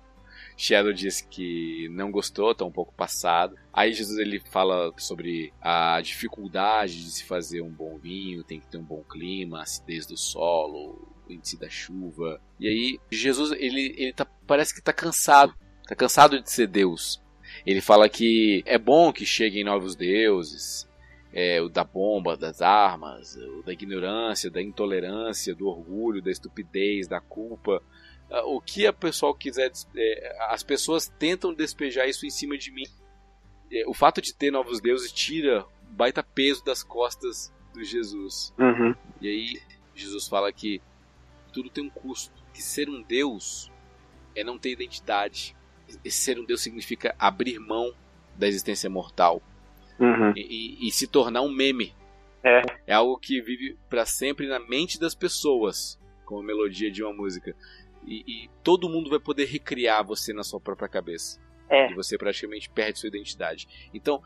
Shadow 0.57 0.93
diz 0.93 1.21
que 1.21 1.89
não 1.91 2.11
gostou, 2.11 2.53
está 2.53 2.65
um 2.65 2.73
pouco 2.73 2.93
passado. 2.95 3.57
Aí 3.73 3.93
Jesus 3.93 4.19
ele 4.19 4.41
fala 4.41 4.93
sobre 4.97 5.53
a 5.61 6.01
dificuldade 6.01 7.05
de 7.05 7.11
se 7.11 7.25
fazer 7.25 7.63
um 7.63 7.71
bom 7.71 7.99
vinho, 7.99 8.45
tem 8.45 8.61
que 8.61 8.67
ter 8.67 8.79
um 8.79 8.85
bom 8.85 9.03
clima, 9.03 9.63
acidez 9.63 10.07
do 10.07 10.17
solo, 10.17 11.12
índice 11.33 11.59
da 11.59 11.69
chuva. 11.69 12.41
E 12.59 12.69
aí 12.69 13.01
Jesus 13.11 13.53
ele, 13.53 13.95
ele 13.97 14.13
tá, 14.13 14.25
parece 14.47 14.73
que 14.73 14.81
está 14.81 14.93
cansado, 14.93 15.55
está 15.83 15.95
cansado 15.95 16.41
de 16.41 16.51
ser 16.51 16.67
Deus. 16.67 17.23
Ele 17.67 17.81
fala 17.81 18.09
que 18.09 18.63
é 18.67 18.79
bom 18.79 19.13
que 19.13 19.27
cheguem 19.27 19.65
novos 19.65 19.95
deuses, 19.95 20.89
é, 21.33 21.61
o 21.61 21.69
da 21.69 21.85
bomba, 21.85 22.37
das 22.37 22.61
armas, 22.61 23.37
o 23.37 23.63
da 23.63 23.73
ignorância, 23.73 24.51
da 24.51 24.61
intolerância, 24.61 25.55
do 25.55 25.67
orgulho, 25.67 26.23
da 26.23 26.31
estupidez, 26.31 27.09
da 27.09 27.21
culpa. 27.21 27.83
Ah, 28.31 28.45
o 28.45 28.61
que 28.61 28.87
a 28.87 28.93
pessoa 28.93 29.37
quiser, 29.37 29.71
é, 29.97 30.37
as 30.51 30.63
pessoas 30.63 31.09
tentam 31.09 31.55
despejar 31.55 32.09
isso 32.09 32.27
em 32.27 32.31
cima 32.31 32.57
de 32.57 32.71
mim. 32.71 32.87
É, 33.71 33.85
o 33.87 33.95
fato 33.95 34.21
de 34.21 34.35
ter 34.35 34.51
novos 34.51 34.81
deuses 34.81 35.13
tira 35.13 35.65
um 35.91 35.95
baita 35.95 36.23
peso 36.23 36.65
das 36.65 36.83
costas 36.83 37.53
do 37.73 37.83
Jesus. 37.83 38.53
Uhum. 38.59 38.95
E 39.21 39.29
aí 39.29 39.63
Jesus 39.95 40.29
fala 40.29 40.53
que 40.53 40.81
tudo 41.53 41.71
tem 41.71 41.85
um 41.85 41.91
custo. 41.91 42.43
Que 42.53 42.63
ser 42.63 42.89
um 42.89 43.03
Deus 43.03 43.71
é 44.35 44.43
não 44.43 44.59
ter 44.59 44.71
identidade. 44.71 45.55
E 46.05 46.11
ser 46.11 46.39
um 46.39 46.45
Deus 46.45 46.63
significa 46.63 47.15
abrir 47.19 47.59
mão 47.59 47.95
da 48.37 48.49
existência 48.49 48.89
mortal 48.89 49.43
uhum. 49.99 50.33
e, 50.37 50.89
e, 50.89 50.91
se 50.91 51.07
tornar 51.07 51.43
um 51.43 51.51
meme. 51.51 51.95
É. 52.45 52.63
é 52.89 52.95
algo 52.95 53.17
que 53.19 53.41
vive 53.41 53.79
para 53.89 54.05
sempre 54.05 54.49
na 54.49 54.59
mente 54.59 54.99
das 54.99 55.15
pessoas, 55.15 55.97
como 56.25 56.41
a 56.41 56.45
melodia 56.45 56.91
de 56.91 57.03
uma 57.05 57.13
música. 57.13 57.55
E, 58.05 58.25
e, 58.27 58.51
todo 58.65 58.89
mundo 58.89 59.09
vai 59.09 59.21
poder 59.21 59.45
recriar 59.45 60.05
você 60.05 60.33
na 60.33 60.43
sua 60.43 60.61
própria 60.61 60.89
cabeça. 60.89 61.41
É. 61.71 61.91
E 61.91 61.95
você 61.95 62.19
praticamente 62.19 62.69
perde 62.69 62.99
sua 62.99 63.09
identidade. 63.09 63.69
Então, 63.95 64.21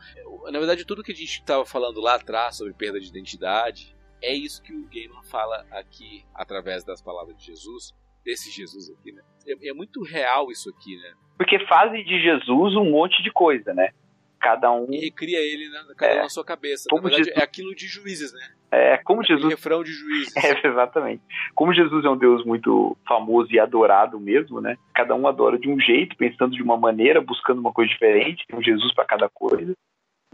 na 0.45 0.57
verdade, 0.57 0.83
tudo 0.83 1.03
que 1.03 1.11
a 1.11 1.15
gente 1.15 1.39
estava 1.39 1.65
falando 1.65 2.01
lá 2.01 2.15
atrás 2.15 2.57
sobre 2.57 2.73
perda 2.73 2.99
de 2.99 3.07
identidade, 3.07 3.95
é 4.21 4.33
isso 4.33 4.61
que 4.61 4.73
o 4.73 4.87
Gaiman 4.87 5.23
fala 5.23 5.65
aqui 5.71 6.25
através 6.33 6.83
das 6.83 7.01
palavras 7.01 7.37
de 7.37 7.45
Jesus, 7.45 7.93
desse 8.23 8.51
Jesus 8.51 8.89
aqui, 8.89 9.11
né? 9.11 9.23
É, 9.45 9.69
é 9.69 9.73
muito 9.73 10.03
real 10.03 10.51
isso 10.51 10.69
aqui, 10.69 10.95
né? 10.97 11.13
Porque 11.37 11.59
fazem 11.67 12.03
de 12.03 12.21
Jesus 12.21 12.75
um 12.75 12.89
monte 12.89 13.21
de 13.23 13.31
coisa, 13.31 13.73
né? 13.73 13.91
cada 14.39 14.71
um. 14.71 14.87
E 14.91 14.99
recria 14.99 15.39
ele 15.39 15.69
na, 15.69 15.95
cada 15.95 16.13
é, 16.13 16.19
um 16.19 16.23
na 16.23 16.29
sua 16.29 16.45
cabeça. 16.45 16.85
Como 16.89 17.03
verdade, 17.03 17.25
Jesus... 17.25 17.41
é 17.41 17.43
aquilo 17.43 17.75
de 17.75 17.87
juízes, 17.87 18.33
né? 18.33 18.49
É, 18.71 18.97
como 18.97 19.23
Jesus. 19.23 19.49
refrão 19.49 19.83
de 19.83 19.91
juízes. 19.91 20.33
É, 20.37 20.67
exatamente. 20.67 21.21
Como 21.55 21.73
Jesus 21.73 22.05
é 22.05 22.09
um 22.09 22.17
Deus 22.17 22.45
muito 22.45 22.97
famoso 23.07 23.51
e 23.51 23.59
adorado 23.59 24.19
mesmo, 24.19 24.61
né? 24.61 24.77
Cada 24.93 25.15
um 25.15 25.27
adora 25.27 25.57
de 25.57 25.69
um 25.69 25.79
jeito, 25.79 26.15
pensando 26.15 26.55
de 26.55 26.61
uma 26.61 26.77
maneira, 26.77 27.21
buscando 27.21 27.59
uma 27.59 27.73
coisa 27.73 27.91
diferente, 27.91 28.45
tem 28.47 28.57
um 28.57 28.63
Jesus 28.63 28.93
para 28.93 29.05
cada 29.05 29.29
coisa. 29.29 29.73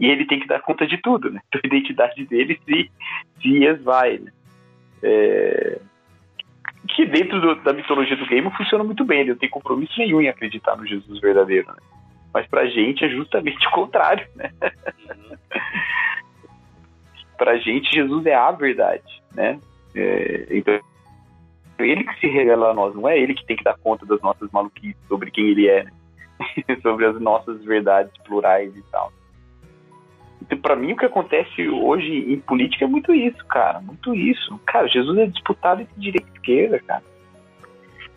E 0.00 0.06
ele 0.06 0.26
tem 0.26 0.40
que 0.40 0.46
dar 0.46 0.60
conta 0.60 0.86
de 0.86 0.98
tudo, 0.98 1.30
né? 1.30 1.40
Da 1.52 1.60
identidade 1.64 2.24
dele 2.26 2.58
se, 2.64 2.90
se 3.40 3.64
esvai, 3.64 4.18
né? 4.18 4.32
É... 5.02 5.80
Que 6.88 7.06
dentro 7.06 7.40
do, 7.40 7.54
da 7.62 7.72
mitologia 7.72 8.16
do 8.16 8.26
game 8.26 8.50
funciona 8.50 8.84
muito 8.84 9.04
bem, 9.04 9.20
ele 9.20 9.30
não 9.30 9.38
tem 9.38 9.48
compromisso 9.48 9.94
nenhum 9.98 10.20
em 10.20 10.28
acreditar 10.28 10.76
no 10.76 10.86
Jesus 10.86 11.20
verdadeiro, 11.20 11.68
né? 11.68 11.78
Mas 12.32 12.46
pra 12.46 12.66
gente 12.66 13.04
é 13.04 13.08
justamente 13.08 13.66
o 13.68 13.70
contrário, 13.70 14.26
né? 14.34 14.50
Pra 17.36 17.56
gente, 17.56 17.92
Jesus 17.92 18.24
é 18.26 18.34
a 18.34 18.52
verdade, 18.52 19.22
né? 19.34 19.58
É, 19.94 20.46
então, 20.50 20.78
ele 21.78 22.04
que 22.04 22.20
se 22.20 22.28
revela 22.28 22.70
a 22.70 22.74
nós, 22.74 22.94
não 22.94 23.08
é 23.08 23.18
ele 23.18 23.34
que 23.34 23.44
tem 23.44 23.56
que 23.56 23.64
dar 23.64 23.76
conta 23.78 24.06
das 24.06 24.20
nossas 24.20 24.50
maluquices 24.52 24.96
sobre 25.08 25.30
quem 25.30 25.48
ele 25.48 25.68
é, 25.68 25.84
né? 25.84 25.90
sobre 26.82 27.06
as 27.06 27.20
nossas 27.20 27.62
verdades 27.64 28.12
plurais 28.24 28.74
e 28.76 28.82
tal. 28.90 29.12
Então, 30.44 30.58
para 30.58 30.76
mim, 30.76 30.92
o 30.92 30.96
que 30.96 31.06
acontece 31.06 31.66
hoje 31.70 32.12
em 32.12 32.38
política 32.38 32.84
é 32.84 32.88
muito 32.88 33.14
isso, 33.14 33.42
cara. 33.46 33.80
Muito 33.80 34.14
isso. 34.14 34.58
Cara, 34.66 34.86
Jesus 34.88 35.16
é 35.18 35.26
disputado 35.26 35.80
entre 35.80 35.98
direita 35.98 36.28
e 36.28 36.36
esquerda, 36.36 36.78
cara. 36.80 37.02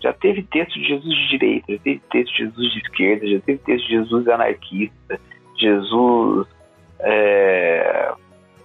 Já 0.01 0.11
teve 0.11 0.43
texto 0.43 0.73
de 0.73 0.87
Jesus 0.87 1.15
de 1.15 1.29
direita, 1.29 1.71
já 1.71 1.79
teve 1.79 2.01
texto 2.11 2.31
de 2.33 2.37
Jesus 2.37 2.73
de 2.73 2.79
esquerda, 2.79 3.27
já 3.27 3.39
teve 3.39 3.57
texto 3.59 3.85
de 3.85 3.91
Jesus 3.93 4.27
anarquista, 4.27 5.19
Jesus. 5.57 6.47
É, 6.99 8.13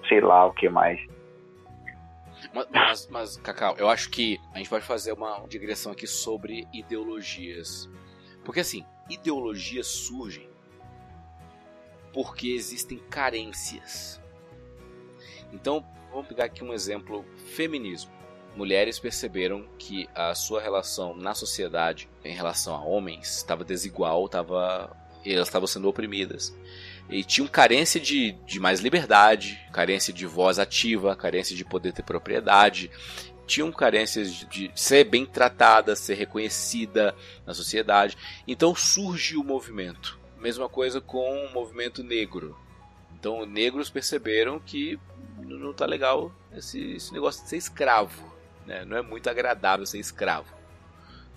sei 0.09 0.21
lá 0.21 0.47
o 0.47 0.53
que 0.53 0.69
mais. 0.69 1.01
Mas, 2.53 3.09
mas, 3.11 3.37
Cacau, 3.37 3.77
eu 3.79 3.89
acho 3.89 4.11
que 4.11 4.41
a 4.53 4.59
gente 4.59 4.69
pode 4.69 4.85
fazer 4.85 5.13
uma 5.13 5.45
digressão 5.49 5.93
aqui 5.93 6.07
sobre 6.07 6.67
ideologias. 6.73 7.89
Porque 8.45 8.61
assim, 8.61 8.85
ideologias 9.09 9.87
surgem 9.87 10.51
porque 12.13 12.49
existem 12.49 12.99
carências. 13.11 14.21
Então, 15.53 15.85
vamos 16.11 16.27
pegar 16.27 16.45
aqui 16.45 16.63
um 16.65 16.73
exemplo: 16.73 17.25
feminismo. 17.55 18.11
Mulheres 18.55 18.99
perceberam 18.99 19.67
que 19.79 20.09
a 20.15 20.35
sua 20.35 20.61
relação 20.61 21.17
na 21.17 21.35
sociedade 21.35 22.09
em 22.23 22.35
relação 22.35 22.75
a 22.75 22.85
homens 22.85 23.39
estava 23.39 23.65
desigual, 23.65 24.27
estava, 24.27 24.95
elas 25.25 25.49
estavam 25.49 25.67
sendo 25.67 25.89
oprimidas. 25.89 26.55
E 27.09 27.25
tinham 27.25 27.49
carência 27.49 27.99
de, 27.99 28.33
de 28.47 28.61
mais 28.61 28.81
liberdade, 28.81 29.59
carência 29.73 30.13
de 30.13 30.27
voz 30.27 30.59
ativa, 30.59 31.17
carência 31.17 31.57
de 31.57 31.65
poder 31.65 31.93
ter 31.93 32.03
propriedade, 32.03 32.91
tinham 33.47 33.73
carências 33.73 34.33
de, 34.35 34.47
de 34.47 34.71
ser 34.75 35.05
bem 35.05 35.27
tratada, 35.27 35.97
ser 35.97 36.15
reconhecida 36.15 37.15
na 37.47 37.55
sociedade. 37.55 38.17
Então 38.47 38.75
surge 38.75 39.37
o 39.37 39.45
movimento. 39.45 40.19
Mesma 40.43 40.68
coisa 40.68 41.01
com 41.01 41.47
o 41.47 41.53
movimento 41.53 42.03
negro. 42.03 42.59
Então, 43.14 43.47
negros 43.47 43.88
perceberam 43.88 44.59
que 44.59 44.99
não 45.38 45.70
está 45.70 45.86
legal 45.86 46.32
esse, 46.53 46.95
esse, 46.95 47.12
negócio 47.12 47.45
de 47.45 47.49
ser 47.49 47.57
escravo. 47.59 48.34
Né? 48.66 48.84
Não 48.84 48.97
é 48.97 49.03
muito 49.03 49.30
agradável 49.30 49.86
ser 49.86 50.01
escravo. 50.01 50.53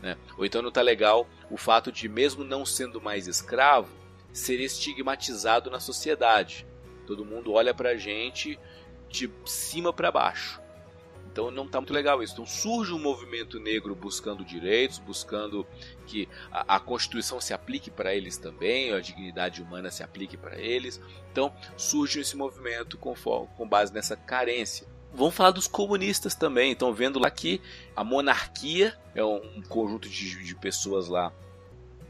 Né? 0.02 0.18
Ou 0.40 0.44
então 0.44 0.60
não 0.64 0.70
está 0.70 0.82
legal 0.82 1.28
o 1.52 1.56
fato 1.56 1.92
de, 1.92 2.10
mesmo 2.10 2.44
não 2.44 2.66
sendo 2.66 3.00
mais 3.00 3.28
escravo, 3.28 3.94
ser 4.34 4.60
estigmatizado 4.60 5.70
na 5.70 5.80
sociedade. 5.80 6.66
Todo 7.06 7.24
mundo 7.24 7.54
olha 7.54 7.76
para 7.76 7.90
a 7.90 7.98
gente 7.98 8.60
de 9.08 9.30
cima 9.46 9.94
para 9.94 10.12
baixo. 10.12 10.60
Então 11.36 11.52
não 11.52 11.66
está 11.66 11.82
muito 11.82 11.94
legal 11.94 12.24
isso. 12.24 12.32
Então 12.32 12.46
surge 12.46 12.94
um 12.94 12.98
movimento 12.98 13.60
negro 13.60 13.94
buscando 13.94 14.46
direitos, 14.46 15.00
buscando 15.00 15.68
que 16.08 16.30
a, 16.50 16.78
a 16.78 16.80
Constituição 16.80 17.42
se 17.42 17.54
aplique 17.54 17.92
para 17.92 18.16
eles 18.16 18.38
também, 18.38 18.94
a 18.94 19.02
dignidade 19.02 19.62
humana 19.62 19.92
se 19.92 20.02
aplique 20.02 20.38
para 20.38 20.58
eles. 20.58 21.02
Então 21.34 21.54
surge 21.76 22.22
esse 22.22 22.38
movimento 22.38 22.98
com, 22.98 23.14
com 23.14 23.68
base 23.68 23.94
nessa 23.94 24.16
carência. 24.16 24.88
Vamos 25.14 25.36
falar 25.36 25.52
dos 25.52 25.68
comunistas 25.68 26.36
também. 26.36 26.72
Estão 26.72 26.94
vendo 26.94 27.20
lá 27.20 27.30
que 27.30 27.60
a 27.94 28.02
monarquia 28.02 28.98
é 29.14 29.24
um, 29.24 29.62
conjunto 29.68 30.08
de, 30.08 30.42
de 30.42 30.56
pessoas 30.56 31.10
lá 31.10 31.34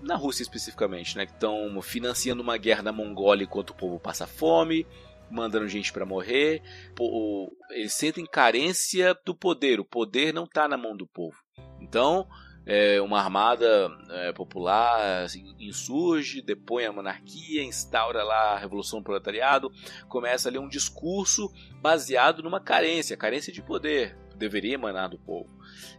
na 0.03 0.15
Rússia 0.15 0.43
especificamente, 0.43 1.17
né, 1.17 1.26
que 1.26 1.32
estão 1.32 1.82
financiando 1.82 2.43
uma 2.43 2.57
guerra 2.57 2.84
na 2.84 2.91
Mongólia 2.91 3.45
enquanto 3.45 3.71
o 3.71 3.76
povo 3.76 3.99
passa 3.99 4.28
fome, 4.28 4.86
mandando 5.30 5.67
gente 5.67 5.91
para 5.91 6.05
morrer. 6.05 6.61
Eles 7.71 7.93
sentem 7.93 8.26
carência 8.26 9.17
do 9.26 9.36
poder. 9.36 9.80
O 9.80 9.86
poder 9.86 10.34
não 10.34 10.43
está 10.43 10.67
na 10.67 10.78
mão 10.78 10.95
do 10.95 11.07
povo. 11.07 11.38
Então, 11.80 12.28
é, 12.65 12.99
uma 12.99 13.19
armada 13.19 13.89
é, 14.09 14.34
popular 14.34 15.23
assim, 15.23 15.55
insurge, 15.59 16.41
depõe 16.41 16.86
a 16.86 16.91
monarquia, 16.91 17.63
instaura 17.63 18.23
lá 18.23 18.53
a 18.53 18.57
revolução 18.57 18.99
do 18.99 19.05
proletariado, 19.05 19.71
começa 20.09 20.49
ali 20.49 20.57
um 20.57 20.67
discurso 20.67 21.51
baseado 21.80 22.41
numa 22.41 22.59
carência, 22.59 23.15
carência 23.15 23.53
de 23.53 23.61
poder, 23.61 24.17
deveria 24.36 24.73
emanar 24.73 25.09
do 25.09 25.19
povo. 25.19 25.55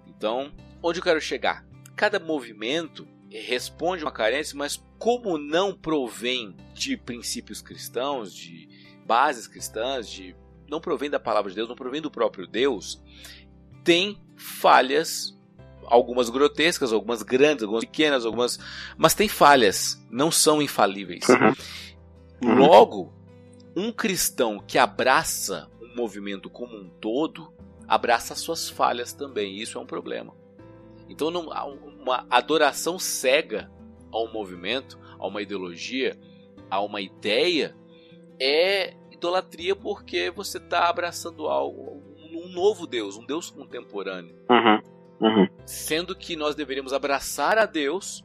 Então, 0.08 0.52
onde 0.82 0.98
eu 0.98 1.04
quero 1.04 1.20
chegar? 1.20 1.64
Cada 1.94 2.18
movimento 2.18 3.06
responde 3.30 4.02
uma 4.02 4.12
carência, 4.12 4.56
mas 4.56 4.82
como 4.98 5.38
não 5.38 5.72
provém 5.72 6.56
de 6.74 6.96
princípios 6.96 7.62
cristãos, 7.62 8.34
de 8.34 8.68
bases 9.06 9.46
cristãs, 9.46 10.08
de 10.08 10.34
não 10.68 10.80
provém 10.80 11.08
da 11.08 11.20
palavra 11.20 11.50
de 11.50 11.56
Deus, 11.56 11.68
não 11.68 11.76
provém 11.76 12.02
do 12.02 12.10
próprio 12.10 12.46
Deus, 12.46 13.00
tem 13.84 14.20
falhas, 14.36 15.38
algumas 15.84 16.28
grotescas, 16.28 16.92
algumas 16.92 17.22
grandes, 17.22 17.62
algumas 17.62 17.84
pequenas, 17.84 18.26
algumas, 18.26 18.58
mas 18.98 19.14
tem 19.14 19.28
falhas, 19.28 20.04
não 20.10 20.30
são 20.30 20.60
infalíveis. 20.60 21.26
Uhum. 21.28 22.50
uhum. 22.50 22.58
Logo, 22.58 23.12
um 23.76 23.92
cristão 23.92 24.58
que 24.58 24.78
abraça 24.78 25.70
um 25.80 25.94
movimento 25.94 26.50
como 26.50 26.76
um 26.76 26.88
todo, 26.88 27.52
abraça 27.86 28.34
suas 28.34 28.68
falhas 28.68 29.12
também, 29.12 29.54
e 29.54 29.62
isso 29.62 29.78
é 29.78 29.80
um 29.80 29.86
problema. 29.86 30.34
Então, 31.08 31.30
não, 31.30 31.48
uma 32.00 32.26
adoração 32.28 32.98
cega 32.98 33.70
a 34.10 34.20
um 34.20 34.32
movimento, 34.32 34.98
a 35.18 35.26
uma 35.26 35.40
ideologia, 35.40 36.18
a 36.68 36.80
uma 36.80 37.00
ideia, 37.00 37.76
é 38.40 38.94
idolatria 39.10 39.74
porque 39.74 40.30
você 40.30 40.58
está 40.58 40.88
abraçando 40.88 41.48
algo, 41.48 42.02
um 42.32 42.48
novo 42.48 42.86
Deus, 42.86 43.16
um 43.16 43.24
Deus 43.24 43.50
contemporâneo. 43.50 44.36
Uhum, 44.50 45.28
uhum. 45.28 45.48
Sendo 45.64 46.14
que 46.14 46.36
nós 46.36 46.54
deveríamos 46.54 46.92
abraçar 46.92 47.58
a 47.58 47.66
Deus 47.66 48.24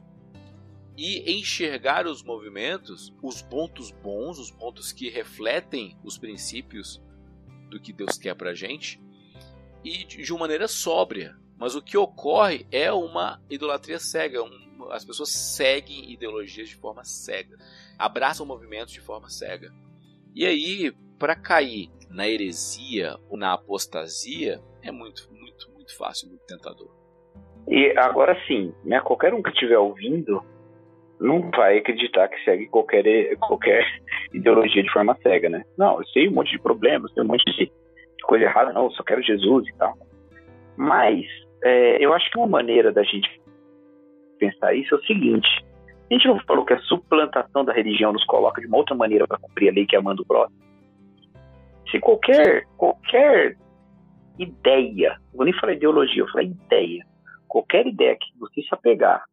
e 0.96 1.38
enxergar 1.38 2.06
os 2.06 2.22
movimentos, 2.22 3.14
os 3.22 3.40
pontos 3.42 3.90
bons, 3.90 4.38
os 4.38 4.50
pontos 4.50 4.92
que 4.92 5.08
refletem 5.08 5.96
os 6.04 6.18
princípios 6.18 7.02
do 7.70 7.80
que 7.80 7.92
Deus 7.92 8.18
quer 8.18 8.34
pra 8.34 8.54
gente, 8.54 9.00
e 9.82 10.04
de 10.04 10.32
uma 10.32 10.40
maneira 10.40 10.68
sóbria. 10.68 11.36
Mas 11.58 11.74
o 11.74 11.82
que 11.82 11.96
ocorre 11.96 12.66
é 12.70 12.92
uma 12.92 13.40
idolatria 13.48 13.98
cega. 13.98 14.42
Um, 14.42 14.90
as 14.90 15.04
pessoas 15.04 15.30
seguem 15.30 16.10
ideologias 16.12 16.68
de 16.68 16.76
forma 16.76 17.04
cega, 17.04 17.56
abraçam 17.98 18.44
movimentos 18.44 18.92
de 18.92 19.00
forma 19.00 19.30
cega. 19.30 19.72
E 20.34 20.46
aí, 20.46 20.92
para 21.18 21.36
cair 21.36 21.88
na 22.10 22.28
heresia 22.28 23.16
ou 23.28 23.36
na 23.36 23.52
apostasia, 23.52 24.60
é 24.82 24.90
muito, 24.90 25.28
muito, 25.32 25.70
muito 25.72 25.96
fácil, 25.96 26.28
muito 26.28 26.44
tentador. 26.46 26.90
E 27.68 27.96
agora 27.96 28.36
sim, 28.46 28.74
né, 28.84 29.00
qualquer 29.00 29.32
um 29.34 29.42
que 29.42 29.50
estiver 29.50 29.78
ouvindo 29.78 30.42
não 31.20 31.50
vai 31.50 31.78
acreditar 31.78 32.28
que 32.28 32.42
segue 32.44 32.66
qualquer, 32.66 33.36
qualquer 33.36 33.84
ideologia 34.34 34.82
de 34.82 34.92
forma 34.92 35.16
cega, 35.22 35.48
né? 35.48 35.62
Não, 35.78 35.98
eu 35.98 36.06
sei 36.08 36.28
um 36.28 36.32
monte 36.32 36.50
de 36.50 36.60
problemas, 36.60 37.12
tem 37.12 37.22
um 37.22 37.28
monte 37.28 37.44
de 37.44 37.70
coisa 38.24 38.44
errada, 38.44 38.72
não, 38.72 38.84
eu 38.84 38.90
só 38.92 39.04
quero 39.04 39.22
Jesus 39.22 39.68
e 39.68 39.76
tal. 39.76 39.96
Mas 40.76 41.24
é, 41.62 42.04
eu 42.04 42.12
acho 42.12 42.28
que 42.30 42.38
uma 42.38 42.48
maneira 42.48 42.92
da 42.92 43.04
gente 43.04 43.28
pensar 44.38 44.74
isso 44.74 44.94
é 44.94 44.98
o 44.98 45.04
seguinte: 45.04 45.48
a 46.12 46.18
gente 46.18 46.28
não 46.28 46.38
falou 46.40 46.64
que 46.64 46.74
a 46.74 46.80
suplantação 46.80 47.64
da 47.64 47.72
religião 47.72 48.12
nos 48.12 48.24
coloca 48.24 48.60
de 48.60 48.66
uma 48.66 48.76
outra 48.76 48.94
maneira 48.94 49.26
para 49.26 49.38
cumprir 49.38 49.70
a 49.70 49.72
lei 49.72 49.86
que 49.86 49.96
é 49.96 49.98
amando 49.98 50.22
o 50.22 50.26
próximo? 50.26 50.60
Se 51.90 51.98
qualquer, 52.00 52.66
qualquer 52.76 53.56
ideia, 54.38 55.16
não 55.30 55.38
vou 55.38 55.44
nem 55.44 55.54
falar 55.58 55.72
ideologia, 55.72 56.22
eu 56.22 56.28
falar 56.28 56.44
ideia, 56.44 57.06
qualquer 57.48 57.86
ideia 57.86 58.16
que 58.16 58.38
você 58.38 58.62
se 58.62 58.68
apegar, 58.72 59.24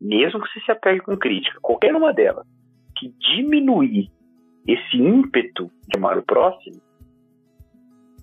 mesmo 0.00 0.40
que 0.40 0.48
você 0.52 0.60
se 0.60 0.72
apegue 0.72 1.00
com 1.00 1.16
crítica, 1.16 1.58
qualquer 1.60 1.94
uma 1.94 2.12
delas, 2.12 2.46
que 2.96 3.14
diminuir 3.34 4.10
esse 4.66 4.96
ímpeto 4.96 5.70
de 5.88 5.98
amar 5.98 6.18
o 6.18 6.22
próximo, 6.22 6.80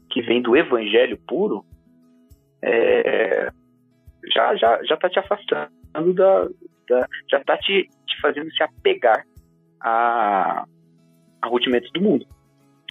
que 0.09 0.21
vem 0.21 0.41
do 0.41 0.55
evangelho 0.55 1.17
puro, 1.27 1.63
é, 2.61 3.49
já 4.33 4.55
já 4.55 4.83
já 4.83 4.95
está 4.95 5.09
te 5.09 5.19
afastando 5.19 6.13
da, 6.13 6.47
da, 6.87 7.07
já 7.29 7.37
está 7.37 7.57
te, 7.57 7.89
te 8.05 8.21
fazendo 8.21 8.51
se 8.51 8.63
apegar 8.63 9.25
a, 9.81 10.65
a 11.41 11.47
rudimentos 11.47 11.91
do 11.91 12.01
mundo, 12.01 12.25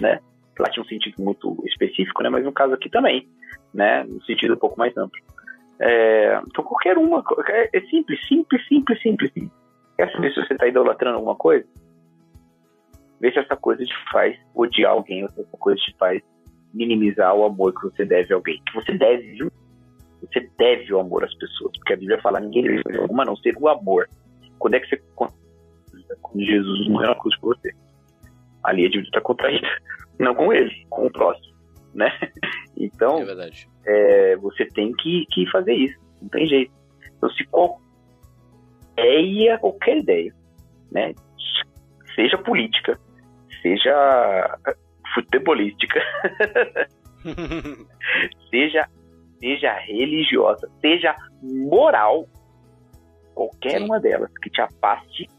né? 0.01 0.19
Lá 0.59 0.69
tinha 0.69 0.83
um 0.83 0.87
sentido 0.87 1.21
muito 1.21 1.63
específico, 1.65 2.23
né? 2.23 2.29
Mas 2.29 2.43
no 2.43 2.51
caso 2.51 2.73
aqui 2.73 2.89
também, 2.89 3.27
né? 3.73 4.03
No 4.03 4.23
sentido 4.23 4.55
um 4.55 4.57
pouco 4.57 4.77
mais 4.77 4.95
amplo. 4.97 5.19
É, 5.79 6.41
então 6.47 6.63
qualquer 6.63 6.97
uma, 6.97 7.23
é, 7.49 7.77
é 7.77 7.81
simples, 7.81 8.19
simples, 8.27 8.67
simples, 8.67 9.01
simples, 9.01 9.31
simples. 9.31 9.51
Quer 9.95 10.11
saber 10.11 10.33
se 10.33 10.41
você 10.41 10.53
está 10.53 10.67
idolatrando 10.67 11.17
alguma 11.17 11.35
coisa? 11.35 11.67
Vê 13.19 13.31
se 13.31 13.39
essa 13.39 13.55
coisa 13.55 13.83
te 13.83 13.93
faz 14.11 14.37
odiar 14.53 14.91
alguém 14.91 15.23
ou 15.23 15.29
se 15.29 15.41
essa 15.41 15.57
coisa 15.57 15.79
te 15.81 15.95
faz 15.97 16.21
minimizar 16.73 17.33
o 17.35 17.45
amor 17.45 17.73
que 17.73 17.83
você 17.83 18.05
deve 18.05 18.31
a 18.33 18.37
alguém. 18.37 18.61
Que 18.65 18.75
você 18.75 18.93
deve, 18.93 19.31
viu? 19.33 19.51
Você 20.21 20.49
deve 20.57 20.93
o 20.93 20.99
amor 20.99 21.23
às 21.23 21.33
pessoas. 21.35 21.71
Porque 21.77 21.93
a 21.93 21.97
Bíblia 21.97 22.21
fala, 22.21 22.39
ninguém 22.39 22.63
deve 22.63 22.97
alguma 22.97 23.23
a 23.23 23.25
não 23.25 23.35
ser 23.37 23.55
o 23.57 23.67
amor. 23.67 24.09
Quando 24.59 24.75
é 24.75 24.79
que 24.79 24.87
você. 24.87 24.97
Quando 25.15 25.33
Jesus 26.35 26.87
morreu 26.87 27.09
na 27.09 27.15
cruz 27.15 27.37
por 27.39 27.55
você. 27.55 27.71
Ali 28.63 28.85
a 28.85 28.89
dívida 28.89 29.07
está 29.07 29.21
contraída. 29.21 29.67
Não 30.19 30.33
com 30.33 30.51
ele, 30.51 30.85
com 30.89 31.05
o 31.05 31.11
próximo. 31.11 31.55
Né? 31.93 32.11
Então, 32.79 33.17
É 33.19 33.23
é, 33.87 34.35
você 34.37 34.65
tem 34.65 34.93
que, 34.93 35.25
que 35.31 35.49
fazer 35.49 35.73
isso. 35.73 35.97
Não 36.21 36.29
tem 36.29 36.45
jeito. 36.45 36.71
Então, 37.17 37.29
se 37.31 37.43
qualquer 37.45 37.81
ideia, 38.97 39.57
qualquer 39.57 39.97
ideia, 39.97 40.35
né? 40.91 41.15
Seja 42.15 42.37
política, 42.37 42.99
seja 43.61 44.59
futebolística, 45.13 45.99
seja, 48.49 48.87
seja 49.39 49.73
religiosa, 49.73 50.69
seja 50.81 51.15
moral, 51.41 52.27
qualquer 53.33 53.81
uma 53.81 53.99
delas 53.99 54.31
que 54.41 54.49
te 54.49 54.61
afaste 54.61 55.29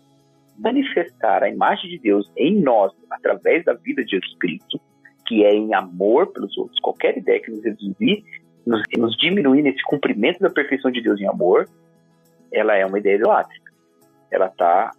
manifestar 0.59 1.43
a 1.43 1.49
imagem 1.49 1.91
de 1.91 1.99
Deus 1.99 2.31
em 2.37 2.61
nós 2.61 2.93
através 3.11 3.65
da 3.65 3.75
vida 3.75 4.05
de 4.05 4.13
Jesus 4.13 4.37
Cristo, 4.39 4.81
que 5.27 5.45
é 5.45 5.55
em 5.55 5.73
amor 5.75 6.33
pelos 6.33 6.57
outros, 6.59 6.79
qualquer 6.81 7.17
ideia 7.17 7.41
que 7.41 7.51
nos 7.51 7.65
reduzir, 7.65 8.25
nos, 8.67 8.83
nos 8.97 9.17
diminuir 9.17 9.63
nesse 9.63 9.83
cumprimento 9.85 10.41
da 10.41 10.51
perfeição 10.51 10.91
de 10.91 11.01
Deus 11.01 11.21
em 11.21 11.27
amor, 11.27 11.69
ela 12.53 12.75
é 12.75 12.85
uma 12.85 12.99
ideia 12.99 13.17
idolátrica. 13.17 13.73
Ela 14.31 14.49
tá, 14.49 14.91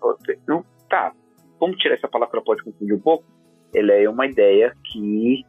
tá, 0.90 1.14
vamos 1.60 1.78
tirar 1.78 1.96
essa 1.96 2.08
palavra 2.08 2.38
ela 2.38 2.46
pode 2.46 2.64
confundir 2.64 2.96
um 2.96 3.00
pouco. 3.00 3.26
Ela 3.74 3.94
é 3.94 4.10
uma 4.10 4.26
ideia 4.26 4.74
que 4.86 5.46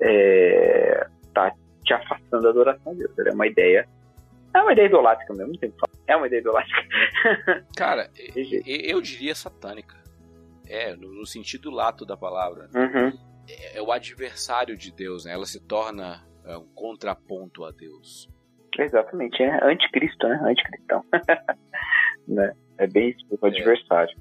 é, 0.00 1.06
tá 1.32 1.52
te 1.86 1.94
afastando 1.94 2.42
da 2.42 2.50
adoração 2.50 2.92
a 2.92 2.94
Deus. 2.94 3.18
É 3.18 3.32
uma 3.32 3.46
ideia, 3.46 3.88
é 4.52 4.60
uma 4.60 4.72
ideia 4.72 4.86
idolátrica 4.86 5.32
mesmo, 5.32 5.52
não 5.52 5.58
tem 5.58 5.70
o 5.70 5.72
que 5.72 5.78
falar. 5.78 5.92
É 6.06 6.16
uma 6.16 6.26
ideia 6.26 6.40
idolátrica. 6.40 6.82
Cara, 7.76 8.10
eu 8.66 9.00
diria 9.00 9.34
satânica. 9.34 9.96
É, 10.68 10.96
no, 10.96 11.24
sentido 11.24 11.70
lato 11.70 12.04
da 12.04 12.16
palavra. 12.16 12.68
Uhum. 12.74 13.16
É, 13.48 13.78
é 13.78 13.82
o 13.82 13.92
adversário 13.92 14.76
de 14.76 14.92
Deus, 14.92 15.24
né? 15.24 15.32
Ela 15.32 15.46
se 15.46 15.60
torna 15.60 16.26
é, 16.44 16.56
um 16.56 16.66
contraponto 16.74 17.64
a 17.64 17.70
Deus. 17.70 18.28
Exatamente, 18.76 19.42
é 19.42 19.64
anticristo, 19.64 20.28
né? 20.28 20.40
Anticristão. 20.44 21.04
né? 22.28 22.52
É 22.78 22.86
bem 22.86 23.10
isso, 23.10 23.24
o 23.30 23.46
adversário. 23.46 24.14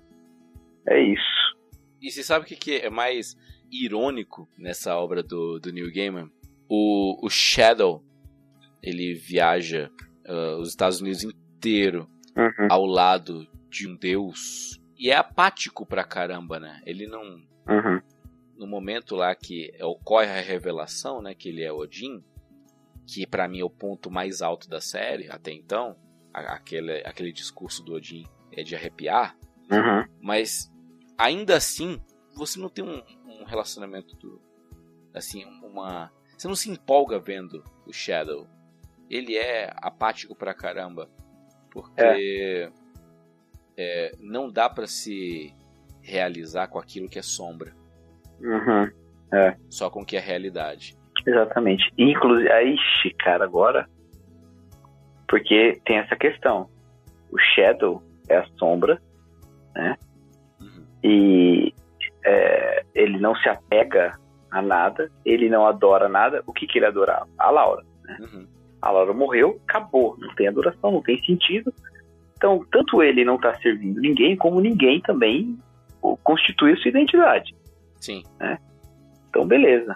É 0.88 1.00
isso. 1.00 1.58
E 2.02 2.12
você 2.12 2.24
sabe 2.24 2.46
o 2.46 2.48
que, 2.48 2.56
que 2.56 2.78
é 2.78 2.90
mais 2.90 3.36
irônico 3.72 4.48
nessa 4.58 4.96
obra 4.96 5.24
do, 5.24 5.60
do 5.60 5.74
Neil 5.74 5.92
Gaiman? 5.94 6.32
O, 6.68 7.26
o 7.26 7.30
Shadow, 7.30 8.04
ele 8.82 9.14
viaja 9.14 9.90
ah, 10.28 10.58
os 10.60 10.70
Estados 10.70 11.02
Unidos 11.02 11.24
inteiro 11.24 12.10
Uhum. 12.38 12.68
ao 12.70 12.86
lado 12.86 13.48
de 13.70 13.88
um 13.88 13.96
deus 13.96 14.78
e 15.00 15.10
é 15.10 15.16
apático 15.16 15.86
pra 15.86 16.04
caramba, 16.04 16.60
né? 16.60 16.82
Ele 16.86 17.08
não... 17.08 17.22
Uhum. 17.68 18.02
No 18.58 18.68
momento 18.68 19.16
lá 19.16 19.34
que 19.34 19.72
ocorre 19.82 20.28
a 20.28 20.42
revelação, 20.42 21.22
né, 21.22 21.34
que 21.34 21.48
ele 21.50 21.64
é 21.64 21.72
Odin, 21.72 22.22
que 23.08 23.26
pra 23.26 23.48
mim 23.48 23.60
é 23.62 23.64
o 23.64 23.70
ponto 23.70 24.12
mais 24.12 24.42
alto 24.42 24.70
da 24.70 24.82
série 24.82 25.30
até 25.32 25.52
então, 25.52 25.96
aquele, 26.34 26.98
aquele 27.06 27.32
discurso 27.32 27.82
do 27.84 27.94
Odin 27.94 28.26
é 28.52 28.64
de 28.64 28.76
arrepiar, 28.76 29.38
Uhum. 29.72 30.06
mas 30.22 30.70
ainda 31.18 31.56
assim 31.56 32.02
você 32.36 32.60
não 32.60 32.68
tem 32.70 32.84
um, 32.84 33.02
um 33.28 33.46
relacionamento 33.46 34.14
do, 34.18 34.42
assim 35.14 35.44
uma 35.64 36.12
você 36.38 36.48
não 36.48 36.56
se 36.56 36.70
empolga 36.70 37.20
vendo 37.20 37.64
o 37.86 37.94
Shadow 37.94 38.48
ele 39.10 39.36
é 39.38 39.72
apático 39.78 40.36
pra 40.36 40.54
caramba 40.54 41.10
porque 41.72 42.70
é, 43.78 44.12
não 44.20 44.50
dá 44.50 44.70
pra 44.70 44.88
se 44.88 45.54
realizar 46.02 46.68
com 46.68 46.80
aquilo 46.80 47.10
que 47.10 47.20
é 47.20 47.24
sombra 47.24 47.74
Uhum. 48.42 48.92
só 49.70 49.90
com 49.90 50.02
o 50.02 50.06
que 50.06 50.18
é 50.18 50.20
realidade 50.20 50.98
Exatamente. 51.26 51.92
Inclusive, 51.98 52.52
aí, 52.52 52.76
cara, 53.18 53.46
agora. 53.46 53.90
Porque 55.28 55.82
tem 55.84 55.98
essa 55.98 56.16
questão. 56.16 56.70
O 57.32 57.38
Shadow 57.40 58.04
é 58.30 58.38
a 58.38 58.46
sombra 58.60 59.02
Uhum. 60.62 60.86
e 61.04 61.74
é, 62.24 62.86
ele 62.94 63.18
não 63.18 63.36
se 63.38 63.50
apega 63.50 64.12
a 64.52 64.62
nada, 64.62 65.12
ele 65.26 65.50
não 65.50 65.66
adora 65.66 66.08
nada. 66.08 66.44
O 66.46 66.54
que, 66.54 66.68
que 66.68 66.80
ele 66.80 66.86
adorava? 66.86 67.28
A 67.38 67.50
Laura. 67.50 67.84
Uhum. 68.20 68.48
A 68.82 68.92
Laura 68.92 69.14
morreu, 69.14 69.60
acabou. 69.68 70.16
Não 70.20 70.34
tem 70.36 70.48
adoração, 70.48 70.92
não 70.92 71.02
tem 71.02 71.22
sentido. 71.24 71.74
Então, 72.38 72.66
tanto 72.72 73.02
ele 73.02 73.26
não 73.26 73.36
está 73.36 73.54
servindo 73.56 74.00
ninguém, 74.00 74.36
como 74.36 74.60
ninguém 74.60 75.02
também 75.02 75.58
constitui 76.24 76.74
a 76.74 76.78
sua 76.78 76.90
identidade. 76.90 77.56
sim 78.00 78.24
Então, 79.30 79.48
beleza. 79.48 79.96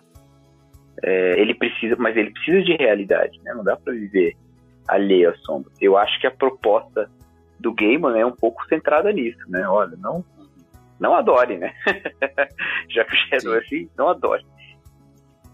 É, 1.03 1.39
ele 1.39 1.53
precisa, 1.53 1.95
mas 1.97 2.17
ele 2.17 2.31
precisa 2.31 2.61
de 2.61 2.75
realidade, 2.75 3.39
né? 3.43 3.53
Não 3.53 3.63
dá 3.63 3.77
para 3.77 3.93
viver 3.93 4.35
alheio 4.87 5.29
à 5.29 5.35
sombra. 5.37 5.71
Eu 5.79 5.97
acho 5.97 6.19
que 6.19 6.27
a 6.27 6.31
proposta 6.31 7.09
do 7.59 7.73
Gaiman 7.73 8.17
é 8.17 8.25
um 8.25 8.35
pouco 8.35 8.65
centrada 8.67 9.11
nisso, 9.11 9.39
né? 9.47 9.67
Olha, 9.67 9.95
não, 9.97 10.25
não 10.99 11.15
adore, 11.15 11.57
né? 11.57 11.73
Já 12.89 13.05
que 13.05 13.13
o 13.13 13.17
Shadow 13.17 13.55
é 13.55 13.59
assim, 13.59 13.89
não 13.97 14.09
adore. 14.09 14.45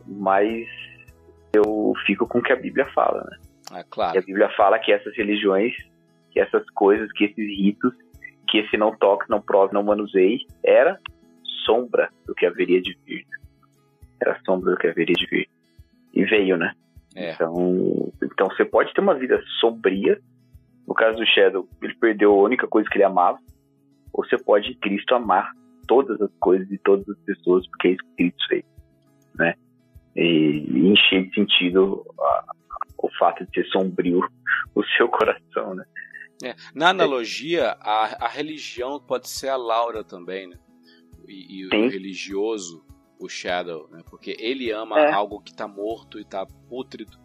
Mas 0.08 0.68
eu 1.54 1.94
fico 2.06 2.28
com 2.28 2.40
o 2.40 2.44
que 2.44 2.54
a 2.54 2.58
Bíblia 2.58 2.86
fala, 2.94 3.24
né? 3.24 3.38
ah, 3.72 3.80
E 3.80 3.80
a 3.80 3.84
claro 3.84 4.22
Bíblia 4.22 4.50
fala 4.56 4.80
que 4.80 4.92
essas 4.92 5.16
religiões, 5.16 5.74
que 6.32 6.40
essas 6.40 6.68
coisas, 6.72 7.12
que 7.14 7.26
esses 7.26 7.58
ritos, 7.58 7.94
que 8.48 8.60
esse 8.60 8.78
não 8.78 8.96
toque, 8.96 9.30
não 9.30 9.42
prove, 9.42 9.74
não 9.74 9.84
manuseie, 9.84 10.46
era 10.64 11.00
sombra 11.66 12.10
do 12.26 12.36
que 12.36 12.46
haveria 12.46 12.82
de 12.82 12.98
vir. 13.06 13.26
Era 14.22 14.40
sombra 14.46 14.72
do 14.72 14.78
que 14.78 14.88
haveria 14.88 15.16
de 15.16 15.26
vir. 15.26 15.50
E 16.14 16.24
veio, 16.26 16.58
né? 16.58 16.74
é 17.16 17.32
Então, 17.32 18.12
então 18.24 18.48
você 18.48 18.64
pode 18.64 18.94
ter 18.94 19.02
uma 19.02 19.16
vida 19.16 19.42
sombria. 19.60 20.20
No 20.88 20.94
caso 20.94 21.18
do 21.18 21.26
Shadow, 21.26 21.68
ele 21.82 21.96
perdeu 21.96 22.32
a 22.32 22.44
única 22.44 22.68
coisa 22.68 22.88
que 22.90 22.98
ele 22.98 23.04
amava. 23.04 23.40
Ou 24.18 24.26
você 24.26 24.38
pode, 24.38 24.70
em 24.72 24.78
Cristo, 24.80 25.14
amar 25.14 25.52
todas 25.88 26.20
as 26.22 26.32
coisas 26.40 26.70
e 26.72 26.78
todas 26.80 27.08
as 27.10 27.18
pessoas, 27.26 27.68
porque 27.68 27.90
é 27.90 27.92
isso 27.92 28.04
que 28.04 28.16
Cristo 28.16 28.48
fez. 28.48 28.64
Né? 29.36 29.54
E, 30.16 30.22
e 30.70 30.88
encher 30.88 31.28
de 31.28 31.36
sentido 31.36 32.06
a- 32.20 32.46
o 32.98 33.10
fato 33.20 33.46
de 33.46 33.52
ser 33.54 33.66
sombrio 33.72 34.22
o 34.74 34.84
seu 34.98 35.08
coração, 35.10 35.76
né? 35.76 35.86
É, 36.44 36.56
Na 36.74 36.90
analogia, 36.90 37.78
a, 37.82 38.26
a 38.26 38.28
religião 38.28 39.00
pode 39.00 39.28
ser 39.30 39.50
a 39.50 39.56
Laura 39.58 40.04
também, 40.04 40.48
né? 40.48 40.58
E, 41.28 41.62
e 41.62 41.66
o 41.68 41.70
religioso, 41.90 42.86
o 43.20 43.28
Shadow, 43.28 43.90
né? 43.92 44.02
Porque 44.10 44.36
ele 44.40 44.72
ama 44.72 45.00
É. 45.00 45.12
algo 45.12 45.42
que 45.42 45.54
tá 45.54 45.68
morto 45.68 46.20
e 46.20 46.24
tá 46.26 46.46
pútrido 46.70 47.18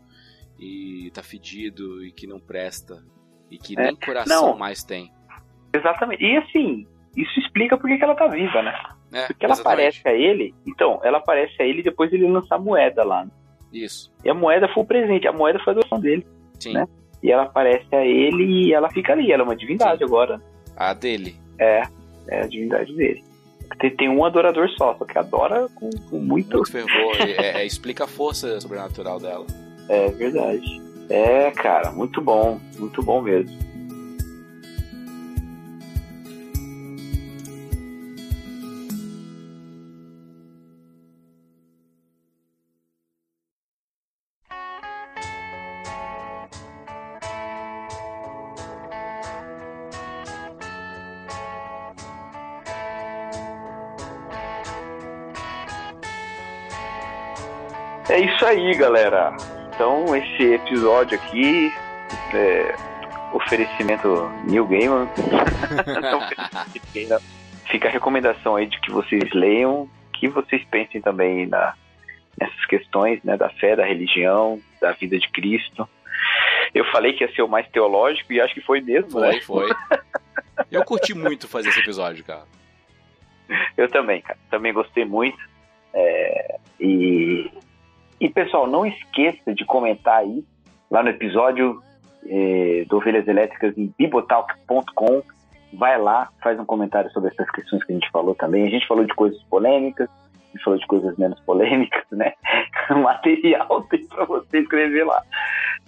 e 0.58 1.10
tá 1.14 1.22
fedido 1.22 2.04
e 2.04 2.12
que 2.12 2.26
não 2.26 2.38
presta 2.40 3.04
e 3.50 3.58
que 3.58 3.78
É. 3.78 3.84
nem 3.84 3.96
coração 3.96 4.50
Não. 4.50 4.58
mais 4.58 4.82
tem. 4.84 5.12
Exatamente. 5.72 6.24
E 6.24 6.36
assim, 6.36 6.86
isso 7.16 7.40
explica 7.40 7.76
por 7.76 7.88
que 7.88 8.02
ela 8.02 8.14
tá 8.14 8.26
viva, 8.26 8.62
né? 8.62 8.74
É, 9.12 9.26
Porque 9.26 9.44
ela 9.44 9.54
exatamente. 9.54 9.98
aparece 10.00 10.08
a 10.08 10.12
ele, 10.12 10.54
então, 10.66 11.00
ela 11.02 11.18
aparece 11.18 11.60
a 11.60 11.64
ele 11.64 11.82
depois 11.82 12.12
ele 12.12 12.28
lançar 12.30 12.56
a 12.56 12.60
moeda 12.60 13.02
lá. 13.04 13.24
né? 13.24 13.30
Isso, 13.72 14.12
E 14.24 14.30
a 14.30 14.34
moeda 14.34 14.68
foi 14.68 14.82
o 14.82 14.86
presente, 14.86 15.26
a 15.28 15.32
moeda 15.32 15.58
foi 15.60 15.72
a 15.72 15.76
adoção 15.76 16.00
dele. 16.00 16.26
sim. 16.58 16.72
Né? 16.72 16.86
E 17.22 17.30
ela 17.30 17.42
aparece 17.42 17.84
a 17.94 18.02
ele 18.04 18.44
e 18.44 18.72
ela 18.72 18.88
fica 18.88 19.12
ali, 19.12 19.30
ela 19.30 19.42
é 19.42 19.44
uma 19.44 19.54
divindade 19.54 19.98
Sim. 19.98 20.04
agora. 20.04 20.40
A 20.74 20.94
dele. 20.94 21.36
É, 21.58 21.82
é 22.28 22.40
a 22.44 22.46
divindade 22.46 22.94
dele. 22.96 23.22
Tem, 23.78 23.90
tem 23.94 24.08
um 24.08 24.24
adorador 24.24 24.66
só, 24.70 24.94
só 24.96 25.04
que 25.04 25.18
adora 25.18 25.68
com, 25.74 25.90
com 26.08 26.18
muito. 26.18 26.56
Muito 26.56 26.72
fervor. 26.72 27.16
é, 27.20 27.60
é, 27.60 27.66
explica 27.66 28.04
a 28.04 28.06
força 28.08 28.58
sobrenatural 28.58 29.20
dela. 29.20 29.44
É 29.90 30.08
verdade. 30.12 30.80
É, 31.10 31.50
cara, 31.50 31.90
muito 31.92 32.22
bom, 32.22 32.58
muito 32.78 33.02
bom 33.02 33.20
mesmo. 33.20 33.54
Aí, 58.50 58.74
galera. 58.74 59.36
Então, 59.72 60.16
esse 60.16 60.54
episódio 60.54 61.16
aqui 61.16 61.72
é 62.34 62.74
oferecimento 63.32 64.28
New 64.44 64.66
ninguém, 64.66 64.88
não. 67.06 67.20
fica 67.70 67.86
a 67.86 67.90
recomendação 67.90 68.56
aí 68.56 68.66
de 68.66 68.80
que 68.80 68.90
vocês 68.90 69.30
leiam, 69.32 69.88
que 70.12 70.26
vocês 70.26 70.64
pensem 70.64 71.00
também 71.00 71.46
na, 71.46 71.74
nessas 72.40 72.66
questões 72.66 73.22
né, 73.22 73.36
da 73.36 73.50
fé, 73.50 73.76
da 73.76 73.84
religião, 73.84 74.60
da 74.80 74.90
vida 74.92 75.16
de 75.16 75.28
Cristo. 75.28 75.88
Eu 76.74 76.84
falei 76.86 77.12
que 77.12 77.22
ia 77.22 77.32
ser 77.32 77.42
o 77.42 77.48
mais 77.48 77.68
teológico 77.68 78.32
e 78.32 78.40
acho 78.40 78.54
que 78.54 78.60
foi 78.60 78.80
mesmo, 78.80 79.12
foi, 79.12 79.20
né? 79.20 79.40
Foi, 79.42 79.68
Eu 80.70 80.84
curti 80.84 81.14
muito 81.14 81.46
fazer 81.46 81.68
esse 81.68 81.78
episódio, 81.78 82.24
cara. 82.24 82.46
Eu 83.76 83.88
também, 83.88 84.20
cara. 84.20 84.38
Também 84.50 84.72
gostei 84.72 85.04
muito. 85.04 85.38
É, 85.94 86.58
e, 86.80 87.48
e, 88.20 88.28
pessoal, 88.28 88.66
não 88.66 88.84
esqueça 88.84 89.54
de 89.54 89.64
comentar 89.64 90.18
aí 90.18 90.44
lá 90.90 91.02
no 91.02 91.08
episódio 91.08 91.82
é, 92.26 92.84
do 92.88 92.98
Ovelhas 92.98 93.26
Elétricas 93.26 93.76
em 93.78 93.92
bibotalk.com. 93.98 95.22
Vai 95.72 95.98
lá, 95.98 96.28
faz 96.42 96.58
um 96.58 96.64
comentário 96.64 97.10
sobre 97.12 97.30
essas 97.30 97.50
questões 97.50 97.82
que 97.84 97.92
a 97.92 97.94
gente 97.94 98.10
falou 98.10 98.34
também. 98.34 98.66
A 98.66 98.70
gente 98.70 98.86
falou 98.86 99.04
de 99.04 99.14
coisas 99.14 99.40
polêmicas, 99.44 100.08
a 100.08 100.52
gente 100.52 100.64
falou 100.64 100.78
de 100.78 100.86
coisas 100.86 101.16
menos 101.16 101.40
polêmicas, 101.40 102.04
né? 102.10 102.34
Material 102.90 103.82
tem 103.88 104.06
para 104.06 104.24
você 104.24 104.58
escrever 104.58 105.04
lá. 105.04 105.22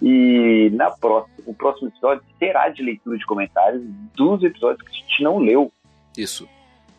E 0.01 0.71
na 0.73 0.89
próxima, 0.89 1.35
o 1.45 1.53
próximo 1.53 1.89
episódio 1.89 2.23
será 2.39 2.69
de 2.69 2.81
leitura 2.81 3.17
de 3.17 3.25
comentários 3.25 3.83
dos 4.15 4.41
episódios 4.43 4.81
que 4.81 4.95
a 4.95 4.99
gente 4.99 5.23
não 5.23 5.37
leu. 5.37 5.71
Isso. 6.17 6.47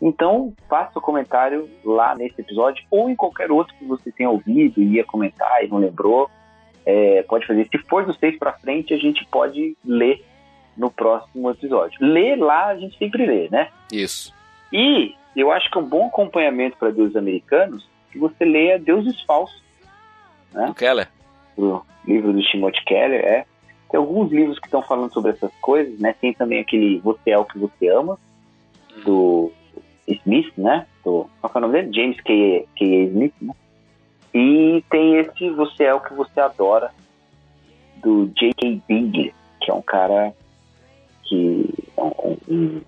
Então, 0.05 0.53
faça 0.69 0.99
o 0.99 1.03
comentário 1.03 1.67
lá 1.83 2.15
nesse 2.15 2.39
episódio 2.39 2.85
ou 2.91 3.09
em 3.09 3.17
qualquer 3.17 3.51
outro 3.51 3.75
que 3.75 3.87
você 3.87 4.13
tenha 4.13 4.29
ouvido 4.29 4.83
e 4.83 4.97
ia 4.97 5.05
comentar 5.05 5.65
e 5.65 5.69
não 5.69 5.79
lembrou. 5.79 6.31
É, 6.85 7.23
pode 7.23 7.47
fazer. 7.47 7.67
Se 7.71 7.79
for 7.89 8.05
dos 8.05 8.19
seis 8.19 8.39
para 8.39 8.53
frente, 8.53 8.93
a 8.93 8.99
gente 8.99 9.25
pode 9.25 9.75
ler 9.83 10.23
no 10.77 10.91
próximo 10.91 11.51
episódio. 11.51 11.97
Ler 12.03 12.37
lá 12.37 12.67
a 12.67 12.77
gente 12.77 12.99
sempre 12.99 13.25
lê, 13.25 13.49
né? 13.49 13.71
Isso. 13.91 14.35
E 14.71 15.15
eu 15.35 15.51
acho 15.51 15.71
que 15.71 15.79
é 15.79 15.81
um 15.81 15.89
bom 15.89 16.09
acompanhamento 16.09 16.77
para 16.77 16.91
deuses 16.91 17.17
americanos 17.17 17.89
que 18.13 18.19
você 18.19 18.45
leia 18.45 18.79
Deuses 18.79 19.23
Falsos. 19.23 19.63
Né? 20.53 20.67
Do 20.67 20.75
Keller? 20.75 21.09
Do 21.57 21.83
livro 22.07 22.31
do 22.31 22.43
Timothy 22.43 22.85
Keller, 22.85 23.25
é. 23.25 23.47
Tem 23.91 23.99
alguns 23.99 24.31
livros 24.31 24.59
que 24.59 24.67
estão 24.67 24.83
falando 24.83 25.15
sobre 25.15 25.31
essas 25.31 25.53
coisas, 25.63 25.99
né? 25.99 26.15
Tem 26.21 26.35
também 26.35 26.61
aquele 26.61 26.99
Você 26.99 27.31
é 27.31 27.39
o 27.39 27.45
que 27.47 27.59
você 27.59 27.89
ama, 27.89 28.19
do 29.03 29.51
Smith, 30.07 30.53
né? 30.57 30.87
Do, 31.05 31.29
qual 31.41 31.53
é 31.55 31.59
o 31.59 31.61
nome 31.61 31.73
dele? 31.75 31.93
James 31.95 32.21
K. 32.21 32.67
K. 32.77 33.05
Smith, 33.05 33.35
né? 33.41 33.55
E 34.35 34.85
tem 34.91 35.17
esse 35.19 35.51
Você 35.51 35.85
é 35.85 35.95
o 35.95 36.01
que 36.01 36.13
você 36.13 36.41
adora, 36.41 36.91
do 38.05 38.27
J.K. 38.37 38.83
Bing, 38.87 39.33
que 39.61 39.71
é 39.71 39.75
um 39.75 39.81
cara 39.81 40.35
que 41.23 41.73
é 41.97 42.03
um, 42.03 42.37
um, 42.49 42.81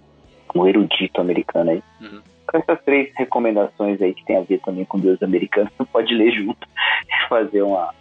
um 0.55 0.67
erudito 0.67 1.21
americano 1.21 1.71
aí. 1.71 1.83
Uhum. 2.01 2.21
Com 2.47 2.59
essas 2.59 2.83
três 2.85 3.11
recomendações 3.17 4.01
aí 4.03 4.13
que 4.13 4.25
tem 4.25 4.37
a 4.37 4.43
ver 4.43 4.61
também 4.61 4.85
com 4.85 4.99
Deus 4.99 5.23
americano, 5.23 5.71
você 5.77 5.85
pode 5.91 6.15
ler 6.15 6.33
junto 6.33 6.69
e 7.09 7.29
fazer 7.29 7.63
uma, 7.63 7.95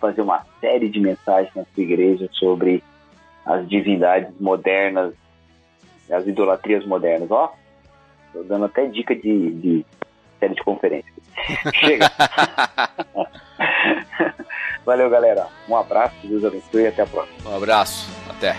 fazer 0.00 0.22
uma 0.22 0.46
série 0.60 0.88
de 0.88 1.00
mensagens 1.00 1.54
na 1.54 1.64
sua 1.64 1.82
igreja 1.82 2.28
sobre 2.32 2.82
as 3.44 3.68
divindades 3.68 4.32
modernas, 4.40 5.12
as 6.10 6.26
idolatrias 6.26 6.86
modernas. 6.86 7.30
Ó, 7.30 7.52
tô 8.34 8.42
dando 8.42 8.64
até 8.66 8.86
dica 8.86 9.14
de, 9.14 9.50
de 9.52 9.86
série 10.40 10.54
de 10.54 10.62
conferência. 10.62 11.12
Chega! 11.74 12.10
Valeu, 14.84 15.08
galera. 15.08 15.46
Um 15.68 15.76
abraço, 15.76 16.14
Deus 16.24 16.44
abençoe 16.44 16.82
e 16.82 16.86
até 16.88 17.02
a 17.02 17.06
próxima. 17.06 17.50
Um 17.50 17.56
abraço, 17.56 18.10
até. 18.28 18.54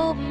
Oh. 0.00 0.27